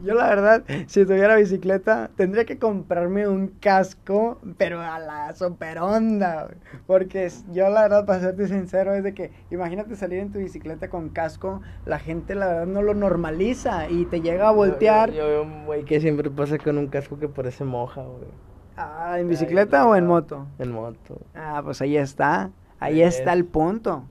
Yo 0.00 0.14
la 0.14 0.28
verdad, 0.28 0.62
si 0.86 1.04
tuviera 1.04 1.34
bicicleta, 1.34 2.10
tendría 2.14 2.44
que 2.44 2.56
comprarme 2.56 3.26
un 3.26 3.48
casco, 3.48 4.38
pero 4.56 4.80
a 4.80 5.00
la 5.00 5.34
super 5.34 5.80
onda, 5.80 6.44
güey. 6.44 6.56
Porque 6.86 7.28
yo 7.52 7.68
la 7.68 7.82
verdad, 7.82 8.06
para 8.06 8.20
serte 8.20 8.46
sincero, 8.46 8.94
es 8.94 9.02
de 9.02 9.12
que 9.12 9.32
imagínate 9.50 9.96
salir 9.96 10.20
en 10.20 10.30
tu 10.30 10.38
bicicleta 10.38 10.88
con 10.88 11.08
casco, 11.08 11.62
la 11.84 11.98
gente 11.98 12.36
la 12.36 12.46
verdad 12.46 12.66
no 12.66 12.82
lo 12.82 12.94
normaliza 12.94 13.90
y 13.90 14.04
te 14.04 14.20
llega 14.20 14.48
a 14.48 14.52
voltear. 14.52 15.10
Yo, 15.10 15.16
yo 15.16 15.26
veo 15.26 15.42
un 15.42 15.66
güey 15.66 15.84
que 15.84 16.00
siempre 16.00 16.30
pasa 16.30 16.58
con 16.58 16.78
un 16.78 16.86
casco 16.86 17.18
que 17.18 17.28
parece 17.28 17.64
moja, 17.64 18.02
güey. 18.02 18.30
Ah, 18.76 19.16
¿en 19.18 19.26
bicicleta 19.26 19.84
o 19.84 19.96
en 19.96 20.06
moto? 20.06 20.46
En 20.60 20.70
moto. 20.70 21.20
Ah, 21.34 21.60
pues 21.64 21.82
ahí 21.82 21.96
está. 21.96 22.52
Ahí 22.78 23.02
está 23.02 23.32
es. 23.32 23.36
el 23.36 23.44
punto. 23.44 24.04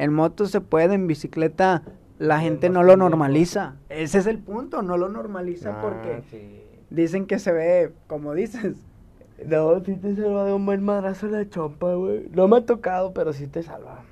En 0.00 0.14
moto 0.14 0.46
se 0.46 0.62
puede, 0.62 0.94
en 0.94 1.06
bicicleta 1.06 1.82
la 2.18 2.40
gente 2.40 2.70
no 2.70 2.82
lo 2.82 2.96
normaliza. 2.96 3.76
Ese 3.90 4.16
es 4.18 4.26
el 4.26 4.38
punto, 4.38 4.80
no 4.80 4.96
lo 4.96 5.10
normaliza 5.10 5.76
Ah, 5.76 5.82
porque 5.82 6.22
sí. 6.30 6.62
dicen 6.88 7.26
que 7.26 7.38
se 7.38 7.52
ve, 7.52 7.92
como 8.06 8.32
dices. 8.32 8.76
No, 9.46 9.78
sí 9.84 9.96
te 9.96 10.16
salva 10.16 10.44
de 10.46 10.54
un 10.54 10.64
buen 10.64 10.82
madrazo 10.82 11.26
la 11.26 11.48
chompa, 11.48 11.94
güey. 11.94 12.28
No 12.32 12.48
me 12.48 12.56
ha 12.58 12.64
tocado, 12.66 13.12
pero 13.12 13.34
sí 13.34 13.46
te 13.46 13.62
salva. 13.62 14.04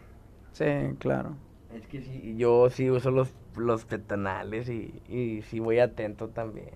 Sí, 0.52 0.64
claro. 0.98 1.36
Es 1.74 1.86
que 1.86 2.02
sí, 2.02 2.34
yo 2.36 2.68
sí 2.68 2.90
uso 2.90 3.10
los, 3.10 3.34
los 3.56 3.84
peatonales 3.86 4.68
y, 4.68 4.92
y 5.08 5.42
sí 5.42 5.58
voy 5.58 5.78
atento 5.78 6.28
también. 6.28 6.68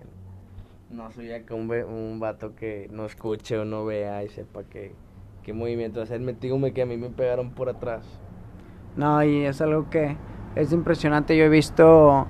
No 0.89 1.11
soy 1.11 1.31
acá 1.33 1.53
un, 1.53 1.69
un 1.71 2.19
vato 2.19 2.55
que 2.55 2.87
no 2.91 3.05
escuche 3.05 3.57
o 3.59 3.65
no 3.65 3.85
vea 3.85 4.23
y 4.23 4.29
sepa 4.29 4.63
qué, 4.63 4.93
qué 5.43 5.53
movimiento 5.53 6.01
hacer. 6.01 6.19
Me 6.19 6.33
dígame 6.33 6.73
que 6.73 6.81
a 6.83 6.85
mí 6.87 6.97
me 6.97 7.09
pegaron 7.09 7.51
por 7.51 7.69
atrás. 7.69 8.05
No, 8.95 9.23
y 9.23 9.45
es 9.45 9.61
algo 9.61 9.89
que 9.89 10.17
es 10.55 10.71
impresionante. 10.71 11.35
Yo 11.35 11.45
he 11.45 11.49
visto, 11.49 12.27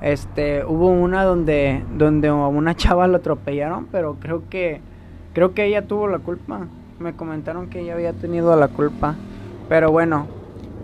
este, 0.00 0.64
hubo 0.64 0.88
una 0.88 1.24
donde, 1.24 1.84
donde 1.96 2.30
una 2.30 2.74
chava 2.74 3.06
lo 3.06 3.18
atropellaron, 3.18 3.86
pero 3.86 4.16
creo 4.20 4.48
que, 4.48 4.80
creo 5.32 5.54
que 5.54 5.66
ella 5.66 5.86
tuvo 5.86 6.08
la 6.08 6.18
culpa. 6.18 6.66
Me 6.98 7.14
comentaron 7.14 7.68
que 7.68 7.80
ella 7.80 7.94
había 7.94 8.12
tenido 8.12 8.54
la 8.56 8.68
culpa. 8.68 9.14
Pero 9.68 9.92
bueno, 9.92 10.26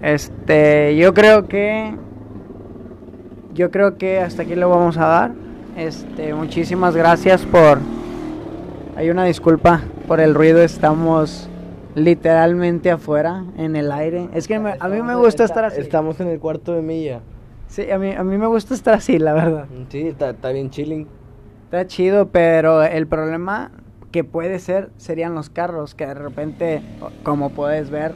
este, 0.03 0.97
yo 0.97 1.12
creo 1.12 1.49
que, 1.49 1.95
yo 3.53 3.70
creo 3.70 3.99
que 3.99 4.20
hasta 4.20 4.43
aquí 4.43 4.55
le 4.55 4.64
vamos 4.64 4.97
a 4.97 5.07
dar. 5.07 5.33
Este, 5.77 6.33
muchísimas 6.33 6.97
gracias 6.97 7.45
por, 7.45 7.79
hay 8.97 9.11
una 9.11 9.24
disculpa 9.24 9.83
por 10.07 10.20
el 10.20 10.35
ruido, 10.35 10.62
estamos 10.62 11.51
literalmente 11.97 12.90
afuera, 12.90 13.44
en 13.57 13.74
el 13.74 13.90
aire. 13.90 14.28
Es 14.34 14.47
que 14.47 14.59
me- 14.59 14.76
a 14.78 14.88
mí 14.88 15.01
me 15.03 15.14
gusta 15.16 15.44
estar 15.44 15.64
así. 15.64 15.80
Estamos 15.80 16.20
en 16.20 16.28
el 16.28 16.38
cuarto 16.38 16.74
de 16.74 16.82
milla. 16.82 17.20
Sí, 17.68 17.90
a 17.90 17.99
mí, 17.99 18.12
a 18.12 18.22
mí 18.22 18.36
me 18.38 18.47
gusta 18.47 18.74
estar 18.74 18.94
así, 18.94 19.18
la 19.18 19.32
verdad. 19.32 19.64
Sí, 19.88 20.07
está, 20.07 20.30
está 20.30 20.51
bien 20.51 20.70
chilling. 20.70 21.09
Está 21.64 21.86
chido, 21.86 22.28
pero 22.28 22.84
el 22.84 23.07
problema 23.07 23.70
que 24.12 24.24
puede 24.24 24.59
ser 24.59 24.90
serían 24.99 25.34
los 25.34 25.49
carros, 25.51 25.94
que 25.94 26.07
de 26.07 26.14
repente, 26.14 26.82
como 27.22 27.51
puedes 27.51 27.90
ver, 27.90 28.14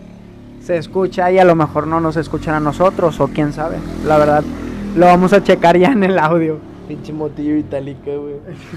se 0.60 0.76
escucha 0.76 1.32
y 1.32 1.38
a 1.38 1.44
lo 1.44 1.54
mejor 1.56 1.86
no 1.86 2.00
nos 2.00 2.16
escuchan 2.18 2.54
a 2.54 2.60
nosotros, 2.60 3.18
o 3.18 3.28
quién 3.28 3.52
sabe. 3.54 3.76
La 4.06 4.18
verdad, 4.18 4.44
lo 4.94 5.06
vamos 5.06 5.32
a 5.32 5.42
checar 5.42 5.78
ya 5.78 5.88
en 5.88 6.04
el 6.04 6.18
audio. 6.18 6.58
Pinche 6.86 7.12
motillo 7.14 7.56
itálica, 7.56 8.10
güey. 8.14 8.36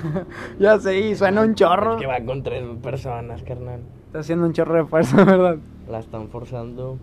ya 0.60 0.80
sé, 0.80 0.98
y 0.98 1.16
suena 1.16 1.42
un 1.42 1.56
chorro. 1.56 1.96
Es 1.96 2.02
que 2.02 2.08
va 2.08 2.20
con 2.26 2.42
tres 2.42 2.64
personas, 2.82 3.44
carnal. 3.44 3.82
Está 4.14 4.20
haciendo 4.20 4.46
un 4.46 4.54
chorro 4.54 4.76
de 4.76 4.86
fuerza, 4.86 5.24
¿verdad? 5.26 5.58
La 5.90 5.98
están 5.98 6.30
forzando. 6.30 7.00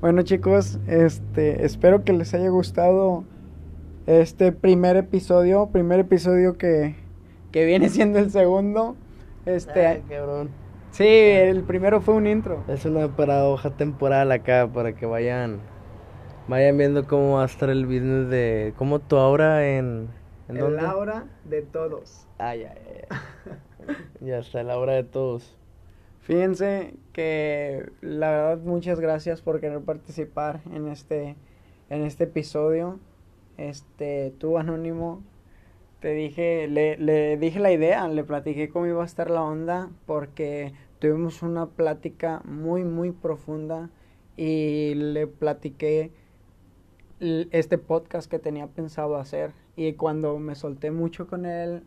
Bueno 0.00 0.22
chicos, 0.22 0.78
este, 0.86 1.66
espero 1.66 2.02
que 2.02 2.14
les 2.14 2.32
haya 2.32 2.48
gustado 2.48 3.24
este 4.06 4.50
primer 4.50 4.96
episodio, 4.96 5.66
primer 5.70 6.00
episodio 6.00 6.56
que, 6.56 6.94
que 7.52 7.66
viene 7.66 7.90
siendo 7.90 8.20
el 8.20 8.30
segundo. 8.30 8.96
Este, 9.44 9.86
Ay, 9.86 10.02
cabrón. 10.08 10.48
sí, 10.92 11.06
el 11.06 11.62
primero 11.62 12.00
fue 12.00 12.14
un 12.14 12.26
intro. 12.26 12.64
Es 12.68 12.86
una 12.86 13.06
paradoja 13.14 13.76
temporal 13.76 14.32
acá 14.32 14.66
para 14.72 14.94
que 14.94 15.04
vayan 15.04 15.58
vayan 16.48 16.78
viendo 16.78 17.06
cómo 17.06 17.34
va 17.34 17.42
a 17.42 17.44
estar 17.44 17.68
el 17.68 17.84
business 17.84 18.30
de 18.30 18.72
cómo 18.78 18.98
tu 18.98 19.16
aura 19.16 19.68
en 19.76 20.08
¿en 20.48 20.56
El 20.56 20.62
dónde? 20.62 20.86
aura 20.86 21.26
de 21.44 21.60
todos. 21.60 22.26
Ay, 22.38 22.64
ay, 22.64 23.02
ay. 23.10 23.96
ya 24.22 24.38
está 24.38 24.62
la 24.62 24.78
hora 24.78 24.94
de 24.94 25.04
todos. 25.04 25.58
Fíjense 26.24 26.94
que 27.12 27.90
la 28.00 28.30
verdad 28.30 28.58
muchas 28.58 28.98
gracias 28.98 29.42
por 29.42 29.60
querer 29.60 29.82
participar 29.82 30.62
en 30.72 30.88
este 30.88 31.36
en 31.90 32.02
este 32.02 32.24
episodio. 32.24 32.98
Este, 33.58 34.32
tú 34.38 34.56
anónimo 34.56 35.22
te 36.00 36.14
dije 36.14 36.66
le, 36.66 36.96
le 36.96 37.36
dije 37.36 37.60
la 37.60 37.72
idea, 37.72 38.08
le 38.08 38.24
platiqué 38.24 38.70
cómo 38.70 38.86
iba 38.86 39.02
a 39.02 39.06
estar 39.06 39.30
la 39.30 39.42
onda 39.42 39.90
porque 40.06 40.72
tuvimos 40.98 41.42
una 41.42 41.66
plática 41.66 42.40
muy 42.46 42.84
muy 42.84 43.12
profunda 43.12 43.90
y 44.38 44.94
le 44.94 45.26
platiqué 45.26 46.10
este 47.20 47.76
podcast 47.76 48.30
que 48.30 48.38
tenía 48.38 48.66
pensado 48.66 49.16
hacer 49.16 49.52
y 49.76 49.92
cuando 49.92 50.38
me 50.38 50.54
solté 50.54 50.90
mucho 50.90 51.26
con 51.26 51.44
él 51.44 51.82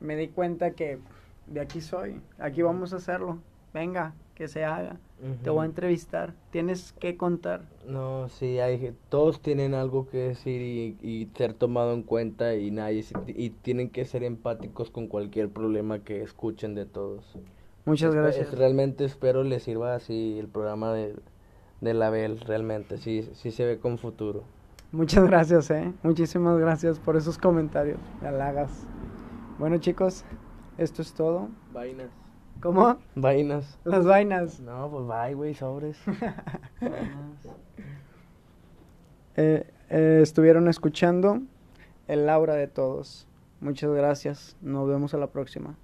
me 0.00 0.14
di 0.16 0.28
cuenta 0.28 0.72
que 0.72 0.98
de 1.46 1.60
aquí 1.60 1.80
soy, 1.80 2.20
aquí 2.38 2.60
vamos 2.60 2.92
a 2.92 2.96
hacerlo, 2.96 3.38
venga, 3.74 4.14
que 4.34 4.48
se 4.48 4.64
haga, 4.64 4.96
te 5.42 5.50
voy 5.50 5.62
a 5.62 5.66
entrevistar, 5.66 6.34
tienes 6.50 6.92
que 6.92 7.16
contar. 7.16 7.62
No, 7.86 8.28
sí, 8.28 8.58
hay, 8.58 8.94
todos 9.08 9.40
tienen 9.40 9.74
algo 9.74 10.08
que 10.08 10.18
decir 10.18 10.60
y, 10.60 10.96
y 11.06 11.28
ser 11.36 11.54
tomado 11.54 11.94
en 11.94 12.02
cuenta 12.02 12.54
y 12.54 12.70
nadie 12.70 13.04
y 13.26 13.50
tienen 13.50 13.88
que 13.88 14.04
ser 14.04 14.24
empáticos 14.24 14.90
con 14.90 15.06
cualquier 15.06 15.48
problema 15.48 16.00
que 16.04 16.22
escuchen 16.22 16.74
de 16.74 16.84
todos. 16.84 17.24
Muchas 17.86 18.14
gracias. 18.14 18.52
es- 18.52 18.58
realmente 18.58 19.04
espero 19.04 19.42
les 19.44 19.62
sirva 19.62 19.94
así 19.94 20.38
el 20.38 20.48
programa 20.48 20.92
de, 20.92 21.14
de 21.80 21.94
la 21.94 22.10
Bel, 22.10 22.40
realmente, 22.40 22.98
sí, 22.98 23.28
sí 23.34 23.50
se 23.50 23.64
ve 23.64 23.78
con 23.78 23.98
futuro. 23.98 24.42
Muchas 24.92 25.24
gracias, 25.24 25.70
eh. 25.70 25.92
Muchísimas 26.02 26.58
gracias 26.58 26.98
por 26.98 27.16
esos 27.16 27.36
comentarios, 27.38 27.98
me 28.20 28.28
halagas. 28.28 28.70
Bueno, 29.58 29.78
chicos, 29.78 30.24
esto 30.78 31.02
es 31.02 31.12
todo. 31.12 31.48
Vainas. 31.72 32.27
¿Cómo? 32.60 32.98
Vainas. 33.14 33.78
Las 33.84 34.04
vainas. 34.04 34.60
No, 34.60 34.90
pues 34.90 35.06
bye, 35.06 35.34
güey, 35.34 35.54
sobres. 35.54 35.98
Eh, 39.40 39.70
eh, 39.88 40.18
estuvieron 40.20 40.66
escuchando 40.66 41.40
el 42.08 42.28
aura 42.28 42.54
de 42.54 42.66
todos. 42.66 43.28
Muchas 43.60 43.92
gracias. 43.92 44.56
Nos 44.60 44.88
vemos 44.88 45.14
a 45.14 45.18
la 45.18 45.28
próxima. 45.28 45.76